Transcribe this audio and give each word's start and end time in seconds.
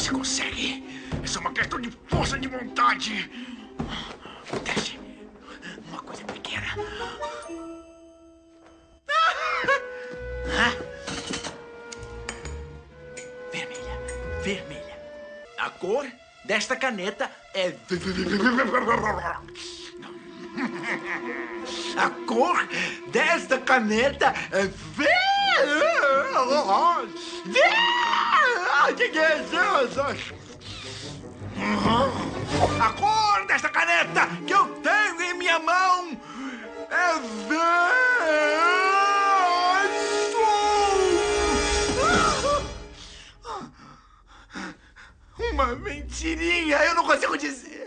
Você 0.00 0.12
consegue. 0.12 0.82
É 1.22 1.26
só 1.26 1.40
uma 1.40 1.52
questão 1.52 1.78
de 1.78 1.90
força 2.08 2.38
de 2.38 2.48
vontade. 2.48 3.30
Desce. 4.64 4.98
Uma 5.90 6.00
coisa 6.00 6.24
pequena. 6.24 6.74
Vermelha. 13.52 13.98
Vermelha. 14.42 14.98
A 15.58 15.68
cor 15.68 16.10
desta 16.46 16.74
caneta 16.76 17.30
é. 17.52 17.74
A 21.98 22.10
cor 22.26 22.66
desta 23.12 23.58
caneta 23.58 24.32
é 24.50 24.66
verde. 28.86 29.08
Que 29.08 29.18
é 29.18 29.42
isso? 29.42 29.60
A 32.82 32.92
cor 32.92 33.46
desta 33.46 33.68
caneta 33.68 34.26
que 34.46 34.52
eu 34.52 34.66
tenho 34.82 35.22
em 35.22 35.34
minha 35.34 35.58
mão 35.58 36.18
é 36.90 37.12
verde. 37.48 38.40
Uma 45.52 45.74
mentirinha, 45.76 46.76
eu 46.78 46.94
não 46.94 47.04
consigo 47.04 47.36
dizer. 47.36 47.79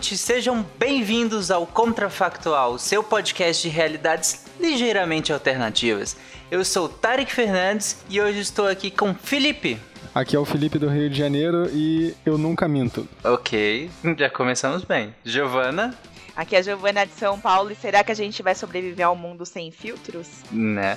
Ouvintes, 0.00 0.20
sejam 0.20 0.64
bem-vindos 0.78 1.50
ao 1.50 1.66
Contrafactual, 1.66 2.78
seu 2.78 3.04
podcast 3.04 3.62
de 3.62 3.68
realidades 3.68 4.46
ligeiramente 4.58 5.30
alternativas. 5.30 6.16
Eu 6.50 6.64
sou 6.64 6.88
Tarek 6.88 7.30
Fernandes 7.30 7.98
e 8.08 8.18
hoje 8.18 8.40
estou 8.40 8.66
aqui 8.66 8.90
com 8.90 9.14
Felipe. 9.14 9.78
Aqui 10.14 10.34
é 10.34 10.38
o 10.38 10.44
Felipe 10.46 10.78
do 10.78 10.88
Rio 10.88 11.10
de 11.10 11.18
Janeiro 11.18 11.68
e 11.70 12.14
eu 12.24 12.38
nunca 12.38 12.66
minto. 12.66 13.06
Ok, 13.22 13.90
já 14.16 14.30
começamos 14.30 14.84
bem. 14.84 15.14
Giovana. 15.22 15.94
Aqui 16.34 16.56
é 16.56 16.60
a 16.60 16.62
Giovana 16.62 17.04
de 17.04 17.12
São 17.12 17.38
Paulo 17.38 17.70
e 17.70 17.74
será 17.74 18.02
que 18.02 18.10
a 18.10 18.16
gente 18.16 18.42
vai 18.42 18.54
sobreviver 18.54 19.06
ao 19.06 19.14
mundo 19.14 19.44
sem 19.44 19.70
filtros? 19.70 20.28
Né? 20.50 20.96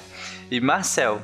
E 0.50 0.62
Marcel. 0.62 1.22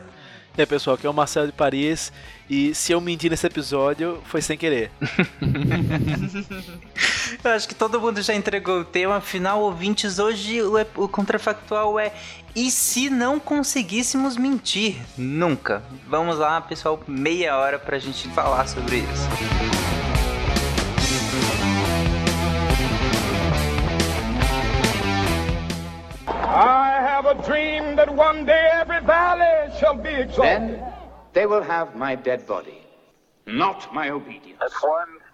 E 0.57 0.61
aí, 0.61 0.67
pessoal, 0.67 0.97
aqui 0.97 1.07
é 1.07 1.09
o 1.09 1.13
Marcelo 1.13 1.47
de 1.47 1.53
Paris 1.53 2.11
e 2.49 2.75
se 2.75 2.91
eu 2.91 2.99
mentir 2.99 3.31
nesse 3.31 3.47
episódio, 3.47 4.21
foi 4.25 4.41
sem 4.41 4.57
querer. 4.57 4.91
eu 7.43 7.51
acho 7.51 7.67
que 7.67 7.75
todo 7.75 7.99
mundo 7.99 8.21
já 8.21 8.33
entregou 8.33 8.81
o 8.81 8.85
tema, 8.85 9.17
afinal, 9.17 9.61
ouvintes, 9.61 10.19
hoje 10.19 10.61
o, 10.61 10.73
o 10.95 11.07
contrafactual 11.07 11.97
é 11.97 12.11
e 12.55 12.69
se 12.69 13.09
não 13.09 13.39
conseguíssemos 13.39 14.35
mentir? 14.35 14.97
Nunca. 15.17 15.83
Vamos 16.07 16.37
lá, 16.37 16.59
pessoal, 16.59 16.99
meia 17.07 17.55
hora 17.57 17.79
pra 17.79 17.97
gente 17.99 18.27
falar 18.29 18.67
sobre 18.67 18.97
isso. 18.97 19.29
I 26.27 26.99
have 26.99 27.27
a 27.27 27.35
dream 27.35 27.95
that 27.95 28.09
one 28.09 28.43
day 28.43 28.69
every 28.73 29.01
valley 29.05 29.71
shall 29.79 29.95
be 29.95 30.09
exalted. 30.09 30.43
Then 30.43 30.83
they 31.33 31.45
will 31.45 31.63
have 31.63 31.95
my 31.95 32.15
dead 32.15 32.45
body, 32.45 32.81
not 33.45 33.93
my 33.93 34.09
obedience. 34.09 34.59
That's 34.59 34.83
one 34.83 35.18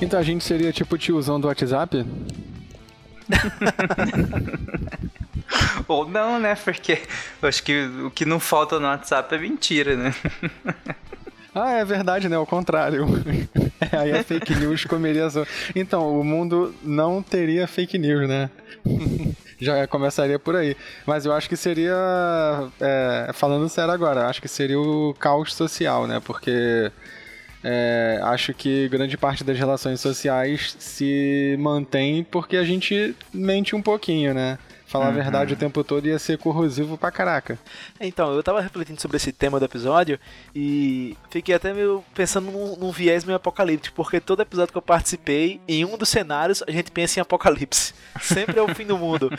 Então 0.00 0.18
a 0.18 0.22
gente 0.22 0.44
seria 0.44 0.72
tipo 0.72 0.94
o 0.94 0.98
tiozão 0.98 1.40
do 1.40 1.48
WhatsApp? 1.48 2.04
Ou 5.88 6.08
não, 6.08 6.38
né? 6.38 6.54
Porque 6.54 7.02
eu 7.42 7.48
acho 7.48 7.62
que 7.62 7.86
o 8.04 8.10
que 8.10 8.24
não 8.24 8.38
falta 8.38 8.78
no 8.78 8.86
WhatsApp 8.86 9.34
é 9.34 9.38
mentira, 9.38 9.96
né? 9.96 10.14
Ah, 11.54 11.72
é 11.72 11.84
verdade, 11.84 12.28
né? 12.28 12.36
Ao 12.36 12.46
contrário. 12.46 13.04
Aí 13.90 14.12
a 14.12 14.22
fake 14.22 14.54
news 14.54 14.84
comeria 14.84 15.26
as... 15.26 15.34
Então, 15.74 16.20
o 16.20 16.22
mundo 16.22 16.72
não 16.84 17.20
teria 17.20 17.66
fake 17.66 17.98
news, 17.98 18.28
né? 18.28 18.48
Já 19.58 19.84
começaria 19.88 20.38
por 20.38 20.54
aí. 20.54 20.76
Mas 21.04 21.26
eu 21.26 21.32
acho 21.32 21.48
que 21.48 21.56
seria. 21.56 21.96
É, 22.80 23.30
falando 23.34 23.68
sério 23.68 23.92
agora, 23.92 24.28
acho 24.28 24.40
que 24.40 24.46
seria 24.46 24.78
o 24.78 25.12
caos 25.18 25.52
social, 25.52 26.06
né? 26.06 26.20
Porque 26.24 26.92
é, 27.62 28.20
acho 28.22 28.54
que 28.54 28.88
grande 28.88 29.16
parte 29.16 29.42
das 29.42 29.58
relações 29.58 30.00
sociais 30.00 30.76
se 30.78 31.56
mantém 31.58 32.24
porque 32.24 32.56
a 32.56 32.64
gente 32.64 33.14
mente 33.32 33.74
um 33.74 33.82
pouquinho, 33.82 34.32
né? 34.32 34.58
Falar 34.88 35.04
uhum. 35.04 35.10
a 35.10 35.14
verdade 35.14 35.52
o 35.52 35.56
tempo 35.56 35.84
todo 35.84 36.06
ia 36.06 36.18
ser 36.18 36.38
corrosivo 36.38 36.96
pra 36.96 37.10
caraca. 37.10 37.58
Então, 38.00 38.32
eu 38.34 38.42
tava 38.42 38.58
refletindo 38.58 38.98
sobre 38.98 39.18
esse 39.18 39.30
tema 39.32 39.58
do 39.58 39.66
episódio 39.66 40.18
e 40.54 41.14
fiquei 41.28 41.54
até 41.54 41.74
meio 41.74 42.02
pensando 42.14 42.50
num, 42.50 42.74
num 42.74 42.90
viés 42.90 43.22
meio 43.22 43.36
apocalíptico, 43.36 43.94
porque 43.94 44.18
todo 44.18 44.40
episódio 44.40 44.72
que 44.72 44.78
eu 44.78 44.82
participei, 44.82 45.60
em 45.68 45.84
um 45.84 45.98
dos 45.98 46.08
cenários, 46.08 46.62
a 46.66 46.70
gente 46.70 46.90
pensa 46.90 47.20
em 47.20 47.22
apocalipse. 47.22 47.92
Sempre 48.18 48.58
é 48.58 48.62
o 48.62 48.74
fim 48.74 48.86
do 48.86 48.96
mundo. 48.96 49.30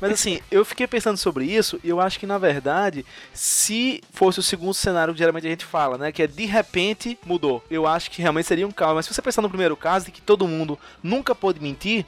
Mas 0.00 0.10
assim, 0.10 0.40
eu 0.50 0.64
fiquei 0.64 0.88
pensando 0.88 1.16
sobre 1.16 1.44
isso 1.44 1.78
e 1.84 1.88
eu 1.88 2.00
acho 2.00 2.18
que 2.18 2.26
na 2.26 2.36
verdade, 2.36 3.06
se 3.32 4.02
fosse 4.12 4.40
o 4.40 4.42
segundo 4.42 4.74
cenário 4.74 5.14
que 5.14 5.18
geralmente 5.20 5.46
a 5.46 5.50
gente 5.50 5.64
fala, 5.64 5.96
né, 5.96 6.10
que 6.10 6.20
é 6.20 6.26
de 6.26 6.46
repente 6.46 7.16
mudou, 7.24 7.64
eu 7.70 7.86
acho 7.86 8.10
que 8.10 8.20
realmente 8.20 8.46
seria 8.46 8.66
um 8.66 8.72
caos. 8.72 8.96
Mas 8.96 9.06
se 9.06 9.14
você 9.14 9.22
pensar 9.22 9.40
no 9.40 9.48
primeiro 9.48 9.76
caso, 9.76 10.06
de 10.06 10.10
que 10.10 10.20
todo 10.20 10.48
mundo 10.48 10.76
nunca 11.00 11.32
pôde 11.32 11.60
mentir, 11.60 12.04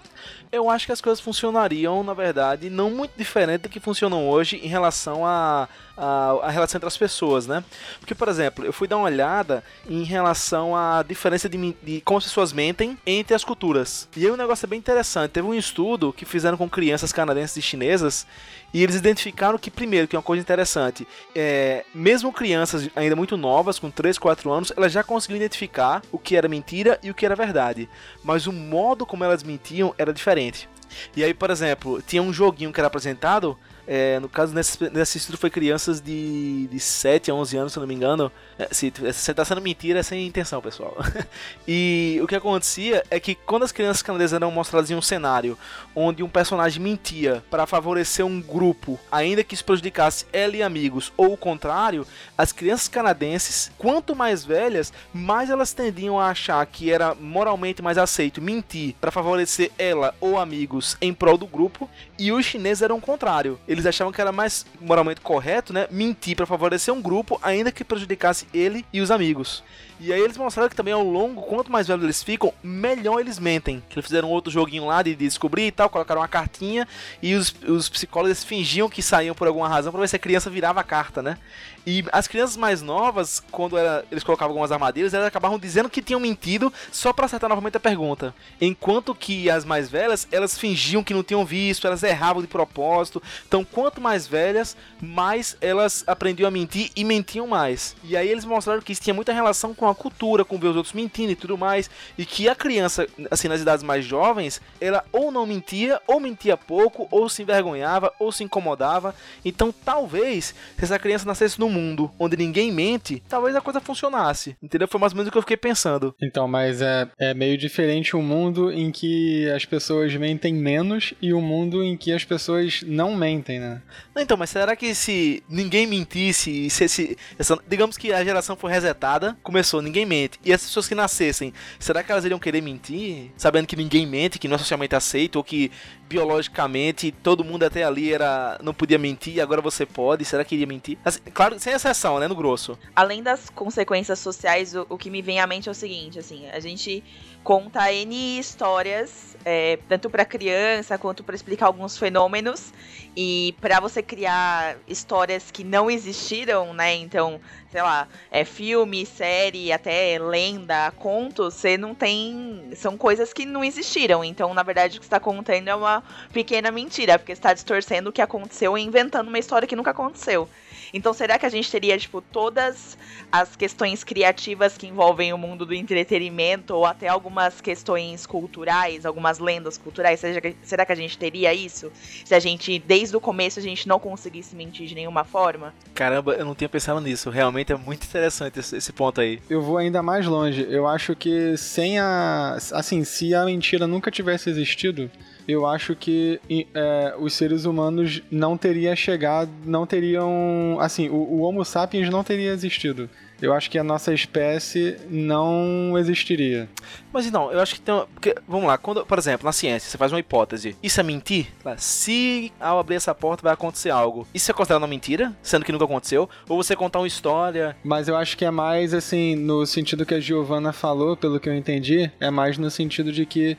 eu 0.50 0.70
acho 0.70 0.86
que 0.86 0.92
as 0.92 1.00
coisas 1.00 1.20
funcionariam, 1.20 2.02
na 2.02 2.14
verdade, 2.14 2.70
não 2.70 2.87
muito 2.90 3.12
diferente 3.16 3.62
do 3.62 3.68
que 3.68 3.80
funcionam 3.80 4.28
hoje 4.28 4.56
em 4.56 4.68
relação 4.68 5.24
a, 5.24 5.68
a, 5.96 6.30
a, 6.42 6.50
relação 6.50 6.78
entre 6.78 6.86
as 6.86 6.96
pessoas, 6.96 7.46
né? 7.46 7.64
Porque, 7.98 8.14
por 8.14 8.28
exemplo, 8.28 8.64
eu 8.64 8.72
fui 8.72 8.86
dar 8.86 8.96
uma 8.96 9.06
olhada 9.06 9.62
em 9.88 10.04
relação 10.04 10.76
à 10.76 11.02
diferença 11.02 11.48
de, 11.48 11.76
de 11.82 12.00
como 12.02 12.18
as 12.18 12.24
pessoas 12.24 12.52
mentem 12.52 12.96
entre 13.06 13.34
as 13.34 13.44
culturas. 13.44 14.08
E 14.16 14.24
aí 14.24 14.30
o 14.30 14.34
um 14.34 14.36
negócio 14.36 14.66
é 14.66 14.68
bem 14.68 14.78
interessante. 14.78 15.30
Teve 15.30 15.46
um 15.46 15.54
estudo 15.54 16.12
que 16.12 16.24
fizeram 16.24 16.56
com 16.56 16.68
crianças 16.68 17.12
canadenses 17.12 17.56
e 17.56 17.62
chinesas 17.62 18.26
e 18.72 18.82
eles 18.82 18.96
identificaram 18.96 19.58
que, 19.58 19.70
primeiro, 19.70 20.06
que 20.06 20.14
é 20.14 20.18
uma 20.18 20.22
coisa 20.22 20.40
interessante, 20.40 21.06
é, 21.34 21.84
mesmo 21.94 22.32
crianças 22.32 22.88
ainda 22.94 23.16
muito 23.16 23.36
novas, 23.36 23.78
com 23.78 23.90
3, 23.90 24.18
4 24.18 24.50
anos, 24.52 24.72
elas 24.76 24.92
já 24.92 25.02
conseguiam 25.02 25.36
identificar 25.36 26.02
o 26.12 26.18
que 26.18 26.36
era 26.36 26.48
mentira 26.48 26.98
e 27.02 27.10
o 27.10 27.14
que 27.14 27.24
era 27.24 27.34
verdade. 27.34 27.88
Mas 28.22 28.46
o 28.46 28.52
modo 28.52 29.06
como 29.06 29.24
elas 29.24 29.42
mentiam 29.42 29.94
era 29.96 30.12
diferente. 30.12 30.68
E 31.16 31.24
aí, 31.24 31.34
por 31.34 31.50
exemplo, 31.50 32.02
tinha 32.02 32.22
um 32.22 32.32
joguinho 32.32 32.72
que 32.72 32.80
era 32.80 32.86
apresentado 32.86 33.58
é, 33.88 34.20
no 34.20 34.28
caso, 34.28 34.54
nesse, 34.54 34.90
nesse 34.90 35.18
estudo 35.18 35.38
foi 35.38 35.50
crianças 35.50 36.00
de, 36.00 36.66
de 36.68 36.78
7 36.78 37.30
a 37.30 37.34
11 37.34 37.56
anos, 37.56 37.72
se 37.72 37.80
não 37.80 37.86
me 37.86 37.94
engano. 37.94 38.30
É, 38.58 38.68
se 38.72 38.90
você 38.90 39.32
tá 39.32 39.44
sendo 39.44 39.60
mentira, 39.60 40.00
é 40.00 40.02
sem 40.02 40.26
intenção, 40.26 40.60
pessoal. 40.60 40.96
e 41.66 42.18
o 42.22 42.26
que 42.26 42.36
acontecia 42.36 43.02
é 43.10 43.18
que 43.18 43.34
quando 43.34 43.64
as 43.64 43.72
crianças 43.72 44.02
canadenses 44.02 44.34
eram 44.34 44.50
mostradas 44.50 44.90
em 44.90 44.94
um 44.94 45.02
cenário 45.02 45.58
onde 45.94 46.22
um 46.22 46.28
personagem 46.28 46.82
mentia 46.82 47.42
para 47.50 47.66
favorecer 47.66 48.24
um 48.24 48.40
grupo, 48.40 48.98
ainda 49.10 49.42
que 49.42 49.54
isso 49.54 49.64
prejudicasse 49.64 50.26
ela 50.32 50.56
e 50.56 50.62
amigos, 50.62 51.12
ou 51.16 51.32
o 51.32 51.36
contrário, 51.36 52.06
as 52.36 52.52
crianças 52.52 52.88
canadenses, 52.88 53.70
quanto 53.78 54.14
mais 54.14 54.44
velhas, 54.44 54.92
mais 55.12 55.50
elas 55.50 55.72
tendiam 55.72 56.20
a 56.20 56.28
achar 56.28 56.64
que 56.66 56.92
era 56.92 57.14
moralmente 57.14 57.82
mais 57.82 57.98
aceito 57.98 58.40
mentir 58.40 58.94
para 59.00 59.10
favorecer 59.10 59.70
ela 59.78 60.14
ou 60.20 60.38
amigos 60.38 60.58
amigos 60.58 60.96
em 61.00 61.12
prol 61.14 61.38
do 61.38 61.46
grupo 61.46 61.88
e 62.18 62.32
os 62.32 62.44
chineses 62.44 62.82
eram 62.82 62.96
o 62.96 63.00
contrário. 63.00 63.58
Eles 63.66 63.77
achavam 63.86 64.12
que 64.12 64.20
era 64.20 64.32
mais 64.32 64.66
moralmente 64.80 65.20
correto, 65.20 65.72
né, 65.72 65.86
mentir 65.90 66.36
para 66.36 66.46
favorecer 66.46 66.92
um 66.92 67.02
grupo, 67.02 67.38
ainda 67.42 67.70
que 67.72 67.84
prejudicasse 67.84 68.46
ele 68.52 68.84
e 68.92 69.00
os 69.00 69.10
amigos. 69.10 69.62
E 70.00 70.12
aí 70.12 70.20
eles 70.20 70.36
mostraram 70.36 70.68
que 70.68 70.76
também 70.76 70.94
ao 70.94 71.02
longo, 71.02 71.42
quanto 71.42 71.72
mais 71.72 71.88
velhos 71.88 72.04
eles 72.04 72.22
ficam, 72.22 72.52
melhor 72.62 73.18
eles 73.18 73.38
mentem. 73.38 73.82
Que 73.88 73.98
eles 73.98 74.06
fizeram 74.06 74.30
outro 74.30 74.50
joguinho 74.50 74.86
lá 74.86 75.02
de 75.02 75.14
descobrir 75.16 75.66
e 75.66 75.72
tal, 75.72 75.90
colocaram 75.90 76.20
uma 76.20 76.28
cartinha 76.28 76.86
e 77.20 77.34
os, 77.34 77.52
os 77.66 77.88
psicólogos 77.88 78.44
fingiam 78.44 78.88
que 78.88 79.02
saíam 79.02 79.34
por 79.34 79.48
alguma 79.48 79.68
razão 79.68 79.90
para 79.90 80.00
ver 80.00 80.08
se 80.08 80.14
a 80.14 80.20
criança 80.20 80.48
virava 80.48 80.80
a 80.80 80.84
carta, 80.84 81.20
né? 81.20 81.36
E 81.84 82.04
as 82.12 82.28
crianças 82.28 82.56
mais 82.56 82.82
novas, 82.82 83.42
quando 83.50 83.76
era, 83.76 84.04
eles 84.12 84.22
colocavam 84.22 84.50
algumas 84.52 84.70
armadilhas, 84.70 85.14
elas 85.14 85.26
acabavam 85.26 85.58
dizendo 85.58 85.88
que 85.88 86.02
tinham 86.02 86.20
mentido 86.20 86.72
só 86.92 87.12
para 87.12 87.24
acertar 87.24 87.48
novamente 87.48 87.76
a 87.76 87.80
pergunta. 87.80 88.34
Enquanto 88.60 89.14
que 89.14 89.48
as 89.48 89.64
mais 89.64 89.88
velhas, 89.88 90.28
elas 90.30 90.58
fingiam 90.58 91.02
que 91.02 91.14
não 91.14 91.22
tinham 91.22 91.44
visto, 91.44 91.86
elas 91.86 92.02
erravam 92.02 92.42
de 92.42 92.48
propósito. 92.48 93.22
Então, 93.46 93.66
quanto 93.72 94.00
mais 94.00 94.26
velhas, 94.26 94.76
mais 95.00 95.56
elas 95.60 96.04
aprendiam 96.06 96.48
a 96.48 96.50
mentir 96.50 96.90
e 96.94 97.04
mentiam 97.04 97.46
mais. 97.46 97.96
E 98.04 98.16
aí 98.16 98.28
eles 98.28 98.44
mostraram 98.44 98.82
que 98.82 98.92
isso 98.92 99.02
tinha 99.02 99.14
muita 99.14 99.32
relação 99.32 99.74
com 99.74 99.88
a 99.88 99.94
cultura, 99.94 100.44
com 100.44 100.58
ver 100.58 100.68
os 100.68 100.76
outros 100.76 100.94
mentindo 100.94 101.32
e 101.32 101.36
tudo 101.36 101.56
mais. 101.56 101.90
E 102.16 102.24
que 102.24 102.48
a 102.48 102.54
criança, 102.54 103.06
assim, 103.30 103.48
nas 103.48 103.60
idades 103.60 103.82
mais 103.82 104.04
jovens, 104.04 104.60
ela 104.80 105.04
ou 105.12 105.30
não 105.30 105.46
mentia, 105.46 106.00
ou 106.06 106.20
mentia 106.20 106.56
pouco, 106.56 107.08
ou 107.10 107.28
se 107.28 107.42
envergonhava, 107.42 108.12
ou 108.18 108.32
se 108.32 108.44
incomodava. 108.44 109.14
Então, 109.44 109.72
talvez, 109.84 110.54
se 110.76 110.84
essa 110.84 110.98
criança 110.98 111.26
nascesse 111.26 111.58
num 111.58 111.70
mundo 111.70 112.10
onde 112.18 112.36
ninguém 112.36 112.72
mente, 112.72 113.22
talvez 113.28 113.54
a 113.54 113.60
coisa 113.60 113.80
funcionasse. 113.80 114.56
Entendeu? 114.62 114.88
Foi 114.88 115.00
mais 115.00 115.12
ou 115.12 115.16
menos 115.16 115.28
o 115.28 115.32
que 115.32 115.38
eu 115.38 115.42
fiquei 115.42 115.56
pensando. 115.56 116.14
Então, 116.22 116.48
mas 116.48 116.80
é, 116.82 117.08
é 117.18 117.34
meio 117.34 117.56
diferente 117.56 118.16
um 118.16 118.22
mundo 118.22 118.72
em 118.72 118.90
que 118.90 119.48
as 119.50 119.64
pessoas 119.64 120.14
mentem 120.14 120.54
menos 120.54 121.14
e 121.20 121.32
um 121.32 121.40
mundo 121.40 121.82
em 121.82 121.96
que 121.96 122.12
as 122.12 122.24
pessoas 122.24 122.82
não 122.86 123.14
mentem, 123.14 123.57
né? 123.58 123.82
Então, 124.16 124.36
mas 124.36 124.50
será 124.50 124.74
que 124.74 124.94
se 124.94 125.42
ninguém 125.48 125.86
mentisse, 125.86 126.68
se 126.70 126.84
esse, 126.84 127.18
essa, 127.38 127.58
digamos 127.66 127.96
que 127.96 128.12
a 128.12 128.24
geração 128.24 128.56
foi 128.56 128.72
resetada, 128.72 129.36
começou, 129.42 129.80
ninguém 129.82 130.04
mente, 130.04 130.38
e 130.44 130.52
as 130.52 130.62
pessoas 130.62 130.88
que 130.88 130.94
nascessem, 130.94 131.52
será 131.78 132.02
que 132.02 132.10
elas 132.10 132.24
iriam 132.24 132.38
querer 132.38 132.60
mentir, 132.60 133.30
sabendo 133.36 133.66
que 133.66 133.76
ninguém 133.76 134.06
mente, 134.06 134.38
que 134.38 134.48
não 134.48 134.56
é 134.56 134.58
socialmente 134.58 134.94
aceito, 134.94 135.36
ou 135.36 135.44
que 135.44 135.70
biologicamente 136.08 137.12
todo 137.12 137.44
mundo 137.44 137.64
até 137.64 137.84
ali 137.84 138.12
era 138.12 138.58
não 138.62 138.72
podia 138.72 138.98
mentir, 138.98 139.40
agora 139.40 139.60
você 139.60 139.84
pode, 139.84 140.24
será 140.24 140.44
que 140.44 140.54
iria 140.54 140.66
mentir? 140.66 140.98
Assim, 141.04 141.20
claro, 141.32 141.58
sem 141.58 141.72
exceção, 141.72 142.18
né, 142.18 142.26
no 142.26 142.34
grosso. 142.34 142.78
Além 142.96 143.22
das 143.22 143.50
consequências 143.50 144.18
sociais, 144.18 144.74
o, 144.74 144.86
o 144.88 144.96
que 144.96 145.10
me 145.10 145.20
vem 145.20 145.40
à 145.40 145.46
mente 145.46 145.68
é 145.68 145.72
o 145.72 145.74
seguinte, 145.74 146.18
assim, 146.18 146.48
a 146.48 146.60
gente 146.60 147.04
conta 147.44 147.92
N 147.92 148.38
histórias, 148.38 149.36
é, 149.44 149.78
tanto 149.88 150.10
para 150.10 150.24
criança 150.24 150.98
quanto 150.98 151.24
para 151.24 151.34
explicar 151.34 151.66
alguns 151.66 151.96
fenômenos. 151.96 152.72
E 153.16 153.54
para 153.60 153.80
você 153.80 154.00
criar 154.02 154.76
histórias 154.86 155.50
que 155.50 155.64
não 155.64 155.90
existiram, 155.90 156.72
né? 156.72 156.94
Então, 156.94 157.40
sei 157.68 157.82
lá, 157.82 158.06
é 158.30 158.44
filme, 158.44 159.04
série, 159.04 159.72
até 159.72 160.18
lenda, 160.20 160.90
contos, 160.92 161.54
você 161.54 161.76
não 161.76 161.94
tem. 161.94 162.70
São 162.76 162.96
coisas 162.96 163.32
que 163.32 163.44
não 163.44 163.64
existiram. 163.64 164.22
Então, 164.22 164.54
na 164.54 164.62
verdade, 164.62 164.98
o 164.98 165.00
que 165.00 165.06
está 165.06 165.18
contando 165.18 165.68
é 165.68 165.74
uma 165.74 165.97
pequena 166.32 166.70
mentira, 166.70 167.18
porque 167.18 167.34
você 167.34 167.38
está 167.38 167.52
distorcendo 167.52 168.10
o 168.10 168.12
que 168.12 168.22
aconteceu 168.22 168.76
e 168.76 168.82
inventando 168.82 169.28
uma 169.28 169.38
história 169.38 169.66
que 169.66 169.76
nunca 169.76 169.90
aconteceu. 169.90 170.48
Então, 170.92 171.12
será 171.12 171.38
que 171.38 171.46
a 171.46 171.48
gente 171.48 171.70
teria, 171.70 171.98
tipo, 171.98 172.20
todas 172.20 172.96
as 173.30 173.56
questões 173.56 174.02
criativas 174.02 174.76
que 174.76 174.86
envolvem 174.86 175.32
o 175.32 175.38
mundo 175.38 175.66
do 175.66 175.74
entretenimento, 175.74 176.74
ou 176.74 176.86
até 176.86 177.08
algumas 177.08 177.60
questões 177.60 178.26
culturais, 178.26 179.04
algumas 179.04 179.38
lendas 179.38 179.76
culturais? 179.76 180.20
será 180.62 180.86
que 180.86 180.92
a 180.92 180.96
gente 180.96 181.18
teria 181.18 181.52
isso? 181.52 181.92
Se 182.24 182.34
a 182.34 182.40
gente, 182.40 182.78
desde 182.78 183.16
o 183.16 183.20
começo, 183.20 183.58
a 183.58 183.62
gente 183.62 183.86
não 183.86 183.98
conseguisse 183.98 184.56
mentir 184.56 184.86
de 184.86 184.94
nenhuma 184.94 185.24
forma? 185.24 185.74
Caramba, 185.94 186.34
eu 186.34 186.44
não 186.44 186.54
tinha 186.54 186.68
pensado 186.68 187.00
nisso. 187.00 187.30
Realmente 187.30 187.72
é 187.72 187.76
muito 187.76 188.04
interessante 188.04 188.58
esse, 188.58 188.76
esse 188.76 188.92
ponto 188.92 189.20
aí. 189.20 189.40
Eu 189.48 189.60
vou 189.60 189.76
ainda 189.76 190.02
mais 190.02 190.26
longe. 190.26 190.66
Eu 190.68 190.86
acho 190.86 191.14
que 191.14 191.56
sem 191.56 191.98
a. 191.98 192.56
Assim, 192.72 193.04
se 193.04 193.34
a 193.34 193.44
mentira 193.44 193.86
nunca 193.86 194.10
tivesse 194.10 194.48
existido 194.48 195.10
eu 195.48 195.64
acho 195.64 195.96
que 195.96 196.38
é, 196.74 197.14
os 197.18 197.32
seres 197.32 197.64
humanos 197.64 198.20
não 198.30 198.58
teriam 198.58 198.94
chegado, 198.94 199.50
não 199.64 199.86
teriam. 199.86 200.76
Assim, 200.78 201.08
o, 201.08 201.14
o, 201.14 201.40
Homo 201.40 201.64
sapiens 201.64 202.10
não 202.10 202.22
teria 202.22 202.52
existido. 202.52 203.08
Eu 203.40 203.54
acho 203.54 203.70
que 203.70 203.78
a 203.78 203.84
nossa 203.84 204.12
espécie 204.12 204.96
não 205.08 205.94
existiria. 205.96 206.68
Mas 207.10 207.30
não, 207.30 207.50
eu 207.50 207.60
acho 207.60 207.76
que 207.76 207.80
tem. 207.80 207.94
Porque, 208.12 208.34
vamos 208.46 208.66
lá, 208.66 208.76
quando, 208.76 209.06
por 209.06 209.16
exemplo, 209.16 209.46
na 209.46 209.52
ciência, 209.52 209.88
você 209.88 209.96
faz 209.96 210.12
uma 210.12 210.20
hipótese. 210.20 210.76
Isso 210.82 211.00
é 211.00 211.02
mentir? 211.02 211.46
Se 211.78 212.52
ao 212.60 212.78
abrir 212.78 212.96
essa 212.96 213.14
porta 213.14 213.42
vai 213.42 213.54
acontecer 213.54 213.88
algo. 213.88 214.26
Isso 214.34 214.50
é 214.50 214.54
considerado 214.54 214.82
uma 214.82 214.88
mentira? 214.88 215.34
Sendo 215.40 215.64
que 215.64 215.72
nunca 215.72 215.86
aconteceu? 215.86 216.28
Ou 216.46 216.62
você 216.62 216.76
contar 216.76 216.98
uma 216.98 217.06
história? 217.06 217.74
Mas 217.82 218.06
eu 218.06 218.16
acho 218.16 218.36
que 218.36 218.44
é 218.44 218.50
mais 218.50 218.92
assim, 218.92 219.34
no 219.34 219.64
sentido 219.64 220.04
que 220.04 220.14
a 220.14 220.20
Giovanna 220.20 220.74
falou, 220.74 221.16
pelo 221.16 221.40
que 221.40 221.48
eu 221.48 221.56
entendi, 221.56 222.10
é 222.20 222.30
mais 222.30 222.58
no 222.58 222.70
sentido 222.70 223.10
de 223.10 223.24
que 223.24 223.56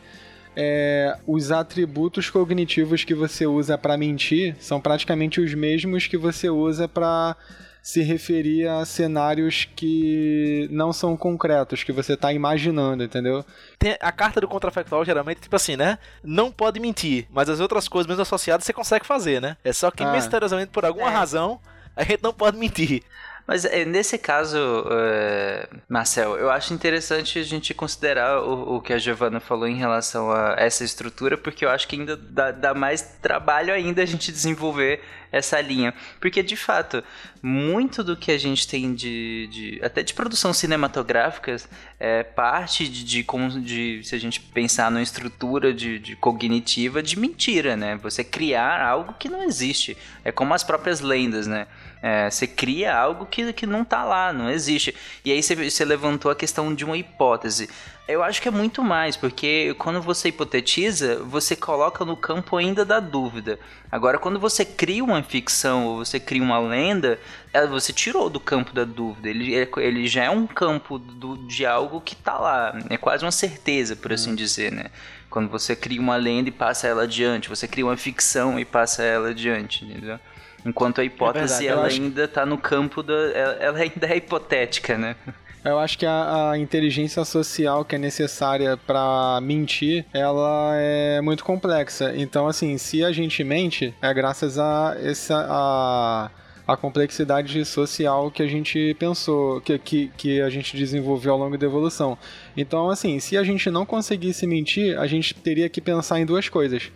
é, 0.56 1.18
os 1.28 1.52
atributos 1.52 2.30
cognitivos 2.30 3.04
que 3.04 3.14
você 3.14 3.46
usa 3.46 3.78
para 3.78 3.98
mentir 3.98 4.56
são 4.60 4.82
praticamente 4.82 5.40
os 5.40 5.54
mesmos 5.54 6.08
que 6.08 6.18
você 6.18 6.50
usa 6.50 6.88
para 6.88 7.36
se 7.82 8.02
referir 8.02 8.68
a 8.68 8.86
cenários 8.86 9.68
que 9.76 10.68
não 10.70 10.92
são 10.92 11.16
concretos, 11.16 11.84
que 11.84 11.92
você 11.92 12.14
está 12.14 12.32
imaginando, 12.34 13.04
entendeu? 13.04 13.44
Tem 13.78 13.98
a 14.00 14.12
carta 14.12 14.42
do 14.42 14.48
contrafactual 14.48 15.06
geralmente 15.06 15.42
tipo 15.42 15.56
assim, 15.56 15.76
né? 15.76 15.98
Não 16.24 16.52
pode 16.52 16.80
mentir, 16.80 17.28
mas 17.32 17.50
as 17.50 17.60
outras 17.60 17.88
coisas 17.88 18.08
mesmo 18.08 18.22
associadas 18.22 18.66
você 18.66 18.74
consegue 18.74 19.06
fazer, 19.06 19.42
né? 19.42 19.56
É 19.64 19.72
só 19.72 19.90
que 19.90 20.04
ah. 20.04 20.12
misteriosamente 20.12 20.72
por 20.72 20.86
alguma 20.86 21.10
é. 21.10 21.14
razão 21.14 21.60
a 21.96 22.04
gente 22.04 22.22
não 22.22 22.34
pode 22.34 22.58
mentir. 22.58 23.04
Mas 23.50 23.66
é, 23.66 23.84
nesse 23.84 24.16
caso, 24.16 24.60
uh, 24.60 25.78
Marcel, 25.90 26.38
eu 26.38 26.52
acho 26.52 26.72
interessante 26.72 27.40
a 27.40 27.42
gente 27.42 27.74
considerar 27.74 28.44
o, 28.44 28.76
o, 28.76 28.80
que 28.80 28.94
a 28.94 29.00
Giovanna 29.00 29.40
falou 29.40 29.68
em 29.68 29.76
relação 29.76 30.32
a 30.32 30.54
essa 30.56 30.84
estrutura, 30.84 31.36
porque 31.36 31.66
eu 31.66 31.70
acho 31.72 31.88
que 31.88 31.96
ainda 31.96 32.16
dá, 32.16 32.52
dá 32.52 32.76
mais 32.76 33.02
trabalho 33.02 33.74
ainda 33.74 34.04
a 34.04 34.06
gente 34.06 34.32
desenvolver 34.32 35.02
essa 35.32 35.60
linha. 35.62 35.94
Porque, 36.20 36.42
de 36.42 36.56
fato, 36.56 37.04
muito 37.42 38.04
do 38.04 38.18
que 38.18 38.32
a 38.32 38.38
gente 38.38 38.68
tem 38.68 38.94
de. 38.94 39.48
de 39.48 39.80
até 39.84 40.04
de 40.04 40.14
produção 40.14 40.54
cinematográfica 40.54 41.56
é 42.00 42.24
parte 42.24 42.88
de, 42.88 43.04
de, 43.04 43.26
de, 43.62 44.02
se 44.04 44.16
a 44.16 44.20
gente 44.20 44.40
pensar 44.40 44.90
numa 44.92 45.02
estrutura 45.02 45.74
de, 45.74 46.00
de 46.00 46.16
cognitiva 46.16 47.02
de 47.02 47.18
mentira, 47.18 47.76
né? 47.76 47.98
Você 48.02 48.24
criar 48.24 48.82
algo 48.82 49.14
que 49.14 49.30
não 49.30 49.44
existe. 49.44 49.98
É 50.24 50.32
como 50.32 50.54
as 50.54 50.64
próprias 50.64 51.00
lendas, 51.00 51.48
né? 51.48 51.68
É, 52.02 52.30
você 52.30 52.48
cria 52.48 52.96
algo 52.96 53.26
que, 53.26 53.52
que 53.52 53.66
não 53.66 53.82
está 53.82 54.04
lá, 54.04 54.32
não 54.32 54.50
existe. 54.50 54.96
E 55.24 55.32
aí 55.32 55.44
você, 55.44 55.70
você 55.70 55.84
levantou 55.84 56.32
a 56.32 56.36
questão 56.36 56.74
de 56.74 56.86
uma 56.86 56.98
hipótese. 56.98 57.70
Eu 58.10 58.24
acho 58.24 58.42
que 58.42 58.48
é 58.48 58.52
muito 58.52 58.84
mais, 58.84 59.16
porque 59.16 59.76
quando 59.78 60.02
você 60.02 60.30
hipotetiza, 60.30 61.18
você 61.26 61.56
coloca 61.56 62.04
no 62.04 62.18
campo 62.18 62.58
ainda 62.58 62.84
da 62.84 63.00
dúvida. 63.00 63.60
Agora, 63.92 64.18
quando 64.18 64.40
você 64.40 64.66
cria 64.66 65.04
uma 65.04 65.22
ficção 65.22 65.86
ou 65.86 65.98
você 65.98 66.20
cria 66.20 66.42
uma 66.42 66.58
lenda, 66.58 67.20
é, 67.54 67.68
você 67.68 67.94
tirou 67.94 68.28
do 68.28 68.40
campo 68.40 68.74
da 68.74 68.84
dúvida. 68.84 69.30
Ele, 69.30 69.56
é, 69.56 69.70
ele 69.78 70.08
já 70.08 70.24
é 70.24 70.30
um 70.32 70.48
campo 70.48 70.98
do, 70.98 71.38
de 71.38 71.68
algo 71.68 72.02
que 72.02 72.16
está 72.16 72.40
lá. 72.40 72.80
É 72.90 72.98
quase 72.98 73.24
uma 73.24 73.32
certeza, 73.32 73.96
por 73.96 74.12
assim 74.12 74.32
hum. 74.32 74.36
dizer, 74.36 74.72
né? 74.72 74.86
Quando 75.30 75.48
você 75.48 75.76
cria 75.76 76.02
uma 76.02 76.16
lenda 76.16 76.50
e 76.50 76.52
passa 76.52 76.88
ela 76.88 77.04
adiante, 77.04 77.48
você 77.48 77.68
cria 77.68 77.86
uma 77.86 77.96
ficção 77.96 78.60
e 78.60 78.66
passa 78.66 79.04
ela 79.04 79.30
adiante, 79.30 79.86
entendeu? 79.86 80.20
Enquanto 80.66 81.00
a 81.00 81.04
hipótese 81.04 81.68
é 81.68 81.70
ela 81.70 81.86
ainda 81.86 82.24
está 82.24 82.44
no 82.44 82.58
campo 82.58 83.04
da. 83.04 83.14
Ela 83.14 83.78
ainda 83.78 84.08
é 84.08 84.18
hipotética, 84.18 84.98
né? 84.98 85.16
Eu 85.64 85.78
acho 85.78 85.98
que 85.98 86.06
a, 86.06 86.52
a, 86.52 86.58
inteligência 86.58 87.24
social 87.26 87.84
que 87.84 87.96
é 87.96 87.98
necessária 87.98 88.78
para 88.78 89.40
mentir, 89.42 90.06
ela 90.14 90.72
é 90.76 91.20
muito 91.22 91.44
complexa. 91.44 92.14
Então, 92.16 92.48
assim, 92.48 92.78
se 92.78 93.04
a 93.04 93.12
gente 93.12 93.44
mente, 93.44 93.94
é 94.02 94.14
graças 94.14 94.58
a 94.58 94.96
essa 95.02 95.46
a, 95.50 96.32
a 96.66 96.78
complexidade 96.78 97.66
social 97.66 98.32
que 98.32 98.42
a 98.42 98.48
gente 98.48 98.96
pensou, 98.98 99.60
que, 99.60 99.78
que, 99.78 100.12
que 100.16 100.42
a 100.42 100.50
gente 100.50 100.78
desenvolveu 100.78 101.34
ao 101.34 101.40
longo 101.40 101.58
da 101.58 101.66
evolução. 101.66 102.18
Então, 102.56 102.90
assim, 102.90 103.20
se 103.20 103.36
a 103.36 103.44
gente 103.44 103.70
não 103.70 103.86
conseguisse 103.86 104.48
mentir, 104.48 104.98
a 104.98 105.08
gente 105.08 105.34
teria 105.34 105.68
que 105.68 105.82
pensar 105.82 106.22
em 106.22 106.26
duas 106.26 106.48
coisas. 106.48 106.90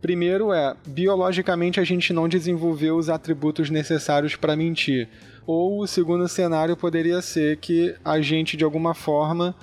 Primeiro 0.00 0.52
é, 0.52 0.74
biologicamente 0.86 1.80
a 1.80 1.84
gente 1.84 2.12
não 2.12 2.28
desenvolveu 2.28 2.96
os 2.96 3.08
atributos 3.08 3.68
necessários 3.68 4.36
para 4.36 4.56
mentir. 4.56 5.08
Ou 5.46 5.80
o 5.80 5.86
segundo 5.86 6.26
cenário 6.28 6.76
poderia 6.76 7.22
ser 7.22 7.58
que 7.58 7.94
a 8.04 8.20
gente, 8.20 8.56
de 8.56 8.64
alguma 8.64 8.94
forma, 8.94 9.54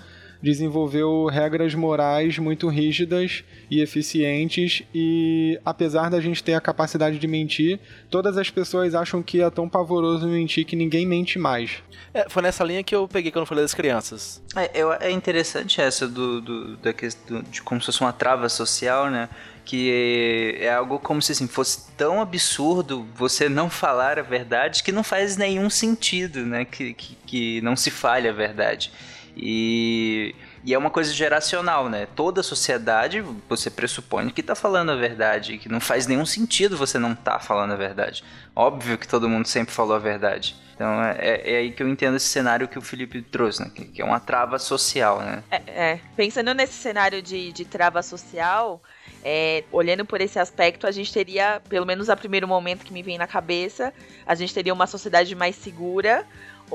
desenvolveu 0.43 1.25
regras 1.27 1.73
morais 1.73 2.37
muito 2.37 2.67
rígidas 2.67 3.43
e 3.71 3.81
eficientes 3.81 4.83
e 4.93 5.57
apesar 5.63 6.09
da 6.09 6.19
gente 6.19 6.43
ter 6.43 6.53
a 6.53 6.59
capacidade 6.61 7.17
de 7.17 7.27
mentir, 7.27 7.79
todas 8.09 8.37
as 8.37 8.49
pessoas 8.49 8.93
acham 8.93 9.23
que 9.23 9.41
é 9.41 9.49
tão 9.49 9.69
pavoroso 9.69 10.27
mentir 10.27 10.65
que 10.65 10.75
ninguém 10.75 11.05
mente 11.07 11.39
mais. 11.39 11.81
É, 12.13 12.27
foi 12.29 12.43
nessa 12.43 12.63
linha 12.63 12.83
que 12.83 12.93
eu 12.93 13.07
peguei 13.07 13.31
quando 13.31 13.43
eu 13.43 13.47
falei 13.47 13.63
das 13.63 13.73
crianças. 13.73 14.43
É, 14.55 14.69
eu- 14.75 14.91
é 14.93 15.09
interessante 15.09 15.79
essa 15.81 16.07
do, 16.07 16.41
do- 16.41 16.77
da 16.77 16.91
questão 16.93 17.41
de 17.41 17.61
como 17.61 17.79
se 17.81 17.85
fosse 17.87 18.01
uma 18.01 18.13
trava 18.13 18.49
social, 18.49 19.09
né? 19.09 19.29
Que 19.65 20.57
é 20.59 20.73
algo 20.73 20.99
como 20.99 21.21
se 21.21 21.31
assim, 21.31 21.47
fosse 21.47 21.89
tão 21.97 22.21
absurdo 22.21 23.07
você 23.15 23.47
não 23.47 23.69
falar 23.69 24.19
a 24.19 24.21
verdade 24.21 24.83
que 24.83 24.91
não 24.91 25.03
faz 25.03 25.37
nenhum 25.37 25.69
sentido, 25.69 26.45
né? 26.45 26.65
Que, 26.65 26.93
que, 26.93 27.15
que 27.25 27.61
não 27.61 27.75
se 27.75 27.89
fale 27.89 28.27
a 28.27 28.33
verdade. 28.33 28.91
E, 29.35 30.35
e 30.63 30.73
é 30.73 30.77
uma 30.77 30.89
coisa 30.89 31.11
geracional, 31.13 31.89
né? 31.89 32.07
Toda 32.15 32.43
sociedade 32.43 33.23
você 33.49 33.69
pressupõe 33.69 34.29
que 34.29 34.43
tá 34.43 34.55
falando 34.55 34.91
a 34.91 34.95
verdade, 34.95 35.57
que 35.57 35.67
não 35.69 35.79
faz 35.79 36.07
nenhum 36.07 36.25
sentido 36.25 36.77
você 36.77 36.99
não 36.99 37.15
tá 37.15 37.39
falando 37.39 37.71
a 37.73 37.75
verdade. 37.75 38.23
Óbvio 38.55 38.97
que 38.97 39.07
todo 39.07 39.27
mundo 39.29 39.47
sempre 39.47 39.73
falou 39.73 39.95
a 39.95 39.99
verdade. 39.99 40.55
Então 40.75 41.03
é, 41.03 41.17
é- 41.19 41.53
é 41.53 41.57
aí 41.57 41.71
que 41.71 41.81
eu 41.83 41.87
entendo 41.87 42.17
esse 42.17 42.27
cenário 42.27 42.67
que 42.67 42.77
o 42.77 42.81
Felipe 42.81 43.21
trouxe, 43.21 43.61
né? 43.61 43.71
Que, 43.73 43.85
que 43.85 44.01
é 44.01 44.05
uma 44.05 44.19
trava 44.19 44.57
social, 44.59 45.19
né? 45.19 45.43
É, 45.49 45.61
é. 45.67 45.99
Pensando 46.15 46.53
nesse 46.53 46.73
cenário 46.73 47.21
de, 47.21 47.51
de 47.51 47.65
trava 47.65 48.01
social, 48.01 48.81
é, 49.23 49.63
olhando 49.71 50.03
por 50.05 50.19
esse 50.19 50.37
aspecto, 50.39 50.85
a 50.87 50.91
gente 50.91 51.13
teria, 51.13 51.61
pelo 51.69 51.85
menos 51.85 52.09
a 52.09 52.15
primeiro 52.15 52.47
momento 52.47 52.83
que 52.83 52.91
me 52.93 53.01
vem 53.03 53.17
na 53.17 53.27
cabeça, 53.27 53.93
a 54.25 54.35
gente 54.35 54.53
teria 54.53 54.73
uma 54.73 54.87
sociedade 54.87 55.33
mais 55.35 55.55
segura, 55.55 56.25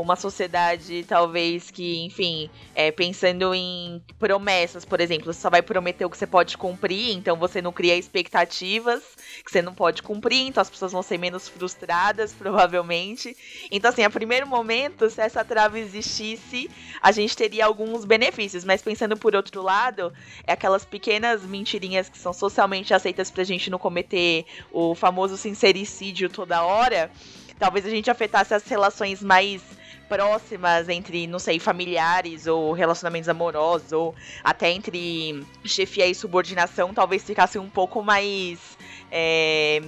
uma 0.01 0.17
sociedade 0.17 1.05
talvez 1.07 1.71
que, 1.71 2.05
enfim, 2.05 2.49
é, 2.75 2.91
pensando 2.91 3.55
em 3.55 4.03
promessas, 4.19 4.85
por 4.85 5.01
exemplo, 5.01 5.33
você 5.33 5.41
só 5.41 5.51
vai 5.51 5.63
prometer 5.63 6.05
o 6.05 6.11
que 6.11 6.17
você 6.17 6.27
pode 6.27 6.57
cumprir, 6.57 7.15
então 7.15 7.37
você 7.37 7.61
não 7.61 7.73
cria 7.73 7.97
expectativas 7.97 9.03
que 9.45 9.51
você 9.51 9.61
não 9.61 9.75
pode 9.75 10.03
cumprir, 10.03 10.47
então 10.47 10.61
as 10.61 10.71
pessoas 10.71 10.93
vão 10.93 11.03
ser 11.03 11.19
menos 11.19 11.49
frustradas, 11.49 12.33
provavelmente. 12.39 13.37
Então, 13.71 13.91
assim, 13.91 14.03
a 14.03 14.11
primeiro 14.11 14.47
momento, 14.47 15.11
se 15.11 15.21
essa 15.21 15.45
trava 15.45 15.79
existisse, 15.79 16.71
a 17.03 17.13
gente 17.13 17.37
teria 17.37 17.67
alguns 17.67 18.05
benefícios, 18.05 18.65
mas 18.65 18.83
pensando 18.83 19.17
por 19.17 19.35
outro 19.35 19.63
lado, 19.63 20.13
é 20.47 20.53
aquelas 20.53 20.85
pequenas 20.85 21.43
mentirinhas 21.43 22.09
que 22.09 22.19
são 22.19 22.33
socialmente 22.33 22.95
aceitas 22.95 23.31
pra 23.31 23.45
gente 23.45 23.71
não 23.71 23.79
cometer 23.79 24.45
o 24.71 24.95
famoso 24.95 25.37
sincericídio 25.37 26.29
toda 26.29 26.63
hora. 26.63 27.11
Talvez 27.59 27.85
a 27.85 27.91
gente 27.91 28.11
afetasse 28.11 28.55
as 28.55 28.65
relações 28.65 29.21
mais 29.21 29.78
próximas 30.09 30.89
entre, 30.89 31.27
não 31.27 31.39
sei, 31.39 31.59
familiares 31.59 32.47
ou 32.47 32.73
relacionamentos 32.73 33.29
amorosos 33.29 33.93
ou 33.93 34.15
até 34.43 34.71
entre 34.71 35.45
chefia 35.65 36.07
e 36.07 36.15
subordinação, 36.15 36.95
talvez 36.95 37.23
ficasse 37.23 37.59
um 37.59 37.69
pouco 37.69 38.03
mais 38.03 38.77
é, 39.11 39.83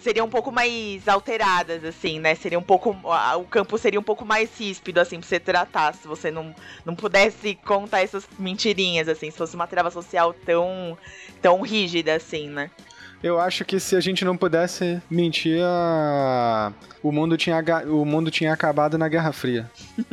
seriam 0.00 0.26
um 0.26 0.30
pouco 0.30 0.52
mais 0.52 1.06
alteradas, 1.08 1.84
assim, 1.84 2.18
né? 2.18 2.34
Seria 2.34 2.58
um 2.58 2.62
pouco. 2.62 2.96
O 3.38 3.44
campo 3.44 3.78
seria 3.78 3.98
um 3.98 4.02
pouco 4.02 4.24
mais 4.24 4.50
ríspido, 4.58 5.00
assim, 5.00 5.18
pra 5.18 5.28
você 5.28 5.40
tratar, 5.40 5.94
se 5.94 6.06
você 6.06 6.30
não, 6.30 6.54
não 6.84 6.94
pudesse 6.94 7.54
contar 7.54 8.00
essas 8.00 8.26
mentirinhas, 8.38 9.08
assim, 9.08 9.30
se 9.30 9.36
fosse 9.38 9.54
uma 9.54 9.66
trava 9.66 9.90
social 9.90 10.32
tão, 10.32 10.96
tão 11.40 11.60
rígida, 11.62 12.14
assim, 12.14 12.48
né? 12.48 12.70
Eu 13.22 13.38
acho 13.40 13.64
que 13.64 13.78
se 13.78 13.94
a 13.94 14.00
gente 14.00 14.24
não 14.24 14.36
pudesse 14.36 15.00
mentir, 15.10 15.60
a- 15.62 16.72
o, 17.02 17.12
mundo 17.12 17.36
tinha, 17.36 17.62
o 17.86 18.04
mundo 18.04 18.30
tinha 18.30 18.52
acabado 18.52 18.98
na 18.98 19.08
Guerra 19.08 19.32
Fria. 19.32 19.70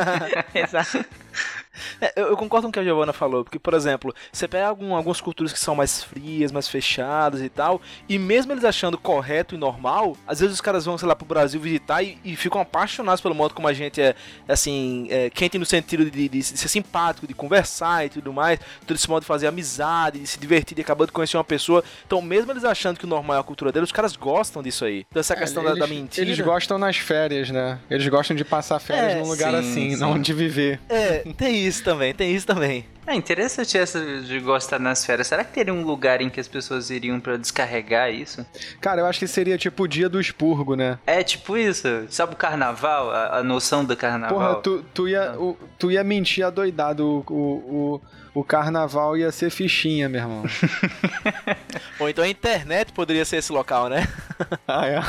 Exato. 0.54 1.04
É, 2.00 2.12
eu, 2.16 2.28
eu 2.28 2.36
concordo 2.36 2.66
com 2.66 2.70
o 2.70 2.72
que 2.72 2.78
a 2.80 2.84
Giovanna 2.84 3.12
falou, 3.12 3.44
porque, 3.44 3.58
por 3.58 3.74
exemplo, 3.74 4.14
você 4.32 4.46
pega 4.48 4.66
algum- 4.66 4.94
algumas 4.94 5.20
culturas 5.20 5.52
que 5.52 5.58
são 5.58 5.74
mais 5.74 6.02
frias, 6.02 6.50
mais 6.52 6.68
fechadas 6.68 7.40
e 7.42 7.48
tal, 7.48 7.80
e 8.08 8.18
mesmo 8.18 8.52
eles 8.52 8.64
achando 8.64 8.96
correto 8.98 9.54
e 9.54 9.58
normal, 9.58 10.16
às 10.26 10.40
vezes 10.40 10.54
os 10.54 10.60
caras 10.60 10.84
vão, 10.84 10.96
sei 10.98 11.08
lá, 11.08 11.14
pro 11.16 11.26
Brasil 11.26 11.60
visitar 11.60 12.02
e, 12.02 12.18
e 12.24 12.36
ficam 12.36 12.60
apaixonados 12.60 13.20
pelo 13.20 13.34
modo 13.34 13.54
como 13.54 13.68
a 13.68 13.72
gente 13.72 14.00
é, 14.00 14.14
assim, 14.48 15.06
é, 15.10 15.30
quente 15.30 15.58
no 15.58 15.66
sentido 15.66 16.10
de, 16.10 16.28
de 16.28 16.42
ser 16.42 16.68
simpático, 16.68 17.26
de 17.26 17.34
conversar 17.34 18.06
e 18.06 18.08
tudo 18.08 18.32
mais, 18.32 18.58
todo 18.86 18.96
esse 18.96 19.08
modo 19.08 19.22
de 19.22 19.26
fazer 19.26 19.46
amizade, 19.46 20.18
de 20.20 20.26
se 20.26 20.38
divertir, 20.38 20.74
de 20.74 20.82
acabar 20.82 21.06
de 21.06 21.12
conhecer 21.12 21.36
uma 21.36 21.44
pessoa. 21.44 21.82
Então, 22.06 22.20
mesmo 22.22 22.52
eles 22.52 22.64
achando 22.64 22.98
que 22.98 23.04
o 23.04 23.08
normal 23.08 23.36
é 23.36 23.40
a 23.40 23.42
cultura 23.42 23.72
deles, 23.72 23.88
os 23.88 23.92
caras 23.92 24.16
gostam 24.16 24.62
disso 24.62 24.84
aí. 24.84 25.06
Então, 25.10 25.20
essa 25.20 25.36
questão 25.36 25.62
da, 25.62 25.70
eles, 25.70 25.80
da 25.80 25.86
mentira. 25.86 26.26
Eles 26.26 26.40
gostam 26.40 26.78
nas 26.78 26.96
férias, 26.96 27.50
né? 27.50 27.78
Eles 27.90 28.06
gostam 28.08 28.36
de 28.36 28.44
passar 28.44 28.78
férias 28.78 29.12
É, 29.14 29.20
num 29.20 29.28
lugar 29.28 29.50
sim, 29.52 29.58
assim, 29.58 29.90
sim. 29.94 30.00
não 30.00 30.18
de 30.20 30.32
viver. 30.32 30.80
É, 30.88 31.18
tem 31.36 31.56
isso 31.65 31.65
também, 31.82 32.14
tem 32.14 32.34
isso 32.34 32.46
também. 32.46 32.84
É 33.06 33.14
interessante 33.14 33.78
essa 33.78 34.04
de 34.22 34.40
gostar 34.40 34.78
nas 34.80 35.04
férias. 35.06 35.28
Será 35.28 35.44
que 35.44 35.52
teria 35.52 35.72
um 35.72 35.82
lugar 35.84 36.20
em 36.20 36.28
que 36.28 36.40
as 36.40 36.48
pessoas 36.48 36.90
iriam 36.90 37.20
pra 37.20 37.36
descarregar 37.36 38.10
isso? 38.12 38.44
Cara, 38.80 39.00
eu 39.00 39.06
acho 39.06 39.20
que 39.20 39.28
seria 39.28 39.56
tipo 39.56 39.84
o 39.84 39.88
dia 39.88 40.08
do 40.08 40.20
expurgo, 40.20 40.74
né? 40.74 40.98
É 41.06 41.22
tipo 41.22 41.56
isso. 41.56 41.86
Sabe 42.10 42.34
o 42.34 42.36
carnaval? 42.36 43.10
A, 43.12 43.38
a 43.38 43.42
noção 43.44 43.84
do 43.84 43.96
carnaval? 43.96 44.36
Porra, 44.36 44.54
tu, 44.62 44.84
tu, 44.92 45.08
ia, 45.08 45.32
o- 45.38 45.56
tu 45.78 45.90
ia 45.92 46.02
mentir 46.02 46.44
adoidado. 46.44 47.24
O, 47.28 47.32
o, 47.32 48.00
o, 48.34 48.40
o 48.40 48.44
carnaval 48.44 49.16
ia 49.16 49.30
ser 49.30 49.50
fichinha, 49.50 50.08
meu 50.08 50.20
irmão. 50.22 50.42
Ou 52.00 52.08
então 52.08 52.24
a 52.24 52.28
internet 52.28 52.92
poderia 52.92 53.24
ser 53.24 53.36
esse 53.36 53.52
local, 53.52 53.88
né? 53.88 54.06
ah, 54.66 54.86
é. 54.86 55.00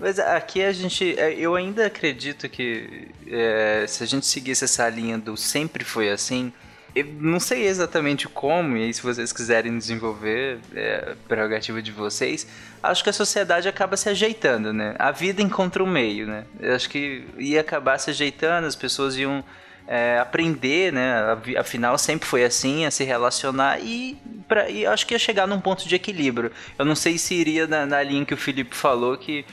Mas 0.00 0.18
aqui 0.18 0.62
a 0.62 0.72
gente. 0.72 1.18
é, 1.18 1.34
Eu 1.34 1.54
ainda 1.54 1.86
acredito 1.86 2.48
que 2.48 3.08
é, 3.26 3.84
se 3.88 4.02
a 4.02 4.06
gente 4.06 4.26
seguisse 4.26 4.64
essa 4.64 4.88
linha 4.88 5.18
do 5.18 5.36
sempre 5.36 5.84
foi 5.84 6.10
assim. 6.10 6.52
Eu 6.94 7.04
não 7.20 7.38
sei 7.38 7.66
exatamente 7.66 8.26
como, 8.26 8.76
e 8.76 8.84
aí 8.84 8.94
se 8.94 9.02
vocês 9.02 9.32
quiserem 9.32 9.76
desenvolver, 9.76 10.58
é 10.74 11.14
prerrogativa 11.28 11.82
de 11.82 11.92
vocês. 11.92 12.46
Acho 12.82 13.04
que 13.04 13.10
a 13.10 13.12
sociedade 13.12 13.68
acaba 13.68 13.96
se 13.96 14.08
ajeitando, 14.08 14.72
né? 14.72 14.94
A 14.98 15.10
vida 15.10 15.42
encontra 15.42 15.84
um 15.84 15.86
meio, 15.86 16.26
né? 16.26 16.44
Eu 16.58 16.74
acho 16.74 16.88
que 16.88 17.24
ia 17.38 17.60
acabar 17.60 17.98
se 17.98 18.10
ajeitando, 18.10 18.66
as 18.66 18.74
pessoas 18.74 19.16
iam 19.16 19.44
é, 19.86 20.18
aprender, 20.18 20.92
né? 20.92 21.36
Afinal, 21.58 21.96
sempre 21.98 22.26
foi 22.26 22.44
assim, 22.44 22.86
a 22.86 22.90
se 22.90 23.04
relacionar 23.04 23.80
e, 23.80 24.16
pra, 24.48 24.68
e 24.68 24.86
acho 24.86 25.06
que 25.06 25.14
ia 25.14 25.18
chegar 25.18 25.46
num 25.46 25.60
ponto 25.60 25.86
de 25.86 25.94
equilíbrio. 25.94 26.50
Eu 26.78 26.84
não 26.84 26.94
sei 26.94 27.18
se 27.18 27.34
iria 27.34 27.66
na, 27.66 27.84
na 27.84 28.02
linha 28.02 28.24
que 28.24 28.34
o 28.34 28.36
Felipe 28.36 28.74
falou, 28.74 29.16
que 29.16 29.44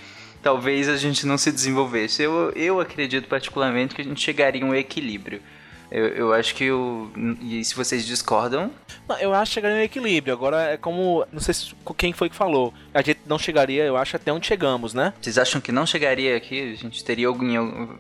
talvez 0.46 0.88
a 0.88 0.96
gente 0.96 1.26
não 1.26 1.40
se 1.40 1.52
desenvolvesse. 1.52 2.22
Eu, 2.22 2.52
eu 2.56 2.80
acredito 2.80 3.28
particularmente 3.28 3.96
que 3.96 4.02
a 4.04 4.06
gente 4.06 4.22
chegaria 4.22 4.64
a 4.64 4.68
um 4.68 4.76
equilíbrio. 4.76 5.42
Eu, 5.96 6.08
eu 6.08 6.34
acho 6.34 6.54
que 6.54 6.70
o. 6.70 7.10
E 7.40 7.64
se 7.64 7.74
vocês 7.74 8.06
discordam, 8.06 8.70
Não, 9.08 9.18
eu 9.18 9.34
acho 9.34 9.52
que 9.52 9.54
chegaria 9.54 9.78
no 9.78 9.84
equilíbrio. 9.84 10.34
Agora 10.34 10.72
é 10.72 10.76
como. 10.76 11.26
Não 11.32 11.40
sei 11.40 11.54
se, 11.54 11.74
quem 11.98 12.12
foi 12.12 12.30
que 12.30 12.36
falou. 12.36 12.74
A 12.94 13.02
gente 13.02 13.22
não 13.26 13.40
chegaria, 13.40 13.86
eu 13.86 13.96
acho, 13.96 14.18
até 14.18 14.32
onde 14.34 14.46
chegamos, 14.46 14.94
né? 14.94 15.14
vocês 15.22 15.38
acham 15.38 15.62
que 15.62 15.72
não 15.72 15.86
chegaria 15.86 16.36
aqui? 16.36 16.74
A 16.74 16.76
gente 16.76 17.02
teria 17.02 17.28
algum 17.30 17.96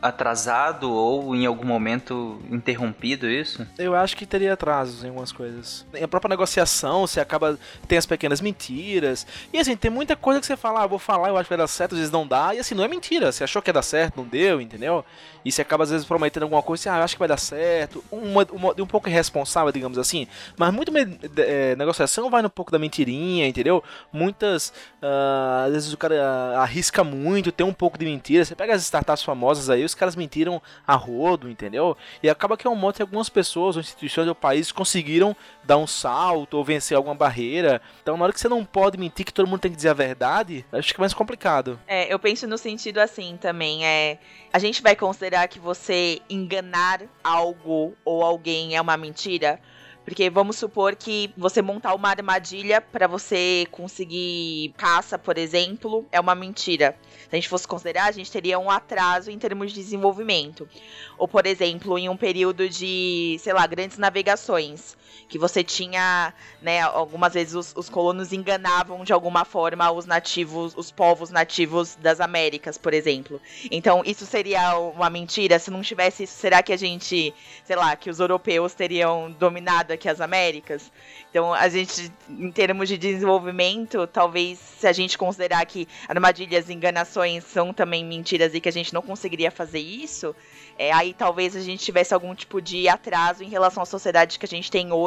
atrasado 0.00 0.90
ou 0.90 1.36
em 1.36 1.44
algum 1.44 1.66
momento 1.66 2.40
interrompido 2.50 3.28
isso? 3.28 3.66
Eu 3.78 3.94
acho 3.94 4.16
que 4.16 4.24
teria 4.24 4.54
atrasos 4.54 5.04
em 5.04 5.08
algumas 5.08 5.30
coisas. 5.30 5.84
Em 5.92 6.02
a 6.02 6.08
própria 6.08 6.30
negociação, 6.30 7.06
você 7.06 7.20
acaba. 7.20 7.58
Tem 7.86 7.98
as 7.98 8.06
pequenas 8.06 8.40
mentiras. 8.40 9.26
E 9.52 9.58
assim, 9.58 9.76
tem 9.76 9.90
muita 9.90 10.16
coisa 10.16 10.40
que 10.40 10.46
você 10.46 10.56
fala, 10.56 10.82
ah, 10.82 10.86
vou 10.86 10.98
falar, 10.98 11.28
eu 11.28 11.36
acho 11.36 11.44
que 11.44 11.50
vai 11.50 11.58
dar 11.58 11.68
certo, 11.68 11.92
às 11.92 11.98
vezes 11.98 12.12
não 12.12 12.26
dá. 12.26 12.54
E 12.54 12.58
assim, 12.58 12.74
não 12.74 12.84
é 12.84 12.88
mentira. 12.88 13.30
Você 13.30 13.44
achou 13.44 13.60
que 13.60 13.68
ia 13.68 13.74
dar 13.74 13.82
certo, 13.82 14.16
não 14.16 14.24
deu, 14.24 14.62
entendeu? 14.62 15.04
E 15.44 15.52
você 15.52 15.60
acaba 15.60 15.84
às 15.84 15.90
vezes 15.90 16.06
prometendo 16.06 16.44
alguma 16.44 16.62
coisa, 16.62 16.80
assim, 16.80 16.88
ah, 16.88 17.00
eu 17.00 17.04
acho 17.04 17.14
que 17.14 17.18
vai 17.18 17.28
dar 17.28 17.33
certo. 17.36 18.04
Uma, 18.10 18.46
uma, 18.52 18.74
um 18.78 18.86
pouco 18.86 19.08
irresponsável, 19.08 19.72
digamos 19.72 19.98
assim. 19.98 20.26
Mas 20.56 20.72
muito 20.72 20.92
é, 21.38 21.76
negociação 21.76 22.30
vai 22.30 22.42
no 22.42 22.50
pouco 22.50 22.70
da 22.70 22.78
mentirinha, 22.78 23.46
entendeu? 23.46 23.82
Muitas. 24.12 24.72
ah, 25.02 25.64
às 25.66 25.72
vezes 25.72 25.92
o 25.92 25.96
cara 25.96 26.58
arrisca 26.58 27.02
muito, 27.04 27.52
tem 27.52 27.66
um 27.66 27.72
pouco 27.72 27.98
de 27.98 28.04
mentira. 28.04 28.44
Você 28.44 28.54
pega 28.54 28.74
as 28.74 28.82
startups 28.82 29.22
famosas 29.22 29.70
aí, 29.70 29.84
os 29.84 29.94
caras 29.94 30.16
mentiram 30.16 30.60
a 30.86 30.94
rodo, 30.94 31.48
entendeu? 31.48 31.96
E 32.22 32.28
acaba 32.28 32.56
que 32.56 32.66
é 32.66 32.70
um 32.70 32.76
modo 32.76 32.96
que 32.96 33.02
algumas 33.02 33.28
pessoas, 33.28 33.76
ou 33.76 33.80
instituições 33.80 34.28
ou 34.28 34.34
países 34.34 34.72
conseguiram 34.72 35.36
dar 35.62 35.76
um 35.76 35.86
salto 35.86 36.54
ou 36.54 36.64
vencer 36.64 36.96
alguma 36.96 37.14
barreira. 37.14 37.80
Então, 38.02 38.16
na 38.16 38.24
hora 38.24 38.32
que 38.32 38.40
você 38.40 38.48
não 38.48 38.64
pode 38.64 38.98
mentir, 38.98 39.24
que 39.24 39.32
todo 39.32 39.46
mundo 39.46 39.60
tem 39.60 39.70
que 39.70 39.76
dizer 39.76 39.90
a 39.90 39.94
verdade, 39.94 40.64
acho 40.72 40.92
que 40.92 41.00
é 41.00 41.02
mais 41.02 41.14
complicado. 41.14 41.78
É, 41.86 42.12
eu 42.12 42.18
penso 42.18 42.46
no 42.46 42.58
sentido 42.58 42.98
assim 42.98 43.36
também, 43.40 43.84
é... 43.84 44.18
A 44.52 44.58
gente 44.58 44.82
vai 44.82 44.94
considerar 44.94 45.48
que 45.48 45.58
você 45.58 46.20
enganar 46.30 47.02
algo 47.24 47.96
ou 48.04 48.22
alguém 48.22 48.76
é 48.76 48.80
uma 48.80 48.96
mentira? 48.96 49.58
Porque 50.04 50.28
vamos 50.28 50.56
supor 50.56 50.94
que 50.94 51.32
você 51.34 51.62
montar 51.62 51.94
uma 51.94 52.10
armadilha 52.10 52.78
pra 52.82 53.06
você 53.06 53.66
conseguir 53.70 54.74
caça, 54.76 55.18
por 55.18 55.38
exemplo, 55.38 56.06
é 56.12 56.20
uma 56.20 56.34
mentira. 56.34 56.94
Se 57.22 57.28
a 57.32 57.36
gente 57.36 57.48
fosse 57.48 57.66
considerar, 57.66 58.04
a 58.04 58.12
gente 58.12 58.30
teria 58.30 58.58
um 58.58 58.70
atraso 58.70 59.30
em 59.30 59.38
termos 59.38 59.72
de 59.72 59.80
desenvolvimento. 59.80 60.68
Ou, 61.16 61.26
por 61.26 61.46
exemplo, 61.46 61.98
em 61.98 62.10
um 62.10 62.18
período 62.18 62.68
de, 62.68 63.38
sei 63.40 63.54
lá, 63.54 63.66
grandes 63.66 63.96
navegações. 63.96 64.94
Que 65.28 65.38
você 65.38 65.64
tinha, 65.64 66.32
né, 66.60 66.80
algumas 66.80 67.34
vezes 67.34 67.54
os, 67.54 67.72
os 67.76 67.88
colonos 67.88 68.32
enganavam 68.32 69.04
de 69.04 69.12
alguma 69.12 69.44
forma 69.44 69.90
os 69.90 70.06
nativos, 70.06 70.74
os 70.76 70.90
povos 70.90 71.30
nativos 71.30 71.96
das 71.96 72.20
Américas, 72.20 72.78
por 72.78 72.92
exemplo. 72.94 73.40
Então, 73.70 74.02
isso 74.04 74.26
seria 74.26 74.78
uma 74.78 75.10
mentira? 75.10 75.58
Se 75.58 75.70
não 75.70 75.82
tivesse 75.82 76.24
isso, 76.24 76.34
será 76.34 76.62
que 76.62 76.72
a 76.72 76.76
gente, 76.76 77.34
sei 77.64 77.76
lá, 77.76 77.96
que 77.96 78.10
os 78.10 78.20
europeus 78.20 78.74
teriam 78.74 79.30
dominado 79.38 79.92
aqui 79.92 80.08
as 80.08 80.20
Américas? 80.20 80.90
Então, 81.30 81.52
a 81.52 81.68
gente, 81.68 82.12
em 82.28 82.50
termos 82.52 82.88
de 82.88 82.96
desenvolvimento, 82.96 84.06
talvez 84.06 84.58
se 84.58 84.86
a 84.86 84.92
gente 84.92 85.18
considerar 85.18 85.64
que 85.66 85.88
armadilhas 86.08 86.68
e 86.68 86.72
enganações 86.72 87.42
são 87.44 87.72
também 87.72 88.04
mentiras 88.04 88.54
e 88.54 88.60
que 88.60 88.68
a 88.68 88.72
gente 88.72 88.94
não 88.94 89.02
conseguiria 89.02 89.50
fazer 89.50 89.80
isso, 89.80 90.34
é, 90.78 90.92
aí 90.92 91.12
talvez 91.12 91.56
a 91.56 91.60
gente 91.60 91.84
tivesse 91.84 92.12
algum 92.14 92.34
tipo 92.34 92.60
de 92.60 92.88
atraso 92.88 93.42
em 93.42 93.48
relação 93.48 93.82
à 93.82 93.86
sociedade 93.86 94.38
que 94.38 94.46
a 94.46 94.48
gente 94.48 94.70
tem 94.70 94.92
hoje 94.92 95.03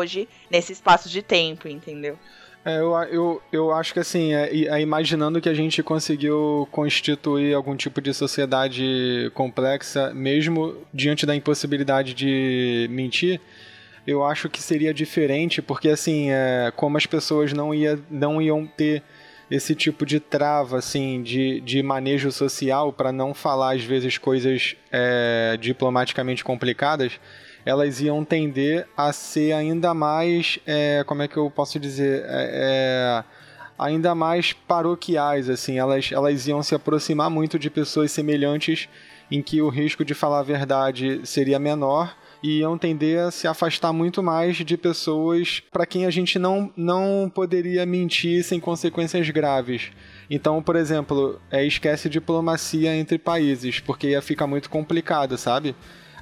nesse 0.50 0.74
espaço 0.74 1.10
de 1.10 1.22
tempo, 1.22 1.68
entendeu? 1.68 2.18
É, 2.66 2.80
eu, 2.80 2.94
eu, 3.10 3.42
eu 3.52 3.72
acho 3.72 3.94
que 3.94 4.00
assim, 4.00 4.34
é, 4.34 4.50
é, 4.54 4.82
imaginando 4.82 5.40
que 5.40 5.48
a 5.48 5.54
gente 5.54 5.82
conseguiu 5.82 6.68
constituir 6.70 7.54
algum 7.54 7.78
tipo 7.78 8.02
de 8.02 8.14
sociedade 8.14 9.32
complexa, 9.34 10.14
mesmo 10.14 10.76
diante 10.94 11.26
da 11.26 11.34
impossibilidade 11.34 12.14
de 12.14 12.88
mentir, 12.90 13.40
eu 14.06 14.24
acho 14.26 14.50
que 14.50 14.62
seria 14.62 14.94
diferente, 14.94 15.62
porque 15.62 15.88
assim, 15.88 16.30
é, 16.30 16.72
como 16.76 16.98
as 16.98 17.06
pessoas 17.06 17.54
não, 17.54 17.74
ia, 17.74 17.98
não 18.10 18.42
iam 18.42 18.66
ter 18.66 19.02
esse 19.50 19.74
tipo 19.74 20.06
de 20.06 20.20
trava, 20.20 20.78
assim, 20.78 21.24
de, 21.24 21.62
de 21.62 21.82
manejo 21.82 22.32
social, 22.34 22.92
para 22.92 23.14
não 23.14 23.34
falar 23.34 23.76
às 23.76 23.84
vezes 23.84 24.18
coisas 24.18 24.76
é, 24.92 25.58
diplomaticamente 25.60 26.44
complicadas, 26.44 27.14
elas 27.68 28.00
iam 28.00 28.24
tender 28.24 28.88
a 28.96 29.12
ser 29.12 29.52
ainda 29.52 29.94
mais, 29.94 30.58
é, 30.66 31.04
como 31.06 31.22
é 31.22 31.28
que 31.28 31.36
eu 31.36 31.52
posso 31.52 31.78
dizer, 31.78 32.24
é, 32.26 33.24
é 33.24 33.24
ainda 33.78 34.16
mais 34.16 34.54
paroquiais, 34.54 35.50
assim, 35.50 35.78
elas, 35.78 36.10
elas 36.14 36.48
iam 36.48 36.64
se 36.64 36.74
aproximar 36.74 37.30
muito 37.30 37.60
de 37.60 37.70
pessoas 37.70 38.10
semelhantes 38.10 38.88
em 39.30 39.42
que 39.42 39.62
o 39.62 39.68
risco 39.68 40.06
de 40.06 40.14
falar 40.14 40.40
a 40.40 40.44
verdade 40.44 41.20
seria 41.26 41.60
menor 41.60 42.16
e 42.42 42.60
iam 42.60 42.78
tender 42.78 43.20
a 43.20 43.32
se 43.32 43.50
afastar 43.50 43.92
muito 43.92 44.24
mais 44.24 44.56
de 44.56 44.78
pessoas 44.78 45.62
para 45.70 45.86
quem 45.86 46.06
a 46.06 46.10
gente 46.10 46.40
não, 46.40 46.72
não 46.78 47.30
poderia 47.34 47.86
mentir 47.86 48.46
sem 48.46 48.62
consequências 48.62 49.30
graves. 49.30 49.92
Então, 50.30 50.64
por 50.64 50.78
exemplo, 50.78 51.38
é, 51.52 51.66
esquece 51.66 52.08
diplomacia 52.08 52.96
entre 52.96 53.18
países, 53.18 53.82
porque 53.82 54.12
ia 54.12 54.22
ficar 54.22 54.48
muito 54.48 54.70
complicado, 54.70 55.38
sabe? 55.38 55.76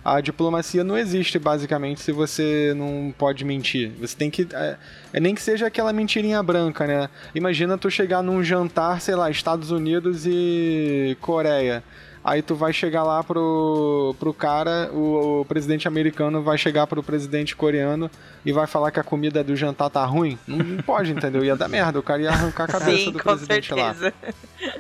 A 0.06 0.22
diplomacia 0.22 0.84
não 0.84 0.96
existe, 0.96 1.40
basicamente, 1.40 2.00
se 2.00 2.12
você 2.12 2.76
não 2.78 3.12
pode 3.18 3.44
mentir. 3.44 3.92
Você 4.00 4.16
tem 4.16 4.30
que. 4.30 4.48
É, 4.54 4.78
é, 5.12 5.20
nem 5.20 5.34
que 5.34 5.42
seja 5.42 5.66
aquela 5.66 5.92
mentirinha 5.92 6.44
branca, 6.44 6.86
né? 6.86 7.10
Imagina 7.34 7.76
tu 7.76 7.90
chegar 7.90 8.22
num 8.22 8.44
jantar, 8.44 9.02
sei 9.02 9.16
lá, 9.16 9.32
Estados 9.32 9.72
Unidos 9.72 10.28
e 10.28 11.18
Coreia. 11.20 11.84
Aí 12.24 12.44
tu 12.44 12.54
vai 12.54 12.72
chegar 12.72 13.04
lá 13.04 13.24
pro, 13.24 14.16
pro 14.20 14.32
cara, 14.32 14.92
o, 14.94 15.42
o, 15.42 15.46
presidente 15.46 15.88
americano 15.88 16.42
vai 16.42 16.58
chegar 16.58 16.86
pro 16.86 17.02
presidente 17.02 17.56
coreano 17.56 18.10
e 18.46 18.52
vai 18.52 18.68
falar 18.68 18.92
que 18.92 19.00
a 19.00 19.04
comida 19.04 19.44
do 19.44 19.56
jantar 19.56 19.90
tá 19.90 20.06
ruim. 20.06 20.38
Não, 20.48 20.58
não 20.58 20.84
pode, 20.84 21.12
entendeu? 21.12 21.44
Ia 21.44 21.56
dar 21.56 21.68
merda, 21.68 22.00
o 22.00 22.04
cara 22.04 22.22
ia 22.22 22.30
arrancar 22.30 22.64
a 22.64 22.68
cabeça 22.68 22.98
Sim, 22.98 23.12
do 23.12 23.20
com 23.20 23.30
presidente 23.30 23.68
certeza. 23.74 24.06
lá. 24.06 24.74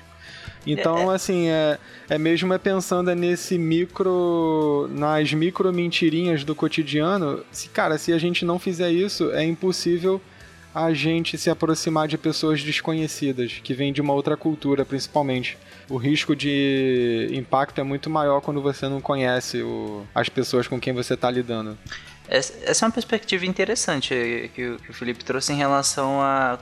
Então, 0.65 1.09
assim, 1.09 1.47
é, 1.49 1.77
é 2.09 2.17
mesmo 2.17 2.53
é 2.53 2.57
pensando 2.57 3.13
nesse 3.13 3.57
micro. 3.57 4.89
nas 4.91 5.31
micro 5.33 5.71
mentirinhas 5.71 6.43
do 6.43 6.55
cotidiano. 6.55 7.43
Se, 7.51 7.69
cara, 7.69 7.97
se 7.97 8.11
a 8.11 8.17
gente 8.17 8.43
não 8.45 8.57
fizer 8.57 8.91
isso, 8.91 9.31
é 9.31 9.43
impossível 9.43 10.21
a 10.73 10.93
gente 10.93 11.37
se 11.37 11.49
aproximar 11.49 12.05
de 12.05 12.17
pessoas 12.17 12.61
desconhecidas, 12.61 13.61
que 13.63 13.73
vêm 13.73 13.93
de 13.93 14.01
uma 14.01 14.11
outra 14.11 14.35
cultura, 14.35 14.83
principalmente 14.83 15.57
o 15.89 15.95
risco 15.95 16.35
de 16.35 17.29
impacto 17.31 17.79
é 17.79 17.83
muito 17.83 18.09
maior 18.09 18.41
quando 18.41 18.61
você 18.61 18.89
não 18.89 18.99
conhece 18.99 19.61
o, 19.61 20.05
as 20.13 20.27
pessoas 20.27 20.67
com 20.67 20.77
quem 20.77 20.91
você 20.91 21.13
está 21.13 21.31
lidando. 21.31 21.77
Essa 22.27 22.83
é 22.83 22.87
uma 22.87 22.91
perspectiva 22.91 23.45
interessante 23.45 24.51
que 24.53 24.67
o, 24.89 24.93
Felipe 24.93 25.23
trouxe 25.23 25.53
em 25.53 25.55
relação 25.55 26.19
a, 26.21 26.59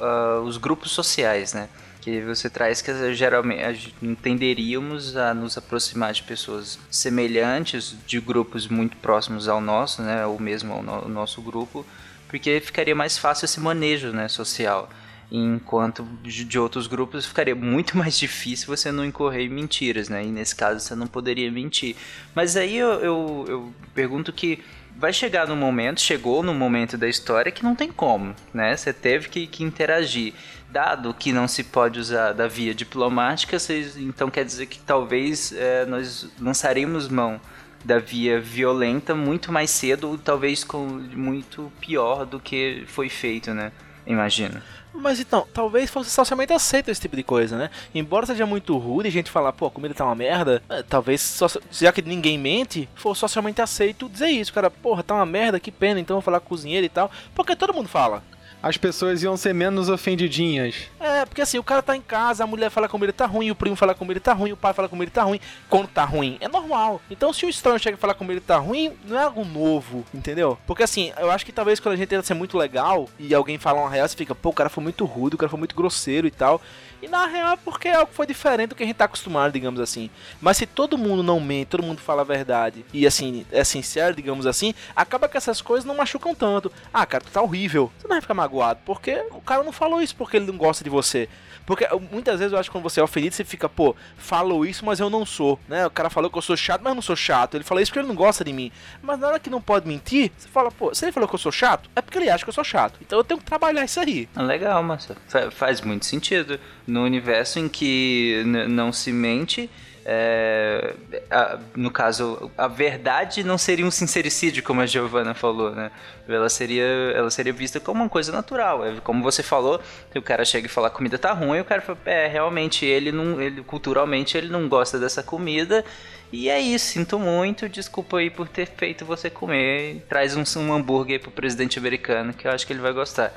a 0.00 0.40
os 0.40 0.56
grupos 0.56 0.92
sociais, 0.92 1.52
né? 1.52 1.68
Que 2.00 2.20
você 2.22 2.48
traz 2.48 2.80
que 2.80 3.14
geralmente 3.14 3.94
tenderíamos 4.22 5.16
a 5.16 5.34
nos 5.34 5.58
aproximar 5.58 6.12
de 6.12 6.22
pessoas 6.22 6.78
semelhantes, 6.90 7.94
de 8.06 8.20
grupos 8.20 8.66
muito 8.66 8.96
próximos 8.96 9.48
ao 9.48 9.60
nosso, 9.60 10.02
né, 10.02 10.24
ou 10.26 10.40
mesmo 10.40 10.72
ao 10.72 10.82
no, 10.82 11.08
nosso 11.08 11.42
grupo, 11.42 11.84
porque 12.28 12.60
ficaria 12.60 12.94
mais 12.94 13.18
fácil 13.18 13.44
esse 13.44 13.60
manejo, 13.60 14.12
né, 14.12 14.28
social 14.28 14.88
enquanto 15.32 16.02
de 16.24 16.58
outros 16.58 16.88
grupos 16.88 17.24
ficaria 17.24 17.54
muito 17.54 17.96
mais 17.98 18.18
difícil 18.18 18.66
você 18.66 18.90
não 18.90 19.04
incorrer 19.04 19.42
em 19.42 19.48
mentiras, 19.48 20.08
né? 20.08 20.24
E 20.24 20.26
nesse 20.26 20.56
caso 20.56 20.80
você 20.80 20.94
não 20.94 21.06
poderia 21.06 21.50
mentir. 21.52 21.94
Mas 22.34 22.56
aí 22.56 22.76
eu, 22.76 22.92
eu, 22.94 23.44
eu 23.46 23.74
pergunto 23.94 24.32
que 24.32 24.58
vai 25.00 25.14
chegar 25.14 25.48
no 25.48 25.56
momento, 25.56 25.98
chegou 25.98 26.42
no 26.42 26.52
momento 26.52 26.98
da 26.98 27.08
história 27.08 27.50
que 27.50 27.64
não 27.64 27.74
tem 27.74 27.90
como, 27.90 28.36
né? 28.52 28.76
Você 28.76 28.92
teve 28.92 29.30
que, 29.30 29.46
que 29.46 29.64
interagir. 29.64 30.34
Dado 30.68 31.14
que 31.14 31.32
não 31.32 31.48
se 31.48 31.64
pode 31.64 31.98
usar 31.98 32.32
da 32.32 32.46
via 32.46 32.74
diplomática, 32.74 33.58
vocês, 33.58 33.96
então 33.96 34.30
quer 34.30 34.44
dizer 34.44 34.66
que 34.66 34.78
talvez 34.78 35.52
é, 35.52 35.86
nós 35.86 36.28
lançaremos 36.38 37.08
mão 37.08 37.40
da 37.82 37.98
via 37.98 38.38
violenta 38.38 39.14
muito 39.14 39.50
mais 39.50 39.70
cedo, 39.70 40.10
ou 40.10 40.18
talvez 40.18 40.62
com 40.62 40.84
muito 40.86 41.72
pior 41.80 42.26
do 42.26 42.38
que 42.38 42.84
foi 42.86 43.08
feito, 43.08 43.54
né? 43.54 43.72
Imagina. 44.06 44.62
Mas 44.92 45.20
então, 45.20 45.46
talvez 45.54 45.90
fosse 45.90 46.10
socialmente 46.10 46.52
aceito 46.52 46.90
esse 46.90 47.00
tipo 47.00 47.16
de 47.16 47.22
coisa, 47.22 47.56
né? 47.56 47.70
Embora 47.94 48.26
seja 48.26 48.44
muito 48.44 48.76
rude 48.76 49.08
a 49.08 49.12
gente 49.12 49.30
falar, 49.30 49.52
pô, 49.52 49.66
a 49.66 49.70
comida 49.70 49.94
tá 49.94 50.04
uma 50.04 50.14
merda, 50.14 50.62
é, 50.68 50.82
talvez, 50.82 51.38
já 51.70 51.92
que 51.92 52.02
ninguém 52.02 52.36
mente, 52.36 52.88
for 52.94 53.16
socialmente 53.16 53.62
aceito 53.62 54.08
dizer 54.08 54.28
isso, 54.28 54.52
cara, 54.52 54.70
porra, 54.70 55.02
tá 55.02 55.14
uma 55.14 55.26
merda, 55.26 55.60
que 55.60 55.70
pena, 55.70 56.00
então 56.00 56.16
vou 56.16 56.22
falar 56.22 56.40
com 56.40 56.46
o 56.46 56.48
cozinheiro 56.50 56.84
e 56.84 56.88
tal, 56.88 57.10
porque 57.34 57.54
todo 57.56 57.72
mundo 57.72 57.88
fala 57.88 58.22
as 58.62 58.76
pessoas 58.76 59.22
iam 59.22 59.36
ser 59.36 59.54
menos 59.54 59.88
ofendidinhas. 59.88 60.90
É, 60.98 61.24
porque 61.24 61.42
assim, 61.42 61.58
o 61.58 61.62
cara 61.62 61.82
tá 61.82 61.96
em 61.96 62.00
casa, 62.00 62.44
a 62.44 62.46
mulher 62.46 62.70
fala 62.70 62.88
como 62.88 63.04
ele 63.04 63.12
tá 63.12 63.26
ruim, 63.26 63.50
o 63.50 63.54
primo 63.54 63.76
fala 63.76 63.94
como 63.94 64.12
ele 64.12 64.20
tá 64.20 64.32
ruim, 64.32 64.52
o 64.52 64.56
pai 64.56 64.72
fala 64.72 64.88
como 64.88 65.02
ele 65.02 65.10
tá 65.10 65.22
ruim. 65.22 65.40
Quando 65.68 65.88
tá 65.88 66.04
ruim, 66.04 66.36
é 66.40 66.48
normal. 66.48 67.00
Então, 67.10 67.32
se 67.32 67.46
o 67.46 67.48
estranho 67.48 67.78
chega 67.78 67.96
e 67.96 68.00
falar 68.00 68.14
como 68.14 68.30
ele 68.30 68.40
tá 68.40 68.58
ruim, 68.58 68.92
não 69.04 69.18
é 69.18 69.24
algo 69.24 69.44
novo, 69.44 70.04
entendeu? 70.12 70.58
Porque 70.66 70.82
assim, 70.82 71.12
eu 71.18 71.30
acho 71.30 71.44
que 71.44 71.52
talvez 71.52 71.80
quando 71.80 71.94
a 71.94 71.96
gente 71.96 72.08
tenta 72.08 72.22
ser 72.22 72.34
muito 72.34 72.56
legal 72.56 73.08
e 73.18 73.34
alguém 73.34 73.58
fala 73.58 73.80
uma 73.80 73.90
real, 73.90 74.08
você 74.08 74.16
fica, 74.16 74.34
pô, 74.34 74.50
o 74.50 74.54
cara 74.54 74.68
foi 74.68 74.82
muito 74.82 75.04
rude, 75.04 75.34
o 75.34 75.38
cara 75.38 75.48
foi 75.48 75.58
muito 75.58 75.74
grosseiro 75.74 76.26
e 76.26 76.30
tal. 76.30 76.60
E 77.02 77.08
na 77.08 77.26
real 77.26 77.54
é 77.54 77.56
porque 77.56 77.88
é 77.88 77.94
algo 77.94 78.08
que 78.08 78.14
foi 78.14 78.26
diferente 78.26 78.70
do 78.70 78.74
que 78.74 78.82
a 78.82 78.86
gente 78.86 78.96
tá 78.96 79.06
acostumado, 79.06 79.52
digamos 79.52 79.80
assim. 79.80 80.10
Mas 80.40 80.58
se 80.58 80.66
todo 80.66 80.98
mundo 80.98 81.22
não 81.22 81.40
mente, 81.40 81.68
todo 81.68 81.82
mundo 81.82 82.00
fala 82.00 82.20
a 82.20 82.24
verdade 82.24 82.84
e 82.92 83.06
assim, 83.06 83.46
é 83.50 83.64
sincero, 83.64 84.14
digamos 84.14 84.46
assim, 84.46 84.74
acaba 84.94 85.28
que 85.28 85.36
essas 85.36 85.62
coisas 85.62 85.86
não 85.86 85.96
machucam 85.96 86.34
tanto. 86.34 86.70
Ah, 86.92 87.06
cara, 87.06 87.24
tu 87.24 87.30
tá 87.30 87.40
horrível. 87.40 87.90
Você 87.96 88.06
não 88.06 88.14
vai 88.14 88.20
ficar 88.20 88.34
magoado, 88.34 88.49
porque 88.84 89.24
o 89.30 89.40
cara 89.40 89.62
não 89.62 89.72
falou 89.72 90.02
isso 90.02 90.14
porque 90.16 90.36
ele 90.36 90.46
não 90.46 90.56
gosta 90.56 90.84
de 90.84 90.90
você. 90.90 91.28
Porque 91.66 91.86
muitas 92.10 92.40
vezes 92.40 92.52
eu 92.52 92.58
acho 92.58 92.68
que 92.68 92.72
quando 92.72 92.82
você 92.82 92.98
é 92.98 93.02
ofendido, 93.02 93.34
você 93.34 93.44
fica, 93.44 93.68
pô, 93.68 93.94
falou 94.16 94.66
isso, 94.66 94.84
mas 94.84 94.98
eu 94.98 95.08
não 95.08 95.24
sou, 95.24 95.58
né? 95.68 95.86
O 95.86 95.90
cara 95.90 96.10
falou 96.10 96.28
que 96.28 96.36
eu 96.36 96.42
sou 96.42 96.56
chato, 96.56 96.80
mas 96.82 96.90
eu 96.90 96.94
não 96.96 97.02
sou 97.02 97.14
chato. 97.14 97.56
Ele 97.56 97.62
falou 97.62 97.80
isso 97.80 97.92
porque 97.92 98.00
ele 98.00 98.08
não 98.08 98.14
gosta 98.14 98.42
de 98.42 98.52
mim. 98.52 98.72
Mas 99.00 99.20
na 99.20 99.28
hora 99.28 99.38
que 99.38 99.48
não 99.48 99.60
pode 99.60 99.86
mentir, 99.86 100.32
você 100.36 100.48
fala, 100.48 100.70
pô, 100.70 100.92
se 100.92 101.04
ele 101.04 101.12
falou 101.12 101.28
que 101.28 101.34
eu 101.34 101.38
sou 101.38 101.52
chato, 101.52 101.88
é 101.94 102.02
porque 102.02 102.18
ele 102.18 102.28
acha 102.28 102.44
que 102.44 102.48
eu 102.50 102.54
sou 102.54 102.64
chato. 102.64 102.98
Então 103.00 103.18
eu 103.18 103.24
tenho 103.24 103.38
que 103.38 103.46
trabalhar 103.46 103.84
isso 103.84 104.00
aí. 104.00 104.28
Ah, 104.34 104.42
legal, 104.42 104.82
mas 104.82 105.08
faz 105.52 105.80
muito 105.80 106.06
sentido. 106.06 106.58
No 106.86 107.04
universo 107.04 107.60
em 107.60 107.68
que 107.68 108.42
não 108.68 108.92
se 108.92 109.12
mente, 109.12 109.70
é, 110.04 110.94
a, 111.30 111.58
no 111.76 111.90
caso, 111.90 112.50
a 112.56 112.66
verdade 112.66 113.44
não 113.44 113.58
seria 113.58 113.84
um 113.84 113.90
sincericídio, 113.90 114.62
como 114.62 114.80
a 114.80 114.86
Giovanna 114.86 115.34
falou, 115.34 115.74
né? 115.74 115.90
Ela 116.28 116.48
seria, 116.48 116.84
ela 117.14 117.30
seria 117.30 117.52
vista 117.52 117.80
como 117.80 118.02
uma 118.02 118.08
coisa 118.08 118.32
natural. 118.32 118.84
É, 118.84 119.00
como 119.00 119.22
você 119.22 119.42
falou, 119.42 119.80
o 120.14 120.22
cara 120.22 120.44
chega 120.44 120.66
e 120.66 120.70
fala 120.70 120.88
a 120.88 120.90
comida 120.90 121.18
tá 121.18 121.32
ruim, 121.32 121.60
o 121.60 121.64
cara 121.64 121.80
fala, 121.82 121.98
é, 122.06 122.26
realmente, 122.26 122.86
ele 122.86 123.12
não, 123.12 123.40
ele, 123.40 123.62
culturalmente 123.62 124.36
ele 124.36 124.48
não 124.48 124.68
gosta 124.68 124.98
dessa 124.98 125.22
comida 125.22 125.84
e 126.32 126.48
é 126.48 126.60
isso, 126.60 126.86
sinto 126.86 127.18
muito, 127.18 127.68
desculpa 127.68 128.18
aí 128.18 128.30
por 128.30 128.48
ter 128.48 128.66
feito 128.66 129.04
você 129.04 129.28
comer. 129.28 130.04
Traz 130.08 130.36
um, 130.36 130.44
um 130.60 130.72
hambúrguer 130.72 131.14
aí 131.14 131.18
pro 131.18 131.30
presidente 131.30 131.78
americano, 131.78 132.32
que 132.32 132.46
eu 132.46 132.52
acho 132.52 132.66
que 132.66 132.72
ele 132.72 132.80
vai 132.80 132.92
gostar. 132.92 133.32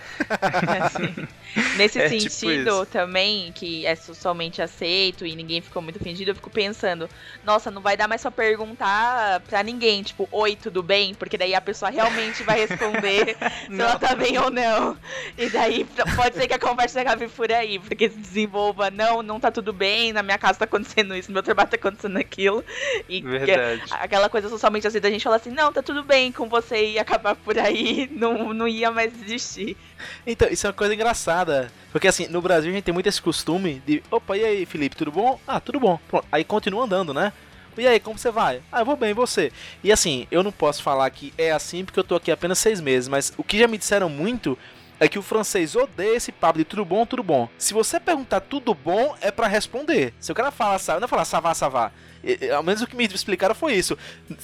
Assim, 0.79 1.27
nesse 1.75 1.97
é 1.99 2.10
tipo 2.10 2.29
sentido 2.29 2.82
tipo 2.82 2.86
também, 2.86 3.51
que 3.51 3.86
é 3.86 3.95
socialmente 3.95 4.62
aceito 4.62 5.25
e 5.25 5.36
ninguém 5.36 5.62
ficou 5.62 5.82
muito 5.82 5.99
ofendido, 5.99 6.32
eu 6.32 6.36
fico 6.36 6.49
pensando, 6.49 7.10
nossa, 7.43 7.71
não 7.71 7.82
vai 7.82 7.97
dar 7.97 8.08
mais 8.08 8.21
pra 8.21 8.29
perguntar 8.29 9.39
pra 9.41 9.63
ninguém, 9.63 10.03
tipo, 10.03 10.27
oi, 10.32 10.56
tudo 10.56 10.84
bem? 10.84 11.15
Porque 11.15 11.38
daí 11.38 11.56
a 11.56 11.62
pessoa 11.62 11.89
realmente 11.89 12.43
vai 12.43 12.60
responder 12.60 13.36
se 13.67 13.82
ela 13.82 13.97
tá 13.97 14.15
bem 14.15 14.38
ou 14.38 14.51
não. 14.51 14.95
E 15.38 15.49
daí 15.49 15.86
pode 16.15 16.36
ser 16.36 16.47
que 16.47 16.53
a 16.53 16.60
conversa 16.60 17.01
acabe 17.01 17.27
por 17.27 17.51
aí, 17.51 17.79
porque 17.79 18.10
se 18.10 18.17
desenvolva, 18.17 18.91
não, 18.91 19.23
não 19.23 19.39
tá 19.39 19.49
tudo 19.49 19.73
bem, 19.73 20.13
na 20.13 20.21
minha 20.21 20.38
casa 20.38 20.60
tá 20.60 20.65
acontecendo 20.65 21.15
isso, 21.15 21.29
no 21.29 21.34
meu 21.34 21.43
trabalho 21.43 21.69
tá 21.69 21.75
acontecendo 21.75 22.17
aquilo. 22.17 22.63
E 23.10 23.22
que- 23.22 23.28
Verdade. 23.28 23.84
aquela 23.91 24.30
coisa 24.30 24.50
socialmente 24.50 24.88
assim 24.88 25.00
da 25.00 25.10
gente 25.10 25.24
falar 25.24 25.36
assim, 25.38 25.50
não, 25.52 25.72
tá 25.72 25.82
tudo 25.82 26.04
bem 26.04 26.32
com 26.32 26.48
você 26.48 26.91
ir 26.91 27.00
acabar 27.00 27.36
por 27.36 27.58
aí, 27.58 28.10
não, 28.13 28.54
não 28.54 28.67
ia 28.67 28.91
mais 28.91 29.13
existir. 29.22 29.76
Então, 30.26 30.48
isso 30.50 30.65
é 30.65 30.69
uma 30.69 30.74
coisa 30.74 30.93
engraçada. 30.93 31.72
Porque 31.91 32.08
assim, 32.08 32.28
no 32.28 32.41
Brasil 32.41 32.72
a 32.72 32.74
gente 32.74 32.84
tem 32.84 32.93
muito 32.93 33.08
esse 33.08 33.22
costume 33.22 33.82
de. 33.86 34.02
Opa, 34.12 34.38
e 34.38 34.43
aí, 34.43 34.65
Felipe, 34.65 34.96
tudo 34.96 35.12
bom? 35.12 35.39
Ah, 35.48 35.60
tudo 35.60 35.80
bom. 35.80 36.00
Pronto. 36.08 36.26
Aí 36.32 36.43
continua 36.43 36.86
andando, 36.86 37.13
né? 37.13 37.32
E 37.78 37.88
aí, 37.88 38.00
como 38.00 38.17
você 38.19 38.30
vai? 38.30 38.62
Ah, 38.72 38.82
eu 38.82 38.86
vou 38.86 38.96
bem, 38.96 39.10
e 39.12 39.13
você? 39.13 39.52
E 39.84 39.91
assim, 39.91 40.28
eu 40.30 40.43
não 40.43 40.52
posso 40.52 40.84
falar 40.84 41.10
que 41.10 41.34
é 41.38 41.52
assim 41.52 41.84
porque 41.84 42.00
eu 42.00 42.04
tô 42.04 42.15
aqui 42.15 42.32
apenas 42.32 42.60
seis 42.60 42.80
meses, 42.80 43.08
mas 43.08 43.34
o 43.36 43.43
que 43.43 43.58
já 43.58 43.67
me 43.67 43.80
disseram 43.80 44.10
muito 44.10 44.56
é 45.00 45.08
que 45.08 45.17
o 45.17 45.24
francês 45.24 45.76
odeia 45.76 46.15
esse 46.15 46.32
papo 46.32 46.60
de 46.60 46.65
tudo 46.65 46.86
bom, 46.86 47.04
tudo 47.04 47.24
bom. 47.24 47.50
Se 47.58 47.74
você 47.74 48.00
perguntar 48.00 48.41
tudo 48.41 48.76
bom, 48.76 49.15
é 49.22 49.32
pra 49.32 49.48
responder. 49.48 50.13
Se 50.19 50.32
o 50.32 50.36
cara 50.36 50.52
fala, 50.52 50.78
sa- 50.78 51.00
não 51.00 51.06
é 51.06 51.08
falar 51.08 51.26
savá, 51.26 51.54
savá. 51.56 51.91
Ao 52.55 52.63
menos 52.63 52.81
o 52.81 52.88
que 52.88 52.95
me 52.95 53.05
explicaram 53.05 53.53
foi 53.53 53.73
isso. 53.73 53.97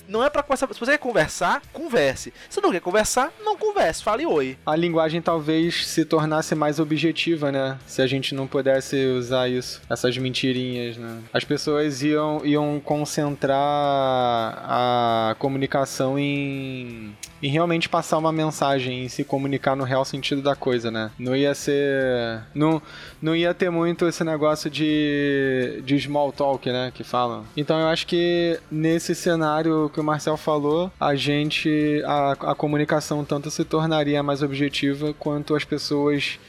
Não 0.08 0.24
é 0.24 0.30
pra 0.30 0.44
conversar. 0.44 0.68
Se 0.74 0.80
você 0.80 0.92
quer 0.92 0.98
conversar, 0.98 1.62
converse. 1.72 2.34
Se 2.50 2.62
não 2.62 2.72
quer 2.72 2.82
conversar, 2.82 3.32
não 3.44 3.58
converse. 3.58 4.04
Fale 4.04 4.26
oi. 4.26 4.58
A 4.66 4.76
linguagem 4.76 5.22
talvez 5.22 5.88
se 5.88 6.04
tornasse 6.06 6.56
mais 6.56 6.80
objetiva, 6.80 7.52
né? 7.52 7.78
Se 7.86 8.02
a 8.02 8.08
gente 8.08 8.36
não 8.36 8.48
pudesse 8.48 9.06
usar 9.06 9.48
isso, 9.48 9.82
essas 9.90 10.18
mentirinhas, 10.18 10.98
né? 10.98 11.22
As 11.34 11.44
pessoas 11.44 12.02
iam, 12.04 12.42
iam 12.46 12.82
concentrar 12.84 13.60
a 13.60 15.36
comunicação 15.40 16.18
em, 16.20 17.16
em 17.42 17.50
realmente 17.50 17.90
passar 17.90 18.18
uma 18.18 18.32
mensagem, 18.32 19.06
em 19.06 19.10
se 19.10 19.24
comunicar 19.24 19.76
no 19.76 19.84
real 19.84 20.04
sentido 20.06 20.42
da 20.42 20.56
coisa, 20.56 20.92
né? 20.92 21.12
Não 21.18 21.36
ia 21.36 21.54
ser. 21.56 22.42
Não, 22.54 22.82
não 23.22 23.36
ia 23.36 23.54
ter 23.54 23.70
muito 23.70 24.08
esse 24.08 24.24
negócio 24.24 24.70
de, 24.70 25.82
de 25.86 26.00
small 26.00 26.32
talk, 26.32 26.70
né? 26.70 26.92
Que 26.94 27.04
falam. 27.04 27.46
Então 27.56 27.80
eu 27.80 27.88
acho 27.88 28.08
que 28.08 28.60
nesse 28.72 29.16
cenário 29.16 29.90
que 29.94 30.00
o 30.00 30.04
Marcel 30.04 30.38
falou, 30.38 30.92
a 31.00 31.16
gente. 31.16 32.02
A, 32.06 32.32
a 32.52 32.56
comunicação 32.56 33.24
tanto 33.24 33.50
se 33.50 33.64
tornaria 33.64 34.22
mais 34.22 34.42
objetiva 34.42 35.14
quanto 35.14 35.56
as 35.56 35.64
pessoas 35.64 36.40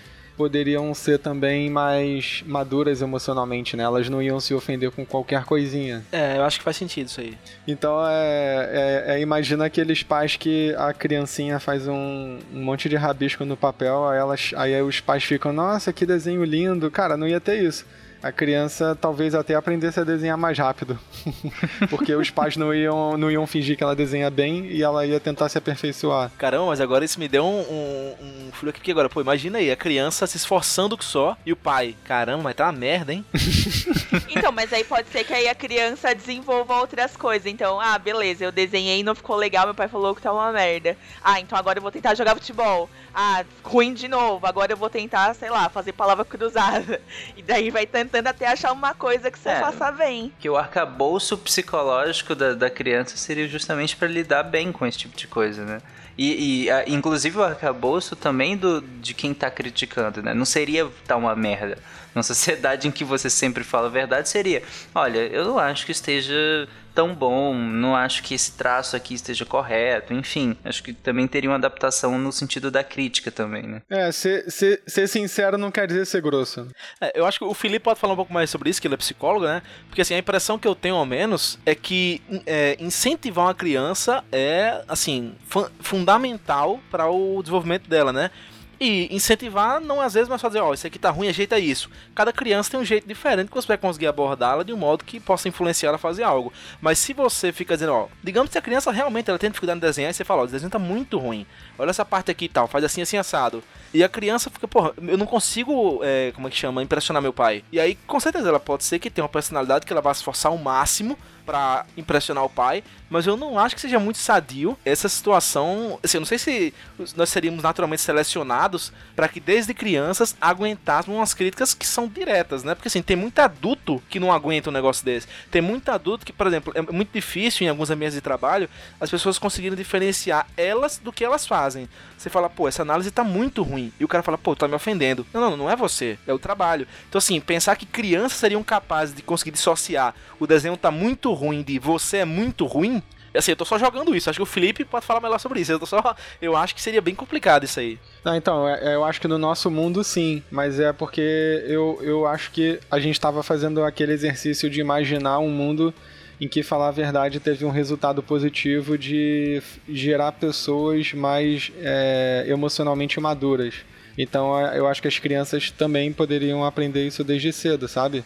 poderiam 0.41 0.95
ser 0.95 1.19
também 1.19 1.69
mais 1.69 2.43
maduras 2.47 3.03
emocionalmente, 3.03 3.77
né? 3.77 3.83
Elas 3.83 4.09
não 4.09 4.23
iam 4.23 4.41
se 4.41 4.55
ofender 4.55 4.91
com 4.91 5.05
qualquer 5.05 5.45
coisinha. 5.45 6.03
É, 6.11 6.39
eu 6.39 6.45
acho 6.45 6.57
que 6.57 6.65
faz 6.65 6.79
sentido 6.79 7.09
isso 7.09 7.21
aí. 7.21 7.37
Então 7.69 8.01
é, 8.09 8.71
é, 8.73 9.05
é- 9.17 9.21
imagina 9.21 9.67
aqueles 9.67 10.03
pais 10.03 10.37
que 10.37 10.75
a 10.79 10.95
criancinha 10.95 11.61
faz 11.61 11.87
um, 11.87 12.39
um 12.55 12.65
monte 12.65 12.89
de 12.89 12.97
rabisco 12.97 13.45
no 13.45 13.55
papel, 13.55 14.09
aí, 14.09 14.19
elas, 14.19 14.53
aí 14.57 14.81
os 14.81 14.99
pais 14.99 15.23
ficam, 15.25 15.53
nossa, 15.53 15.93
que 15.93 16.07
desenho 16.07 16.43
lindo. 16.43 16.91
Cara, 16.91 17.19
não 17.19 17.29
ia 17.29 17.39
ter 17.39 17.63
isso. 17.63 17.85
A 18.23 18.31
criança 18.31 18.97
talvez 19.01 19.35
até 19.35 19.55
aprendesse 19.55 19.99
a 20.01 20.05
desenhar 20.05 20.37
mais 20.37 20.59
rápido. 20.59 20.99
Porque 21.89 22.15
os 22.15 22.31
pais 22.31 22.57
não 22.57 22.75
iam, 22.75 23.17
não 23.17 23.31
iam 23.31 23.47
fingir 23.47 23.77
que 23.77 23.83
ela 23.83 23.97
desenha 23.97 24.31
bem 24.31 24.67
e 24.67 24.83
ela 24.83 25.07
ia 25.07 25.19
tentar 25.19 25.49
se 25.49 25.57
aperfeiçoar. 25.57 26.31
Caramba, 26.37 26.67
mas 26.67 26.81
agora 26.81 27.05
isso 27.05 27.19
me 27.19 27.29
deu 27.29 27.45
um, 27.45 27.61
um, 27.61 28.15
um 28.21 28.53
frio 28.53 28.71
aqui. 28.71 28.81
Porque 28.81 28.91
agora, 28.91 29.09
pô, 29.09 29.21
imagina 29.21 29.59
aí, 29.59 29.71
a 29.71 29.77
criança 29.77 30.27
se 30.27 30.37
esforçando 30.37 30.97
que 30.97 31.05
só 31.05 31.37
e 31.45 31.53
o 31.53 31.57
pai. 31.57 31.97
Caramba, 32.05 32.45
mas 32.45 32.57
tá 32.57 32.67
uma 32.67 32.73
merda, 32.73 33.13
hein? 33.13 33.25
Então, 34.29 34.53
mas 34.53 34.73
aí 34.73 34.85
pode 34.85 35.09
ser 35.09 35.25
que 35.25 35.33
aí 35.33 35.49
a 35.49 35.55
criança 35.55 36.15
desenvolva 36.15 36.79
outras 36.79 37.17
coisas. 37.17 37.47
Então, 37.47 37.81
ah, 37.81 37.99
beleza, 37.99 38.45
eu 38.45 38.53
desenhei 38.53 39.01
e 39.01 39.03
não 39.03 39.15
ficou 39.15 39.37
legal, 39.37 39.67
meu 39.67 39.75
pai 39.75 39.89
falou 39.89 40.15
que 40.15 40.23
tá 40.23 40.33
uma 40.33 40.53
merda. 40.53 40.97
Ah, 41.23 41.41
então 41.41 41.59
agora 41.59 41.79
eu 41.79 41.83
vou 41.83 41.91
tentar 41.91 42.15
jogar 42.15 42.35
futebol. 42.35 42.89
Ah, 43.15 43.45
ruim 43.63 43.93
de 43.93 44.09
novo. 44.09 44.47
Agora 44.47 44.73
eu 44.73 44.77
vou 44.77 44.89
tentar, 44.89 45.35
sei 45.35 45.51
lá, 45.51 45.69
fazer 45.69 45.93
palavra 45.93 46.25
cruzada. 46.25 47.01
E 47.37 47.43
daí 47.43 47.71
vai 47.71 47.87
tentando 48.11 48.27
até 48.29 48.47
achar 48.49 48.73
uma 48.73 48.93
coisa 48.95 49.31
que 49.31 49.39
você 49.39 49.51
É. 49.51 49.61
faça 49.61 49.91
bem. 49.93 50.33
Que 50.41 50.51
o 50.51 50.57
arcabouço 50.57 51.39
psicológico 51.39 52.35
da, 52.35 52.55
da 52.55 52.69
criança 52.69 53.17
seria 53.17 53.47
justamente 53.49 53.97
para 53.97 54.09
lidar 54.09 54.43
bem 54.43 54.73
com 54.73 54.85
esse 54.87 54.99
tipo 54.99 55.17
de 55.17 55.27
coisa, 55.27 55.65
né? 55.65 55.81
E, 56.19 56.65
e, 56.65 56.71
a- 56.71 56.85
inclusive 56.89 57.39
o 57.39 57.43
arcabouço 57.43 58.15
também 58.17 58.57
do, 58.57 58.81
de 58.83 59.15
quem 59.15 59.33
tá 59.33 59.51
criticando, 59.51 60.23
né? 60.23 60.35
Não 60.35 60.45
seria 60.45 60.89
tá 61.07 61.17
uma 61.17 61.35
merda. 61.37 61.79
Numa 62.15 62.23
sociedade 62.23 62.89
em 62.89 62.91
que 62.91 63.05
você 63.05 63.31
sempre 63.31 63.63
fala 63.65 63.87
a 63.87 63.91
verdade, 63.91 64.29
seria: 64.29 64.63
olha, 64.95 65.19
eu 65.19 65.45
não 65.45 65.59
acho 65.59 65.87
que 65.87 65.93
esteja 65.93 66.69
tão 66.93 67.15
bom, 67.15 67.55
não 67.55 67.95
acho 67.95 68.21
que 68.21 68.35
esse 68.35 68.51
traço 68.53 68.97
aqui 68.97 69.15
esteja 69.15 69.47
correto, 69.47 70.13
enfim. 70.13 70.57
Acho 70.65 70.83
que 70.83 70.93
também 70.93 71.27
teria 71.29 71.49
uma 71.49 71.55
adaptação 71.57 72.19
no 72.19 72.33
sentido 72.33 72.69
da 72.69 72.83
crítica 72.83 73.31
também, 73.31 73.63
né? 73.63 73.81
É, 73.89 74.11
ser, 74.11 74.51
ser, 74.51 74.83
ser 74.87 75.07
sincero 75.09 75.57
não 75.57 75.71
quer 75.71 75.87
dizer 75.87 76.05
ser 76.05 76.21
grosso. 76.21 76.67
É, 77.01 77.13
eu 77.15 77.25
acho 77.25 77.39
que 77.39 77.45
o 77.45 77.55
Felipe 77.55 77.85
pode 77.85 78.01
falar 78.01 78.15
um 78.15 78.17
pouco 78.17 78.33
mais 78.33 78.51
sobre 78.51 78.71
isso, 78.71 78.81
que 78.81 78.89
ele 78.89 78.95
é 78.95 78.99
psicólogo, 78.99 79.47
né? 79.47 79.63
Porque 79.89 80.03
assim, 80.03 80.15
a 80.15 80.19
impressão 80.19 80.59
que 80.59 80.67
eu 80.67 80.75
tenho 80.75 80.97
ao 80.97 81.07
menos 81.07 81.61
é 81.65 81.77
que 81.77 82.21
é, 82.45 82.77
incentivar 82.81 83.47
uma 83.47 83.55
criança 83.55 84.25
é, 84.33 84.83
assim, 84.89 85.33
fu- 85.49 85.71
fundamental 85.79 86.81
para 86.91 87.09
o 87.09 87.41
desenvolvimento 87.41 87.89
dela, 87.89 88.13
né? 88.13 88.33
E 88.81 89.15
incentivar 89.15 89.79
não 89.79 90.01
às 90.01 90.15
vezes, 90.15 90.27
mas 90.27 90.41
fazer, 90.41 90.59
ó, 90.59 90.73
isso 90.73 90.87
aqui 90.87 90.99
tá 90.99 91.11
ruim, 91.11 91.29
ajeita 91.29 91.59
isso. 91.59 91.91
Cada 92.15 92.33
criança 92.33 92.71
tem 92.71 92.81
um 92.81 92.85
jeito 92.85 93.07
diferente 93.07 93.49
que 93.49 93.55
você 93.55 93.69
vai 93.69 93.77
conseguir 93.77 94.07
abordá-la 94.07 94.63
de 94.63 94.73
um 94.73 94.77
modo 94.79 95.05
que 95.05 95.21
possa 95.21 95.49
influenciar 95.49 95.89
ela 95.91 95.97
a 95.97 95.99
fazer 95.99 96.23
algo. 96.23 96.51
Mas 96.81 96.99
se 96.99 97.13
você 97.13 97.53
fica 97.53 97.75
dizendo, 97.75 97.93
ó, 97.93 98.09
digamos 98.25 98.51
que 98.51 98.57
a 98.57 98.63
criança 98.63 98.91
realmente 98.91 99.29
ela 99.29 99.39
tem 99.39 99.51
dificuldade 99.51 99.77
em 99.77 99.81
desenhar, 99.83 100.11
e 100.11 100.15
você 100.15 100.25
fala, 100.25 100.41
ó, 100.41 100.45
o 100.45 100.49
desenho 100.49 100.71
tá 100.71 100.79
muito 100.79 101.19
ruim. 101.19 101.47
Olha 101.79 101.91
essa 101.91 102.07
parte 102.07 102.31
aqui 102.31 102.47
e 102.47 102.49
tal, 102.49 102.67
faz 102.67 102.83
assim, 102.83 103.03
assim, 103.03 103.19
assado. 103.19 103.63
E 103.93 104.03
a 104.03 104.09
criança 104.09 104.49
fica, 104.49 104.67
porra, 104.67 104.95
eu 105.07 105.19
não 105.19 105.27
consigo, 105.27 106.01
é, 106.03 106.33
como 106.35 106.49
é 106.49 106.51
que 106.51 106.57
chama, 106.57 106.83
impressionar 106.83 107.21
meu 107.21 107.35
pai. 107.35 107.63
E 107.71 107.79
aí, 107.79 107.99
com 108.07 108.19
certeza, 108.19 108.49
ela 108.49 108.61
pode 108.61 108.85
ser 108.85 108.99
que 108.99 109.11
tenha 109.11 109.25
uma 109.25 109.29
personalidade 109.29 109.85
que 109.85 109.93
ela 109.93 110.01
vai 110.01 110.15
se 110.15 110.21
esforçar 110.21 110.51
ao 110.51 110.57
máximo 110.57 111.19
pra 111.45 111.85
impressionar 111.97 112.45
o 112.45 112.49
pai, 112.49 112.83
mas 113.11 113.27
eu 113.27 113.37
não 113.37 113.59
acho 113.59 113.75
que 113.75 113.81
seja 113.81 113.99
muito 113.99 114.19
sadio 114.19 114.79
essa 114.85 115.09
situação. 115.09 115.99
Assim, 116.03 116.19
eu 116.19 116.21
não 116.21 116.27
sei 116.27 116.39
se 116.39 116.75
nós 117.17 117.29
seríamos 117.29 117.63
naturalmente 117.63 118.03
selecionados 118.03 118.93
para 119.17 119.29
que 119.29 119.41
desde 119.41 119.75
crianças 119.75 120.37
aguentássemos 120.41 121.19
umas 121.19 121.35
críticas 121.35 121.75
que 121.75 121.87
são 121.87 122.07
diretas, 122.07 122.63
né? 122.63 122.75
Porque 122.75 122.87
assim, 122.87 123.03
tem 123.03 123.17
muito 123.17 123.39
adulto 123.41 124.01
que 124.09 124.21
não 124.21 124.33
aguenta 124.33 124.71
um 124.71 124.73
negócio 124.73 125.05
desse. 125.05 125.27
Tem 125.51 125.61
muito 125.61 125.89
adulto 125.91 126.25
que, 126.25 126.33
por 126.33 126.47
exemplo, 126.47 126.73
é 126.77 126.83
muito 126.83 127.13
difícil 127.13 127.67
em 127.67 127.71
alguns 127.71 127.91
ambientes 127.91 128.15
de 128.15 128.21
trabalho 128.21 128.69
as 129.01 129.11
pessoas 129.11 129.39
conseguirem 129.39 129.77
diferenciar 129.77 130.47
elas 130.57 130.99
do 130.99 131.13
que 131.13 131.25
elas 131.25 131.47
fazem. 131.47 131.89
Você 132.17 132.31
fala, 132.31 132.49
pô, 132.49 132.69
essa 132.69 132.83
análise 132.83 133.11
tá 133.11 133.25
muito 133.25 133.63
ruim. 133.63 133.93
E 133.99 134.05
o 134.05 134.09
cara 134.09 134.23
fala, 134.23 134.39
pô, 134.39 134.55
tá 134.55 134.69
me 134.69 134.75
ofendendo. 134.75 135.27
Não, 135.33 135.41
não, 135.41 135.57
não 135.57 135.71
é 135.71 135.75
você, 135.75 136.19
é 136.27 136.33
o 136.33 136.39
trabalho. 136.39 136.87
Então, 137.09 137.19
assim, 137.19 137.41
pensar 137.41 137.75
que 137.77 137.87
crianças 137.87 138.39
seriam 138.39 138.63
capazes 138.63 139.15
de 139.15 139.23
conseguir 139.23 139.51
dissociar 139.51 140.15
o 140.41 140.47
desenho 140.47 140.77
tá 140.77 140.91
muito 140.91 141.30
ruim 141.33 141.63
de 141.63 141.79
você 141.79 142.19
é 142.19 142.25
muito 142.25 142.67
ruim. 142.67 143.03
Assim, 143.33 143.53
eu 143.53 143.57
tô 143.57 143.65
só 143.65 143.79
jogando 143.79 144.15
isso. 144.17 144.29
Acho 144.29 144.39
que 144.39 144.43
o 144.43 144.47
Felipe 144.47 144.85
pode 144.85 145.07
falar 145.07 145.21
melhor 145.21 145.39
sobre 145.39 145.61
isso. 145.61 145.71
Eu 145.71 145.79
tô 145.79 145.87
só. 145.87 146.17
Eu 146.43 146.57
acho 146.57 146.75
que 146.75 146.83
seria 146.83 147.01
bem 147.01 147.15
complicado 147.15 147.63
isso 147.65 147.79
aí. 147.79 147.97
Então, 148.27 148.69
é- 148.69 148.91
é, 148.91 148.95
eu 148.97 149.05
acho 149.05 149.21
que 149.21 149.29
no 149.29 149.39
nosso 149.39 149.71
mundo 149.71 150.03
sim, 150.03 150.43
mas 150.51 150.81
é 150.81 150.93
porque 150.93 151.21
eu, 151.67 151.99
eu 152.03 152.27
acho 152.27 152.51
que 152.51 152.81
a 152.91 152.99
gente 152.99 153.15
estava 153.15 153.43
fazendo 153.45 153.85
aquele 153.85 154.13
exercício 154.13 154.69
de 154.69 154.81
imaginar 154.81 155.39
um 155.39 155.49
mundo 155.51 155.95
em 156.41 156.49
que 156.49 156.63
falar 156.63 156.89
a 156.89 156.91
verdade 156.91 157.39
teve 157.39 157.65
um 157.65 157.71
resultado 157.71 158.21
positivo 158.23 158.99
de 158.99 159.63
gerar 159.89 160.33
pessoas 160.33 161.13
mais 161.13 161.71
é, 161.81 162.47
emocionalmente 162.49 163.21
maduras. 163.21 163.75
Então 164.19 164.59
é, 164.59 164.77
eu 164.79 164.89
acho 164.89 165.01
que 165.03 165.07
as 165.09 165.19
crianças 165.19 165.71
também 165.71 166.13
poderiam 166.13 166.65
aprender 166.65 167.07
isso 167.07 167.23
desde 167.23 167.53
cedo, 167.53 167.87
sabe? 167.87 168.25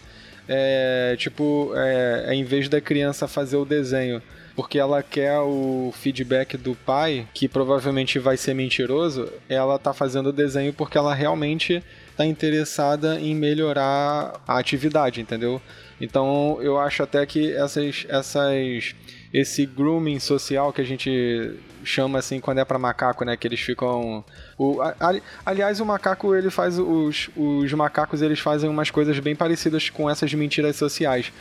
É, 0.49 1.17
tipo, 1.19 1.73
é, 1.75 2.27
é, 2.29 2.35
em 2.35 2.45
vez 2.45 2.69
da 2.69 2.81
criança 2.81 3.27
fazer 3.27 3.57
o 3.57 3.65
desenho 3.65 4.23
porque 4.57 4.79
ela 4.79 5.03
quer 5.03 5.41
o 5.41 5.93
feedback 5.93 6.57
do 6.57 6.75
pai, 6.75 7.27
que 7.35 7.49
provavelmente 7.49 8.19
vai 8.19 8.37
ser 8.37 8.55
mentiroso, 8.55 9.29
ela 9.49 9.79
tá 9.79 9.93
fazendo 9.93 10.29
o 10.29 10.33
desenho 10.33 10.73
porque 10.73 10.97
ela 10.97 11.13
realmente 11.13 11.83
tá 12.17 12.25
interessada 12.25 13.19
em 13.19 13.35
melhorar 13.35 14.41
a 14.47 14.59
atividade, 14.59 15.21
entendeu? 15.21 15.61
Então 16.01 16.59
eu 16.61 16.79
acho 16.79 17.03
até 17.03 17.27
que 17.27 17.53
essas, 17.53 18.07
essas 18.09 18.95
esse 19.33 19.67
grooming 19.67 20.21
social 20.21 20.73
que 20.73 20.81
a 20.81 20.85
gente 20.85 21.59
chama 21.85 22.19
assim 22.19 22.41
quando 22.41 22.59
é 22.59 22.65
para 22.65 22.79
macaco, 22.79 23.25
né, 23.25 23.37
que 23.37 23.47
eles 23.47 23.61
ficam 23.61 24.25
o, 24.59 24.79
ali- 25.01 25.23
aliás, 25.45 25.81
o 25.81 25.87
macaco 25.87 26.35
ele 26.35 26.51
faz 26.51 26.79
os, 26.79 27.31
os 27.37 27.73
macacos 27.73 28.23
eles 28.23 28.41
fazem 28.41 28.69
umas 28.69 28.91
coisas 28.91 29.19
bem 29.19 29.37
parecidas 29.37 29.91
com 29.91 30.09
essas 30.09 30.33
mentiras 30.35 30.77
sociais 30.77 31.33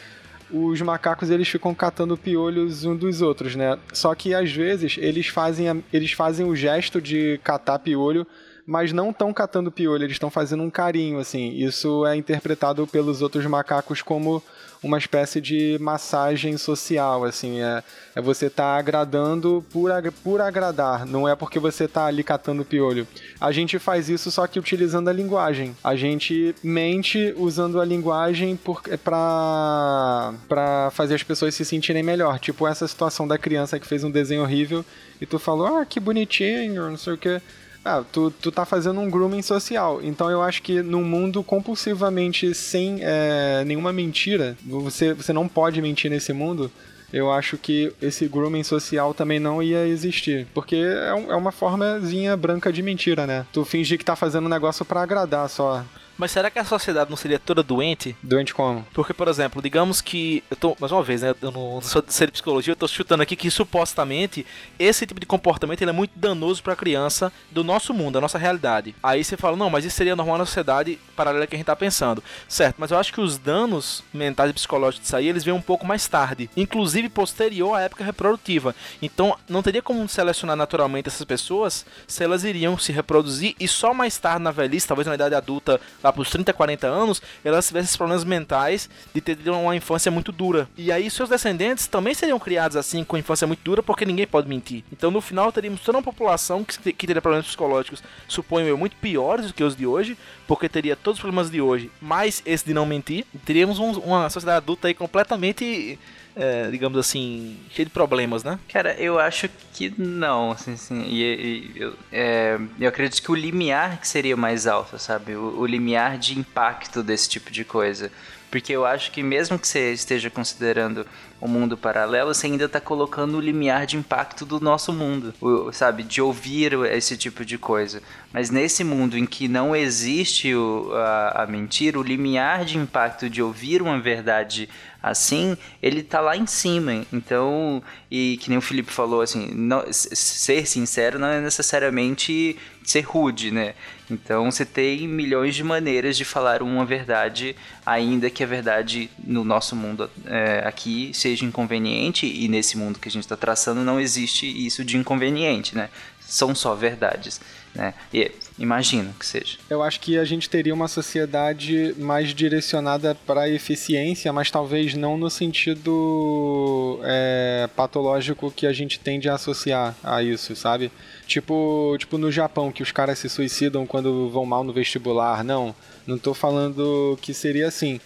os 0.52 0.80
macacos 0.82 1.32
eles 1.32 1.48
ficam 1.48 1.74
catando 1.74 2.16
piolhos 2.16 2.86
um 2.86 2.96
dos 2.96 3.24
outros, 3.24 3.56
né? 3.56 3.76
Só 3.92 4.14
que 4.14 4.36
às 4.36 4.52
vezes 4.52 4.98
eles 5.00 5.28
fazem, 5.28 5.84
eles 5.92 6.12
fazem 6.12 6.46
o 6.46 6.56
gesto 6.56 7.02
de 7.02 7.40
catar 7.44 7.80
piolho, 7.80 8.28
mas 8.66 8.94
não 8.94 9.10
estão 9.10 9.34
catando 9.34 9.72
piolho, 9.72 10.04
eles 10.04 10.16
estão 10.16 10.30
fazendo 10.30 10.64
um 10.64 10.70
carinho, 10.70 11.20
assim. 11.20 11.52
Isso 11.54 12.06
é 12.06 12.16
interpretado 12.16 12.88
pelos 12.88 13.22
outros 13.22 13.46
macacos 13.46 14.02
como 14.02 14.42
uma 14.84 14.98
espécie 14.98 15.40
de 15.40 15.78
massagem 15.80 16.58
social, 16.58 17.24
assim, 17.24 17.62
é, 17.62 17.82
é 18.16 18.22
você 18.22 18.50
tá 18.50 18.76
agradando 18.76 19.64
por, 19.72 19.90
por 20.22 20.42
agradar, 20.42 21.06
não 21.06 21.28
é 21.28 21.36
porque 21.36 21.58
você 21.58 21.88
tá 21.88 22.06
ali 22.06 22.22
catando 22.22 22.66
piolho. 22.66 23.08
A 23.40 23.52
gente 23.52 23.80
faz 23.80 24.10
isso 24.10 24.30
só 24.30 24.46
que 24.46 24.60
utilizando 24.60 25.08
a 25.08 25.14
linguagem. 25.14 25.76
A 25.82 25.96
gente 25.96 26.54
mente 26.62 27.34
usando 27.38 27.80
a 27.80 27.86
linguagem 27.86 28.60
para 29.04 30.34
para 30.50 30.92
fazer 30.92 31.16
as 31.16 31.24
pessoas 31.24 31.56
se 31.56 31.64
sentirem 31.64 32.04
melhor. 32.04 32.40
Tipo 32.40 32.68
essa 32.68 32.88
situação 32.88 33.26
da 33.26 33.38
criança 33.38 33.80
que 33.80 33.88
fez 33.88 34.04
um 34.04 34.12
desenho 34.12 34.42
horrível 34.42 34.84
e 35.22 35.26
tu 35.26 35.40
falou, 35.40 35.78
ah, 35.78 35.86
que 35.86 36.00
bonitinho, 36.00 36.90
não 36.90 36.98
sei 36.98 37.14
o 37.14 37.18
que. 37.18 37.42
Ah, 37.86 38.02
tu, 38.10 38.32
tu 38.32 38.52
tá 38.52 38.66
fazendo 38.66 39.00
um 39.00 39.10
grooming 39.10 39.42
social. 39.42 40.02
Então 40.02 40.30
eu 40.30 40.42
acho 40.42 40.62
que 40.62 40.82
num 40.82 41.04
mundo 41.04 41.44
compulsivamente 41.44 42.54
sem 42.54 43.00
é, 43.02 43.64
nenhuma 43.66 43.92
mentira, 43.92 44.56
você, 44.66 45.14
você 45.14 45.34
não 45.34 45.48
pode 45.48 45.82
mentir 45.82 46.10
nesse 46.10 46.32
mundo. 46.32 46.72
Eu 47.12 47.32
acho 47.32 47.58
que 47.58 47.94
esse 48.02 48.28
grooming 48.28 48.64
social 48.64 49.14
também 49.14 49.40
não 49.40 49.62
ia 49.62 49.86
existir. 49.86 50.48
Porque 50.54 50.78
é, 50.78 51.14
um, 51.14 51.32
é 51.32 51.36
uma 51.36 51.52
formazinha 51.52 52.36
branca 52.36 52.74
de 52.74 52.82
mentira, 52.82 53.28
né? 53.28 53.46
Tu 53.54 53.64
fingir 53.64 54.00
que 54.00 54.06
tá 54.06 54.16
fazendo 54.16 54.46
um 54.46 54.50
negócio 54.50 54.84
para 54.84 55.04
agradar 55.04 55.48
só. 55.48 55.86
Mas 56.18 56.32
será 56.32 56.50
que 56.50 56.60
a 56.60 56.66
sociedade 56.66 57.10
não 57.10 57.18
seria 57.18 57.40
toda 57.40 57.64
doente? 57.64 58.16
Doente 58.22 58.54
como? 58.54 58.86
Porque, 58.94 59.14
por 59.14 59.28
exemplo, 59.28 59.62
digamos 59.62 60.02
que. 60.02 60.44
Eu 60.50 60.58
tô, 60.58 60.78
mais 60.80 60.92
uma 60.92 61.04
vez, 61.04 61.22
né? 61.22 61.34
Eu 61.42 61.52
não 61.52 61.82
sou 61.82 62.02
de 62.02 62.14
ser 62.14 62.28
de 62.28 62.34
psicologia, 62.34 62.72
eu 62.72 62.76
tô 62.76 62.88
chutando 62.88 63.24
aqui 63.24 63.36
que 63.36 63.50
supostamente 63.50 64.46
esse 64.78 65.06
tipo 65.06 65.20
de 65.20 65.26
comportamento 65.26 65.82
ele 65.82 65.90
é 65.90 65.94
muito 65.94 66.12
danoso 66.16 66.62
pra 66.62 66.76
criança 66.76 67.32
do 67.52 67.64
nosso 67.64 67.94
mundo, 67.94 68.14
da 68.14 68.22
nossa 68.22 68.38
realidade. 68.38 68.96
Aí 69.02 69.24
você 69.24 69.36
fala, 69.36 69.58
não, 69.58 69.70
mas 69.70 69.86
isso 69.86 69.96
seria 69.96 70.16
normal 70.16 70.38
na 70.38 70.46
sociedade 70.46 71.00
paralela 71.16 71.48
que 71.48 71.56
a 71.56 71.58
gente 71.58 71.66
tá 71.66 71.76
pensando. 71.76 72.24
Certo, 72.48 72.76
mas 72.78 72.92
eu 72.92 72.98
acho 72.98 73.14
que 73.14 73.22
os 73.22 73.38
danos 73.38 74.04
mentais 74.14 74.50
e 74.50 74.54
psicológicos 74.54 75.04
disso 75.04 75.16
aí, 75.16 75.28
eles 75.28 75.44
vêm 75.44 75.54
um 75.54 75.62
pouco 75.62 75.86
mais 75.86 76.08
tarde. 76.08 76.50
Inclusive 76.56 77.10
posterior 77.10 77.76
à 77.76 77.82
época 77.82 78.04
reprodutiva. 78.04 78.76
Então, 79.02 79.36
não 79.48 79.64
teria 79.64 79.82
como 79.82 80.08
selecionar 80.08 80.56
naturalmente 80.56 81.08
essas 81.08 81.26
pessoas 81.26 81.86
se 82.08 82.24
elas 82.24 82.44
iriam 82.44 82.78
se 82.78 82.92
reproduzir 82.92 83.56
e 83.60 83.68
só 83.68 83.94
mais 83.94 84.18
tarde 84.18 84.44
na 84.44 84.52
velhice, 84.52 84.88
talvez 84.88 85.08
na 85.08 85.16
idade 85.16 85.36
adulta, 85.36 85.80
lá 86.04 86.12
pros 86.12 86.30
30, 86.30 86.52
40 86.54 86.88
anos, 86.88 87.22
elas 87.44 87.68
tivessem 87.68 87.98
problemas 87.98 88.24
mentais 88.24 88.90
de 89.14 89.22
ter 89.22 89.38
uma 89.50 89.76
infância 89.76 90.12
muito 90.12 90.32
dura. 90.32 90.68
E 90.78 90.92
aí 90.92 91.10
seus 91.10 91.30
descendentes 91.30 91.88
também 91.88 92.14
seriam 92.14 92.38
criados 92.38 92.76
assim, 92.76 93.04
com 93.04 93.18
infância 93.18 93.48
muito 93.48 93.62
dura, 93.64 93.82
porque 93.82 94.06
ninguém 94.06 94.28
pode 94.28 94.48
mentir. 94.48 94.84
Então 94.92 95.10
no 95.10 95.22
final 95.22 95.52
teríamos 95.52 95.82
toda 95.82 95.98
uma 95.98 96.04
população 96.04 96.64
que, 96.64 96.94
que 96.94 97.08
teria 97.08 97.22
problemas 97.22 97.48
psicológicos, 97.48 98.04
suponho 98.28 98.68
eu, 98.68 98.78
muito 98.78 98.96
piores 98.98 99.48
do 99.48 99.54
que 99.54 99.64
os 99.64 99.76
de 99.76 99.88
hoje, 99.88 100.18
porque 100.48 100.68
teria 100.68 100.96
todos 100.96 101.18
os 101.18 101.22
problemas 101.22 101.50
de 101.50 101.62
hoje, 101.62 101.90
mais 102.02 102.42
esse 102.46 102.66
de 102.66 102.74
não 102.74 102.86
mentir. 102.86 103.26
Teríamos 103.46 103.80
um, 103.80 103.92
uma 104.00 104.30
sociedade 104.30 104.58
adulta 104.58 104.88
aí 104.88 104.94
completamente 104.94 105.98
é, 106.36 106.70
digamos 106.70 106.98
assim, 106.98 107.58
cheio 107.70 107.86
de 107.86 107.92
problemas, 107.92 108.44
né? 108.44 108.60
Cara, 108.68 108.94
eu 108.96 109.20
acho 109.20 109.50
que 109.74 109.94
não, 109.98 110.52
assim, 110.52 110.74
assim 110.74 111.02
e, 111.04 111.24
e 111.24 111.72
eu, 111.76 111.94
é, 112.12 112.60
eu 112.80 112.90
acredito 112.90 113.22
que 113.22 113.32
o 113.32 113.36
limiar 113.36 114.00
que 114.00 114.08
seria 114.08 114.36
mais 114.36 114.68
alto, 114.68 114.98
sabe? 114.98 115.36
O, 115.36 115.60
o 115.60 115.66
limiar 115.66 116.18
de 116.18 116.38
impacto 116.38 117.04
desse 117.04 117.30
tipo 117.30 117.52
de 117.52 117.64
coisa. 117.64 118.12
Porque 118.50 118.72
eu 118.72 118.86
acho 118.86 119.10
que 119.10 119.24
mesmo 119.24 119.58
que 119.58 119.68
você 119.68 119.94
esteja 119.94 120.30
considerando 120.30 121.08
o 121.44 121.48
mundo 121.48 121.76
paralelo, 121.76 122.34
você 122.34 122.48
ainda 122.48 122.64
está 122.64 122.80
colocando 122.80 123.36
o 123.36 123.42
limiar 123.42 123.86
de 123.86 123.98
impacto 123.98 124.46
do 124.46 124.62
nosso 124.62 124.94
mundo, 124.94 125.34
sabe? 125.74 126.02
De 126.02 126.22
ouvir 126.22 126.72
esse 126.86 127.18
tipo 127.18 127.44
de 127.44 127.58
coisa. 127.58 128.02
Mas 128.32 128.50
nesse 128.50 128.82
mundo 128.82 129.18
em 129.18 129.26
que 129.26 129.50
não 129.50 129.76
existe 129.76 130.56
o, 130.56 130.90
a, 130.94 131.44
a 131.44 131.46
mentira, 131.46 132.00
o 132.00 132.02
limiar 132.02 132.64
de 132.64 132.78
impacto 132.78 133.30
de 133.30 133.42
ouvir 133.42 133.82
uma 133.82 134.00
verdade 134.00 134.70
assim, 135.04 135.58
ele 135.82 136.02
tá 136.02 136.22
lá 136.22 136.38
em 136.38 136.48
cima. 136.48 137.06
Então, 137.12 137.84
e 138.10 138.38
que 138.38 138.48
nem 138.48 138.58
o 138.58 138.62
Felipe 138.62 138.90
falou, 138.90 139.20
assim, 139.20 139.54
não, 139.54 139.84
ser 139.92 140.66
sincero 140.66 141.20
não 141.20 141.28
é 141.28 141.42
necessariamente 141.42 142.58
ser 142.86 143.02
rude, 143.02 143.52
né? 143.52 143.74
Então 144.10 144.52
você 144.52 144.66
tem 144.66 145.08
milhões 145.08 145.56
de 145.56 145.64
maneiras 145.64 146.16
de 146.16 146.24
falar 146.26 146.62
uma 146.62 146.86
verdade, 146.86 147.56
ainda 147.86 148.30
que 148.30 148.44
a 148.44 148.48
verdade 148.48 149.10
no 149.24 149.44
nosso 149.44 149.76
mundo 149.76 150.10
é, 150.26 150.64
aqui 150.66 151.12
seja 151.14 151.33
inconveniente, 151.42 152.26
e 152.26 152.48
nesse 152.48 152.78
mundo 152.78 153.00
que 153.00 153.08
a 153.08 153.12
gente 153.12 153.24
está 153.24 153.36
traçando 153.36 153.84
não 153.84 154.00
existe 154.00 154.46
isso 154.46 154.84
de 154.84 154.98
inconveniente, 154.98 155.76
né? 155.76 155.90
São 156.20 156.54
só 156.56 156.76
verdades 156.76 157.40
né? 157.76 157.94
E 158.14 158.32
imagino 158.60 159.14
que 159.20 159.26
seja. 159.26 159.58
Eu 159.70 159.82
acho 159.82 160.00
que 160.00 160.18
a 160.18 160.24
gente 160.24 160.50
teria 160.50 160.74
uma 160.74 160.88
sociedade 160.88 161.96
mais 161.98 162.34
direcionada 162.34 163.16
para 163.26 163.50
eficiência, 163.50 164.32
mas 164.32 164.52
talvez 164.52 164.94
não 164.94 165.18
no 165.18 165.30
sentido 165.30 167.00
é, 167.04 167.68
patológico 167.76 168.52
que 168.52 168.68
a 168.68 168.74
gente 168.74 169.00
tende 169.00 169.28
a 169.28 169.36
associar 169.36 169.96
a 170.04 170.22
isso, 170.22 170.56
sabe? 170.56 170.92
Tipo, 171.26 171.96
tipo 171.98 172.18
no 172.18 172.32
Japão, 172.32 172.72
que 172.72 172.84
os 172.84 172.92
caras 172.92 173.18
se 173.20 173.30
suicidam 173.30 173.88
quando 173.88 174.30
vão 174.30 174.46
mal 174.46 174.64
no 174.64 174.74
vestibular. 174.74 175.44
Não, 175.44 175.76
não 176.06 176.18
tô 176.18 176.34
falando 176.34 177.18
que 177.22 177.34
seria 177.34 177.68
assim. 177.68 178.00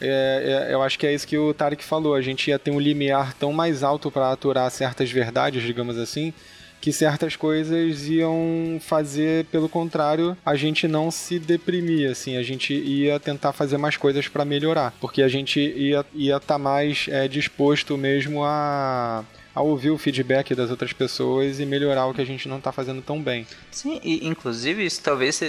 É, 0.00 0.66
é, 0.68 0.74
eu 0.74 0.82
acho 0.82 0.98
que 0.98 1.06
é 1.06 1.12
isso 1.12 1.26
que 1.26 1.36
o 1.36 1.52
Tarek 1.52 1.84
falou. 1.84 2.14
A 2.14 2.22
gente 2.22 2.48
ia 2.48 2.58
ter 2.58 2.70
um 2.70 2.80
limiar 2.80 3.34
tão 3.34 3.52
mais 3.52 3.82
alto 3.82 4.10
para 4.10 4.30
aturar 4.30 4.70
certas 4.70 5.10
verdades, 5.10 5.62
digamos 5.62 5.98
assim, 5.98 6.32
que 6.80 6.92
certas 6.92 7.36
coisas 7.36 8.08
iam 8.08 8.80
fazer, 8.80 9.44
pelo 9.46 9.68
contrário, 9.68 10.36
a 10.44 10.56
gente 10.56 10.88
não 10.88 11.10
se 11.10 11.38
deprimir, 11.38 12.10
assim, 12.10 12.36
a 12.36 12.42
gente 12.42 12.72
ia 12.72 13.20
tentar 13.20 13.52
fazer 13.52 13.76
mais 13.76 13.96
coisas 13.96 14.26
para 14.28 14.44
melhorar, 14.44 14.94
porque 15.00 15.22
a 15.22 15.28
gente 15.28 15.60
ia 15.60 16.04
ia 16.14 16.36
estar 16.36 16.54
tá 16.54 16.58
mais 16.58 17.06
é, 17.10 17.28
disposto 17.28 17.98
mesmo 17.98 18.42
a 18.44 19.24
a 19.54 19.60
ouvir 19.60 19.90
o 19.90 19.98
feedback 19.98 20.54
das 20.54 20.70
outras 20.70 20.92
pessoas 20.92 21.58
e 21.58 21.66
melhorar 21.66 22.06
o 22.06 22.14
que 22.14 22.20
a 22.20 22.26
gente 22.26 22.48
não 22.48 22.58
está 22.58 22.70
fazendo 22.70 23.02
tão 23.02 23.20
bem. 23.20 23.46
Sim, 23.70 24.00
e 24.02 24.26
inclusive 24.26 24.84
isso 24.84 25.02
talvez 25.02 25.40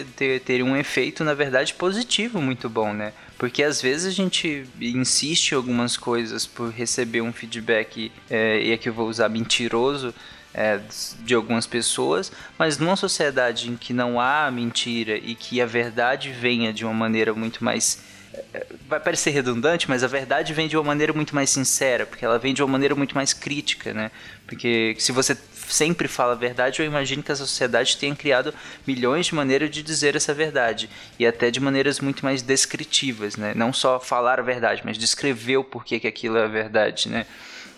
teria 0.46 0.66
um 0.66 0.76
efeito, 0.76 1.24
na 1.24 1.34
verdade, 1.34 1.74
positivo 1.74 2.42
muito 2.42 2.70
bom, 2.70 2.94
né? 2.94 3.14
Porque 3.38 3.64
às 3.64 3.82
vezes 3.82 4.06
a 4.08 4.12
gente 4.16 4.66
insiste 4.80 5.52
em 5.52 5.56
algumas 5.56 5.98
coisas 5.98 6.46
por 6.46 6.72
receber 6.72 7.22
um 7.22 7.34
feedback, 7.34 8.12
é, 8.30 8.62
e 8.62 8.74
aqui 8.74 8.90
eu 8.90 8.94
vou 8.94 9.08
usar 9.08 9.30
mentiroso, 9.30 10.14
é, 10.54 10.80
de 11.24 11.34
algumas 11.34 11.66
pessoas, 11.66 12.32
mas 12.58 12.78
numa 12.78 12.96
sociedade 12.96 13.70
em 13.70 13.78
que 13.78 13.94
não 13.94 14.20
há 14.20 14.52
mentira 14.52 15.18
e 15.18 15.34
que 15.34 15.62
a 15.62 15.66
verdade 15.66 16.30
venha 16.30 16.74
de 16.74 16.84
uma 16.84 16.94
maneira 16.94 17.34
muito 17.34 17.64
mais 17.64 18.04
vai 18.88 19.00
parecer 19.00 19.32
redundante, 19.32 19.90
mas 19.90 20.04
a 20.04 20.08
verdade 20.08 20.54
vem 20.54 20.68
de 20.68 20.76
uma 20.76 20.84
maneira 20.84 21.14
muito 21.14 21.34
mais 21.34 21.50
sincera, 21.50 22.06
porque 22.06 22.26
ela 22.26 22.38
vem 22.38 22.54
de 22.54 22.62
uma 22.62 22.72
maneira 22.72 22.96
muito 22.96 23.16
mais 23.16 23.34
crítica, 23.34 23.94
né? 23.94 24.12
Porque 24.46 24.96
se 25.00 25.12
você 25.12 25.38
sempre 25.68 26.08
fala 26.08 26.34
a 26.34 26.36
verdade, 26.36 26.82
eu 26.82 26.86
imagino 26.86 27.24
que 27.24 27.32
a 27.32 27.36
sociedade 27.36 27.98
tenha 27.98 28.16
criado 28.16 28.54
milhões 28.86 29.28
de 29.28 29.36
maneiras 29.36 29.70
de 29.70 29.82
dizer 29.82 30.16
essa 30.16 30.34
verdade 30.34 30.90
e 31.18 31.26
até 31.26 31.50
de 31.50 31.60
maneiras 31.60 32.00
muito 32.00 32.26
mais 32.26 32.42
descritivas, 32.42 33.38
né? 33.38 33.54
Não 33.56 33.72
só 33.72 34.00
falar 34.00 34.40
a 34.40 34.44
verdade, 34.44 34.82
mas 34.84 34.98
descrever 34.98 35.58
o 35.58 35.64
porquê 35.64 36.00
que 36.00 36.08
aquilo 36.08 36.38
é 36.38 36.44
a 36.44 36.48
verdade, 36.48 37.10
né? 37.10 37.26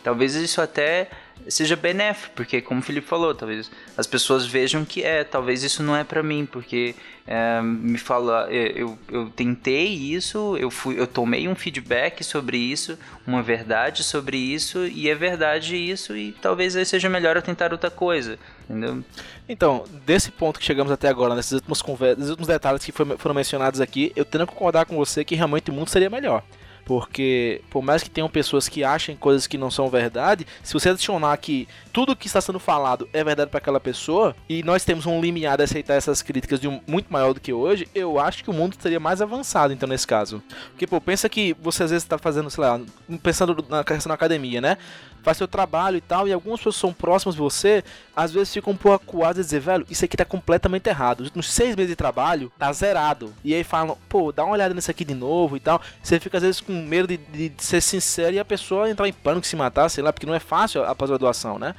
Talvez 0.04 0.36
isso 0.36 0.62
até 0.62 1.10
seja 1.48 1.76
benéfico, 1.76 2.34
porque 2.36 2.62
como 2.62 2.80
o 2.80 2.84
Felipe 2.84 3.08
falou, 3.08 3.34
talvez 3.36 3.70
as 3.98 4.08
pessoas 4.08 4.46
vejam 4.46 4.86
que 4.86 5.04
é, 5.04 5.24
talvez 5.24 5.64
isso 5.64 5.84
não 5.84 5.96
é 5.96 6.04
para 6.04 6.24
mim, 6.24 6.46
porque 6.46 6.96
é, 7.28 7.62
me 7.62 7.98
fala, 7.98 8.48
é, 8.50 8.74
eu, 8.76 8.98
eu 9.12 9.30
tentei 9.30 9.88
isso, 9.88 10.58
eu 10.58 10.70
fui, 10.70 11.00
eu 11.00 11.08
tomei 11.08 11.48
um 11.48 11.56
feedback 11.56 12.24
sobre 12.24 12.58
isso, 12.58 12.98
uma 13.26 13.42
verdade 13.42 14.04
sobre 14.04 14.38
isso 14.38 14.86
e 14.86 15.10
é 15.10 15.16
verdade 15.16 15.76
isso 15.76 16.16
e 16.16 16.32
talvez 16.42 16.74
seja 16.88 17.10
melhor 17.10 17.36
eu 17.36 17.42
tentar 17.42 17.72
outra 17.72 17.92
coisa, 17.92 18.38
entendeu? 18.70 19.04
Então, 19.48 19.84
desse 20.06 20.32
ponto 20.32 20.60
que 20.60 20.66
chegamos 20.66 20.92
até 20.92 21.08
agora, 21.08 21.36
nesses 21.36 21.54
últimos 21.54 21.82
conversas, 21.82 22.30
últimos 22.30 22.48
detalhes 22.48 22.84
que 22.84 22.92
foram 22.92 23.36
mencionados 23.36 23.82
aqui, 23.82 24.12
eu 24.16 24.26
tenho 24.26 24.48
que 24.48 24.54
concordar 24.54 24.86
com 24.86 24.96
você 24.96 25.24
que 25.24 25.36
realmente 25.36 25.70
o 25.70 25.74
mundo 25.74 25.90
seria 25.90 26.10
melhor. 26.10 26.44
Porque, 26.86 27.62
por 27.70 27.82
mais 27.82 28.04
que 28.04 28.10
tenham 28.10 28.30
pessoas 28.30 28.68
que 28.68 28.84
achem 28.84 29.16
coisas 29.16 29.48
que 29.48 29.58
não 29.58 29.72
são 29.72 29.90
verdade, 29.90 30.46
se 30.62 30.74
você 30.74 30.90
adicionar 30.90 31.36
que 31.38 31.68
tudo 31.92 32.16
que 32.16 32.28
está 32.28 32.42
sendo 32.42 32.60
falado 32.60 33.08
é 33.14 33.24
verdade 33.24 33.50
para 33.50 33.58
aquela 33.58 33.80
pessoa, 33.80 34.36
e 34.50 34.64
nós 34.64 34.84
temos 34.84 35.06
um 35.06 35.22
limiar 35.22 35.58
de 35.58 35.64
aceitar 35.64 35.94
essas 35.94 36.22
críticas 36.22 36.60
de 36.60 36.68
um, 36.68 36.82
muito 36.86 37.12
maior 37.12 37.34
do 37.34 37.40
que 37.40 37.54
hoje, 37.54 37.88
eu 37.96 38.20
acho 38.20 38.44
que 38.44 38.50
o 38.50 38.54
mundo 38.54 38.76
seria 38.80 39.00
mais 39.00 39.22
avançado, 39.22 39.74
então, 39.74 39.88
nesse 39.88 40.06
caso. 40.06 40.44
Porque, 40.72 40.86
pô, 40.86 41.00
pensa 41.00 41.30
que 41.30 41.56
você 41.62 41.84
às 41.84 41.92
vezes 41.92 42.04
está 42.04 42.18
fazendo, 42.18 42.50
sei 42.50 42.64
lá, 42.64 42.82
pensando 43.22 43.66
na 43.70 43.84
questão 43.84 44.10
da 44.10 44.16
academia, 44.16 44.60
né? 44.60 44.78
Faz 45.24 45.38
seu 45.38 45.48
trabalho 45.48 45.98
e 45.98 46.02
tal, 46.02 46.28
e 46.28 46.34
algumas 46.34 46.60
pessoas 46.60 46.76
são 46.76 46.94
próximas 46.94 47.36
de 47.36 47.42
você, 47.42 47.84
às 48.16 48.32
vezes 48.32 48.54
ficam 48.54 48.74
um 48.74 48.78
pouco 48.78 49.04
acuadas 49.04 49.46
e 49.46 49.48
dizer, 49.48 49.60
velho, 49.62 49.86
isso 49.90 50.04
aqui 50.06 50.18
tá 50.18 50.26
completamente 50.26 50.88
errado. 50.88 51.22
Os 51.22 51.28
últimos 51.28 51.50
seis 51.52 51.76
meses 51.76 51.90
de 51.90 51.96
trabalho 51.96 52.52
tá 52.60 52.72
zerado. 52.72 53.34
E 53.44 53.54
aí 53.54 53.64
falam, 53.64 53.98
pô, 54.10 54.32
dá 54.32 54.44
uma 54.44 54.54
olhada 54.54 54.74
nisso 54.74 54.92
aqui 54.92 55.06
de 55.06 55.16
novo 55.16 55.56
e 55.58 55.60
tal. 55.60 55.82
Você 56.02 56.20
fica 56.20 56.38
às 56.38 56.44
vezes 56.44 56.62
com 56.62 56.74
medo 56.74 57.08
de, 57.08 57.18
de 57.18 57.54
ser 57.58 57.82
sincero 57.82 58.36
e 58.36 58.40
a 58.40 58.46
pessoa 58.46 58.90
entrar 58.90 59.08
em 59.08 59.14
pânico, 59.14 59.48
se 59.48 59.56
matar, 59.56 59.90
sei 59.90 60.04
lá, 60.04 60.12
porque 60.12 60.26
não 60.26 60.36
é 60.36 60.40
fácil 60.40 60.84
a 60.84 60.94
pós-graduação, 60.94 61.58
né? 61.58 61.74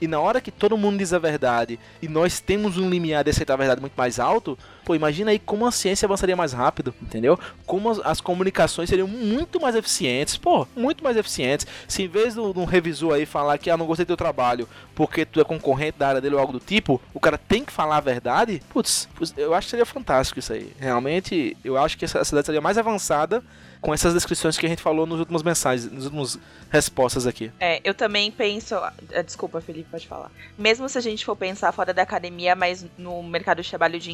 E 0.00 0.06
na 0.06 0.20
hora 0.20 0.40
que 0.40 0.50
todo 0.50 0.76
mundo 0.76 0.98
diz 0.98 1.12
a 1.12 1.18
verdade 1.18 1.78
e 2.02 2.08
nós 2.08 2.38
temos 2.38 2.76
um 2.76 2.88
limiar 2.88 3.24
de 3.24 3.30
aceitar 3.30 3.54
a 3.54 3.56
verdade 3.56 3.80
muito 3.80 3.94
mais 3.96 4.20
alto, 4.20 4.58
pô, 4.86 4.94
imagina 4.94 5.32
aí 5.32 5.38
como 5.40 5.66
a 5.66 5.72
ciência 5.72 6.06
avançaria 6.06 6.36
mais 6.36 6.52
rápido, 6.52 6.94
entendeu? 7.02 7.36
Como 7.66 7.90
as, 7.90 7.98
as 7.98 8.20
comunicações 8.20 8.88
seriam 8.88 9.08
muito 9.08 9.60
mais 9.60 9.74
eficientes, 9.74 10.36
pô, 10.36 10.64
muito 10.76 11.02
mais 11.02 11.16
eficientes. 11.16 11.66
Se 11.88 12.04
em 12.04 12.08
vez 12.08 12.34
de 12.34 12.40
um 12.40 12.64
revisor 12.64 13.14
aí 13.14 13.26
falar 13.26 13.58
que 13.58 13.68
ah, 13.68 13.76
não 13.76 13.84
gostei 13.84 14.04
do 14.04 14.10
teu 14.10 14.16
trabalho 14.16 14.68
porque 14.94 15.26
tu 15.26 15.40
é 15.40 15.44
concorrente 15.44 15.98
da 15.98 16.08
área 16.08 16.20
dele 16.20 16.36
ou 16.36 16.40
algo 16.40 16.52
do 16.52 16.60
tipo, 16.60 17.02
o 17.12 17.18
cara 17.18 17.36
tem 17.36 17.64
que 17.64 17.72
falar 17.72 17.96
a 17.96 18.00
verdade, 18.00 18.62
putz, 18.70 19.08
eu 19.36 19.52
acho 19.54 19.66
que 19.66 19.70
seria 19.72 19.84
fantástico 19.84 20.38
isso 20.38 20.52
aí. 20.52 20.72
Realmente, 20.78 21.56
eu 21.64 21.76
acho 21.76 21.98
que 21.98 22.04
essa 22.04 22.24
cidade 22.24 22.46
seria 22.46 22.60
mais 22.60 22.78
avançada 22.78 23.42
com 23.80 23.92
essas 23.92 24.14
descrições 24.14 24.56
que 24.56 24.66
a 24.66 24.68
gente 24.68 24.82
falou 24.82 25.06
nos 25.06 25.20
últimos 25.20 25.42
mensagens, 25.42 25.90
nos 25.90 26.04
últimos 26.04 26.38
respostas 26.70 27.26
aqui. 27.26 27.52
É, 27.60 27.80
eu 27.84 27.94
também 27.94 28.30
penso. 28.30 28.74
ah, 28.74 28.92
Desculpa, 29.24 29.60
Felipe, 29.60 29.88
pode 29.90 30.06
falar. 30.06 30.30
Mesmo 30.58 30.88
se 30.88 30.98
a 30.98 31.00
gente 31.00 31.24
for 31.24 31.36
pensar 31.36 31.72
fora 31.72 31.94
da 31.94 32.02
academia, 32.02 32.56
mas 32.56 32.86
no 32.98 33.22
mercado 33.22 33.62
de 33.62 33.68
trabalho 33.68 33.98
de 34.00 34.10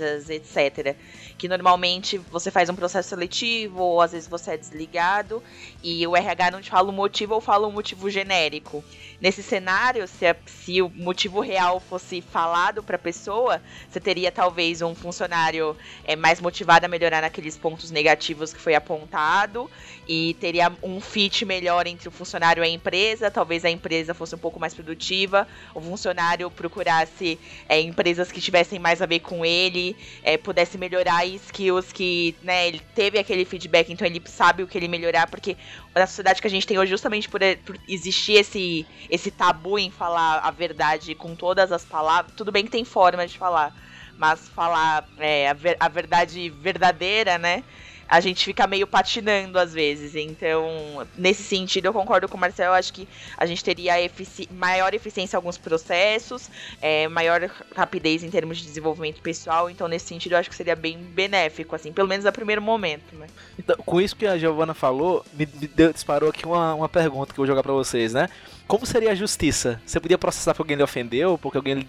empresas, 0.00 0.30
etc. 0.30 0.96
Que 1.36 1.48
normalmente 1.48 2.18
você 2.18 2.50
faz 2.50 2.68
um 2.68 2.74
processo 2.74 3.08
seletivo, 3.10 3.80
ou 3.82 4.00
às 4.00 4.12
vezes 4.12 4.28
você 4.28 4.52
é 4.52 4.56
desligado, 4.56 5.42
e 5.82 6.06
o 6.06 6.16
RH 6.16 6.50
não 6.50 6.60
te 6.60 6.70
fala 6.70 6.88
o 6.88 6.92
motivo 6.92 7.34
ou 7.34 7.40
fala 7.40 7.66
um 7.66 7.72
motivo 7.72 8.08
genérico. 8.08 8.82
Nesse 9.20 9.42
cenário, 9.42 10.06
se, 10.08 10.26
a- 10.26 10.36
se 10.46 10.80
o 10.82 10.88
motivo 10.90 11.40
real 11.40 11.80
fosse 11.80 12.20
falado 12.20 12.82
para 12.82 12.96
a 12.96 12.98
pessoa, 12.98 13.60
você 13.88 14.00
teria 14.00 14.30
talvez 14.32 14.82
um 14.82 14.94
funcionário 14.94 15.76
é, 16.04 16.16
mais 16.16 16.40
motivado 16.40 16.86
a 16.86 16.88
melhorar 16.88 17.22
naqueles 17.22 17.56
pontos 17.56 17.90
negativos 17.90 18.52
que 18.52 18.60
foi 18.60 18.74
apontado 18.74 19.70
e 20.08 20.34
teria 20.40 20.72
um 20.82 21.00
fit 21.00 21.44
melhor 21.44 21.86
entre 21.86 22.08
o 22.08 22.10
funcionário 22.10 22.62
e 22.64 22.66
a 22.66 22.70
empresa. 22.70 23.30
Talvez 23.30 23.64
a 23.64 23.70
empresa 23.70 24.14
fosse 24.14 24.34
um 24.34 24.38
pouco 24.38 24.58
mais 24.58 24.74
produtiva, 24.74 25.46
o 25.74 25.80
funcionário 25.80 26.50
procurasse 26.50 27.38
é, 27.68 27.80
empresas 27.80 28.30
que 28.32 28.40
tivessem 28.40 28.78
mais 28.78 29.00
a 29.02 29.06
ver 29.06 29.20
com 29.20 29.44
ele, 29.44 29.81
é, 30.22 30.36
pudesse 30.36 30.76
melhorar 30.78 31.26
skills 31.26 31.92
que 31.92 32.38
né, 32.42 32.68
ele 32.68 32.80
teve 32.94 33.18
aquele 33.18 33.44
feedback, 33.44 33.92
então 33.92 34.06
ele 34.06 34.22
sabe 34.26 34.62
o 34.62 34.66
que 34.68 34.76
ele 34.78 34.88
melhorar, 34.88 35.26
porque 35.28 35.56
na 35.94 36.06
sociedade 36.06 36.40
que 36.40 36.46
a 36.46 36.50
gente 36.50 36.66
tem 36.66 36.78
hoje, 36.78 36.90
justamente 36.90 37.28
por, 37.28 37.40
por 37.64 37.78
existir 37.86 38.34
esse, 38.34 38.88
esse 39.08 39.30
tabu 39.30 39.78
em 39.78 39.90
falar 39.90 40.38
a 40.38 40.50
verdade 40.50 41.14
com 41.14 41.34
todas 41.36 41.72
as 41.72 41.84
palavras, 41.84 42.32
tudo 42.36 42.52
bem 42.52 42.64
que 42.64 42.70
tem 42.70 42.84
forma 42.84 43.26
de 43.26 43.36
falar, 43.38 43.74
mas 44.16 44.48
falar 44.48 45.08
é, 45.18 45.48
a, 45.48 45.54
ver- 45.54 45.76
a 45.80 45.88
verdade 45.88 46.50
verdadeira, 46.50 47.38
né? 47.38 47.64
A 48.08 48.20
gente 48.20 48.44
fica 48.44 48.66
meio 48.66 48.86
patinando 48.86 49.58
às 49.58 49.72
vezes. 49.72 50.14
Então, 50.14 51.06
nesse 51.16 51.42
sentido, 51.42 51.86
eu 51.86 51.92
concordo 51.92 52.28
com 52.28 52.36
o 52.36 52.40
Marcel. 52.40 52.66
Eu 52.66 52.72
acho 52.74 52.92
que 52.92 53.08
a 53.36 53.46
gente 53.46 53.64
teria 53.64 54.00
efici- 54.02 54.48
maior 54.52 54.92
eficiência 54.94 55.36
em 55.36 55.38
alguns 55.38 55.56
processos, 55.58 56.50
é, 56.80 57.08
maior 57.08 57.50
rapidez 57.74 58.22
em 58.22 58.30
termos 58.30 58.58
de 58.58 58.64
desenvolvimento 58.64 59.20
pessoal. 59.22 59.70
Então, 59.70 59.88
nesse 59.88 60.06
sentido, 60.06 60.32
eu 60.32 60.38
acho 60.38 60.50
que 60.50 60.56
seria 60.56 60.76
bem 60.76 60.98
benéfico, 60.98 61.74
assim, 61.74 61.92
pelo 61.92 62.08
menos 62.08 62.26
a 62.26 62.32
primeiro 62.32 62.60
momento, 62.60 63.14
né? 63.16 63.26
Então, 63.58 63.76
com 63.76 64.00
isso 64.00 64.14
que 64.16 64.26
a 64.26 64.36
Giovana 64.38 64.74
falou, 64.74 65.24
me, 65.32 65.46
deu- 65.46 65.92
disparou 65.92 66.28
aqui 66.30 66.44
uma, 66.46 66.74
uma 66.74 66.88
pergunta 66.88 67.32
que 67.32 67.38
eu 67.40 67.42
vou 67.42 67.46
jogar 67.46 67.62
pra 67.62 67.72
vocês, 67.72 68.12
né? 68.12 68.28
Como 68.68 68.86
seria 68.86 69.10
a 69.10 69.14
justiça? 69.14 69.80
Você 69.84 69.98
podia 70.00 70.16
processar 70.16 70.52
porque 70.54 70.62
alguém 70.62 70.76
lhe 70.76 70.82
ofendeu, 70.82 71.36
porque 71.36 71.58
alguém 71.58 71.86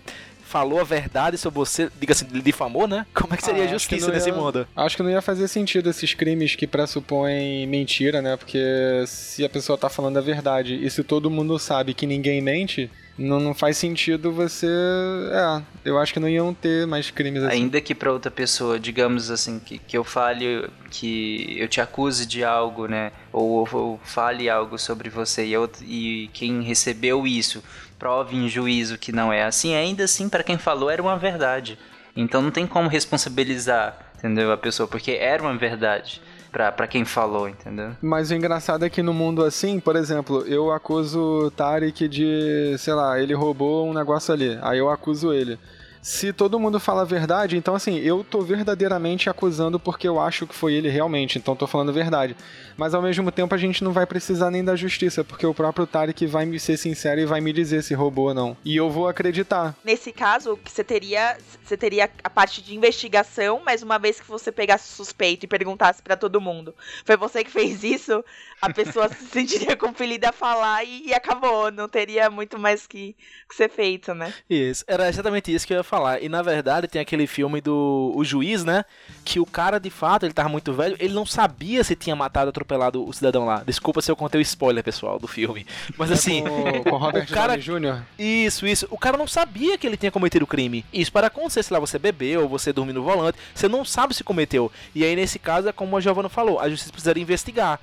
falou 0.54 0.80
a 0.80 0.84
verdade 0.84 1.36
sobre 1.36 1.58
você, 1.58 1.90
diga 2.00 2.12
assim, 2.14 2.28
lhe 2.32 2.40
difamou, 2.40 2.88
né? 2.88 3.08
Como 3.12 3.34
é 3.34 3.38
que 3.38 3.44
seria 3.44 3.64
Ah, 3.64 3.68
justiça 3.68 4.12
nesse 4.12 4.30
ia- 4.30 4.36
mundo? 4.36 4.68
Acho 4.76 4.96
que 4.96 5.02
não 5.02 5.10
ia 5.10 5.20
fazer 5.22 5.48
sentido 5.48 5.90
esses 5.90 6.14
crimes 6.14 6.54
que 6.54 6.68
pressupõem 6.68 7.66
mentira, 7.66 8.22
né? 8.22 8.38
Porque 8.38 8.60
se 9.08 9.44
a 9.44 9.50
pessoa 9.50 9.80
tá 9.80 9.90
falando 9.90 10.18
a 10.18 10.22
verdade 10.22 10.76
e 10.76 10.88
se 10.92 11.04
todo 11.04 11.28
mundo 11.32 11.58
sabe 11.58 11.96
que 11.96 12.06
ninguém 12.06 12.40
mente, 12.40 12.88
não, 13.18 13.40
não 13.40 13.54
faz 13.56 13.78
sentido 13.78 14.32
você. 14.32 14.68
É, 14.68 15.62
eu 15.86 15.98
acho 15.98 16.14
que 16.14 16.20
não 16.20 16.30
iam 16.30 16.54
ter 16.54 16.86
mais 16.86 17.10
crimes 17.10 17.42
assim. 17.44 17.56
Ainda 17.56 17.82
que 17.82 17.96
pra 17.96 18.12
outra 18.14 18.30
pessoa, 18.30 18.80
digamos 18.80 19.32
assim, 19.32 19.58
que, 19.60 19.80
que 19.80 19.98
eu 19.98 20.04
fale, 20.04 20.68
que 20.92 21.56
eu 21.58 21.68
te 21.68 21.82
acuse 21.82 22.28
de 22.28 22.44
algo, 22.44 22.88
né? 22.88 23.12
Ou, 23.32 23.68
ou 23.72 24.00
fale 24.04 24.48
algo 24.50 24.78
sobre 24.78 25.10
você 25.10 25.46
e, 25.46 25.54
eu- 25.54 25.70
e 25.82 26.30
quem 26.32 26.62
recebeu 26.62 27.26
isso 27.26 27.64
prove 28.04 28.36
em 28.36 28.50
juízo 28.50 28.98
que 28.98 29.14
não 29.14 29.32
é 29.32 29.46
assim, 29.46 29.74
ainda 29.74 30.04
assim, 30.04 30.28
pra 30.28 30.44
quem 30.44 30.58
falou, 30.58 30.90
era 30.90 31.02
uma 31.02 31.18
verdade. 31.18 31.80
Então 32.14 32.42
não 32.42 32.52
tem 32.52 32.68
como 32.68 32.90
responsabilizar, 32.90 33.98
entendeu? 34.18 34.52
A 34.52 34.58
pessoa, 34.58 34.86
porque 34.86 35.12
era 35.12 35.42
uma 35.42 35.56
verdade 35.56 36.22
pra 36.52 36.86
quem 36.86 37.06
falou, 37.06 37.48
entendeu? 37.48 37.96
Mas 38.02 38.30
o 38.30 38.36
engraçado 38.36 38.84
é 38.84 38.90
que 38.90 39.02
no 39.02 39.14
mundo 39.14 39.42
assim, 39.42 39.80
por 39.80 39.96
exemplo, 39.96 40.44
eu 40.46 40.70
acuso 40.74 41.46
o 41.46 41.52
Tarek 41.52 42.10
de, 42.10 42.76
sei 42.78 42.94
lá, 42.94 43.18
ele 43.18 43.34
roubou 43.34 43.88
um 43.88 43.94
negócio 43.94 44.34
ali. 44.34 44.60
Aí 44.62 44.80
eu 44.80 44.90
acuso 44.90 45.32
ele. 45.32 45.58
Se 46.04 46.34
todo 46.34 46.60
mundo 46.60 46.82
fala 46.82 47.04
a 47.04 47.06
verdade, 47.06 47.56
então 47.56 47.74
assim, 47.74 47.98
eu 48.00 48.26
tô 48.26 48.42
verdadeiramente 48.42 49.30
acusando 49.30 49.80
porque 49.80 50.06
eu 50.06 50.20
acho 50.20 50.46
que 50.46 50.54
foi 50.54 50.74
ele 50.74 50.90
realmente, 50.90 51.38
então 51.38 51.56
tô 51.56 51.66
falando 51.66 51.92
a 51.92 51.94
verdade. 51.94 52.36
Mas 52.76 52.94
ao 52.94 53.02
mesmo 53.02 53.32
tempo 53.32 53.56
a 53.56 53.58
gente 53.58 53.86
não 53.86 53.94
vai 53.94 54.06
precisar 54.06 54.52
nem 54.52 54.62
da 54.62 54.76
justiça, 54.76 55.24
porque 55.24 55.46
o 55.46 55.54
próprio 55.54 55.88
Tarek 55.88 56.26
vai 56.28 56.46
me 56.46 56.60
ser 56.60 56.76
sincero 56.76 57.22
e 57.22 57.26
vai 57.26 57.40
me 57.40 57.54
dizer 57.54 57.84
se 57.84 57.94
roubou 57.94 58.28
ou 58.28 58.34
não. 58.34 58.58
E 58.66 58.76
eu 58.76 58.90
vou 58.90 59.08
acreditar. 59.08 59.78
Nesse 59.82 60.12
caso, 60.12 60.58
que 60.58 60.70
você 60.70 60.84
teria, 60.84 61.38
você 61.64 61.78
teria 61.78 62.10
a 62.22 62.30
parte 62.30 62.62
de 62.62 62.76
investigação, 62.76 63.62
mas 63.66 63.82
uma 63.82 63.98
vez 63.98 64.20
que 64.20 64.28
você 64.28 64.52
pegasse 64.52 64.92
o 64.92 64.96
suspeito 64.98 65.46
e 65.46 65.48
perguntasse 65.48 66.02
pra 66.02 66.18
todo 66.18 66.42
mundo, 66.42 66.76
foi 67.06 67.16
você 67.16 67.46
que 67.46 67.52
fez 67.52 67.82
isso, 67.82 68.22
a 68.62 68.74
pessoa 68.74 69.08
se 69.14 69.26
sentiria 69.28 69.78
compelida 69.78 70.32
a 70.32 70.34
falar 70.34 70.84
e, 70.84 71.08
e 71.08 71.14
acabou, 71.14 71.72
não 71.72 71.88
teria 71.88 72.30
muito 72.30 72.60
mais 72.60 72.86
que, 72.86 73.16
que 73.48 73.56
ser 73.56 73.70
feito, 73.70 74.14
né? 74.14 74.34
Isso, 74.50 74.84
era 74.86 75.08
exatamente 75.08 75.54
isso 75.54 75.66
que 75.66 75.72
eu 75.72 75.78
ia 75.78 75.84
falar. 75.84 75.93
E 76.22 76.30
na 76.30 76.42
verdade 76.42 76.88
tem 76.88 77.02
aquele 77.02 77.28
filme 77.28 77.62
do 77.62 78.12
o 78.16 78.24
juiz, 78.24 78.64
né? 78.64 78.86
Que 79.24 79.40
o 79.40 79.46
cara 79.46 79.80
de 79.80 79.90
fato, 79.90 80.26
ele 80.26 80.34
tava 80.34 80.50
muito 80.50 80.74
velho, 80.74 80.96
ele 81.00 81.14
não 81.14 81.26
sabia 81.26 81.84
se 81.84 81.96
tinha 81.96 82.16
matado, 82.16 82.50
atropelado 82.50 83.08
o 83.08 83.14
cidadão 83.14 83.46
lá. 83.46 83.64
Desculpa 83.66 84.02
se 84.02 84.12
eu 84.12 84.16
contei 84.16 84.40
o 84.40 84.42
spoiler, 84.42 84.84
pessoal, 84.84 85.20
do 85.20 85.28
filme. 85.28 85.66
Mas 85.98 86.12
assim, 86.12 86.44
Com, 86.44 86.90
com 86.90 86.98
Robert 86.98 87.24
o 87.24 87.34
cara 87.34 87.58
Jr. 87.58 88.02
Isso, 88.18 88.66
isso. 88.66 88.88
O 88.90 88.98
cara 88.98 89.18
não 89.18 89.28
sabia 89.28 89.78
que 89.78 89.86
ele 89.88 89.98
tinha 89.98 90.12
cometido 90.12 90.46
o 90.46 90.48
crime. 90.48 90.86
Isso 90.94 91.12
para 91.12 91.28
acontecer, 91.28 91.64
sei 91.64 91.76
lá, 91.76 91.80
você 91.80 92.00
bebeu, 92.00 92.48
você 92.48 92.74
dormiu 92.74 92.96
no 92.96 93.04
volante, 93.04 93.38
você 93.54 93.68
não 93.68 93.86
sabe 93.86 94.14
se 94.14 94.24
cometeu. 94.24 94.72
E 94.94 95.04
aí, 95.04 95.16
nesse 95.16 95.40
caso, 95.40 95.70
é 95.70 95.72
como 95.72 95.98
a 95.98 96.02
Giovanna 96.02 96.30
falou, 96.30 96.60
a 96.60 96.70
justiça 96.70 96.92
precisaria 96.92 97.22
investigar. 97.22 97.80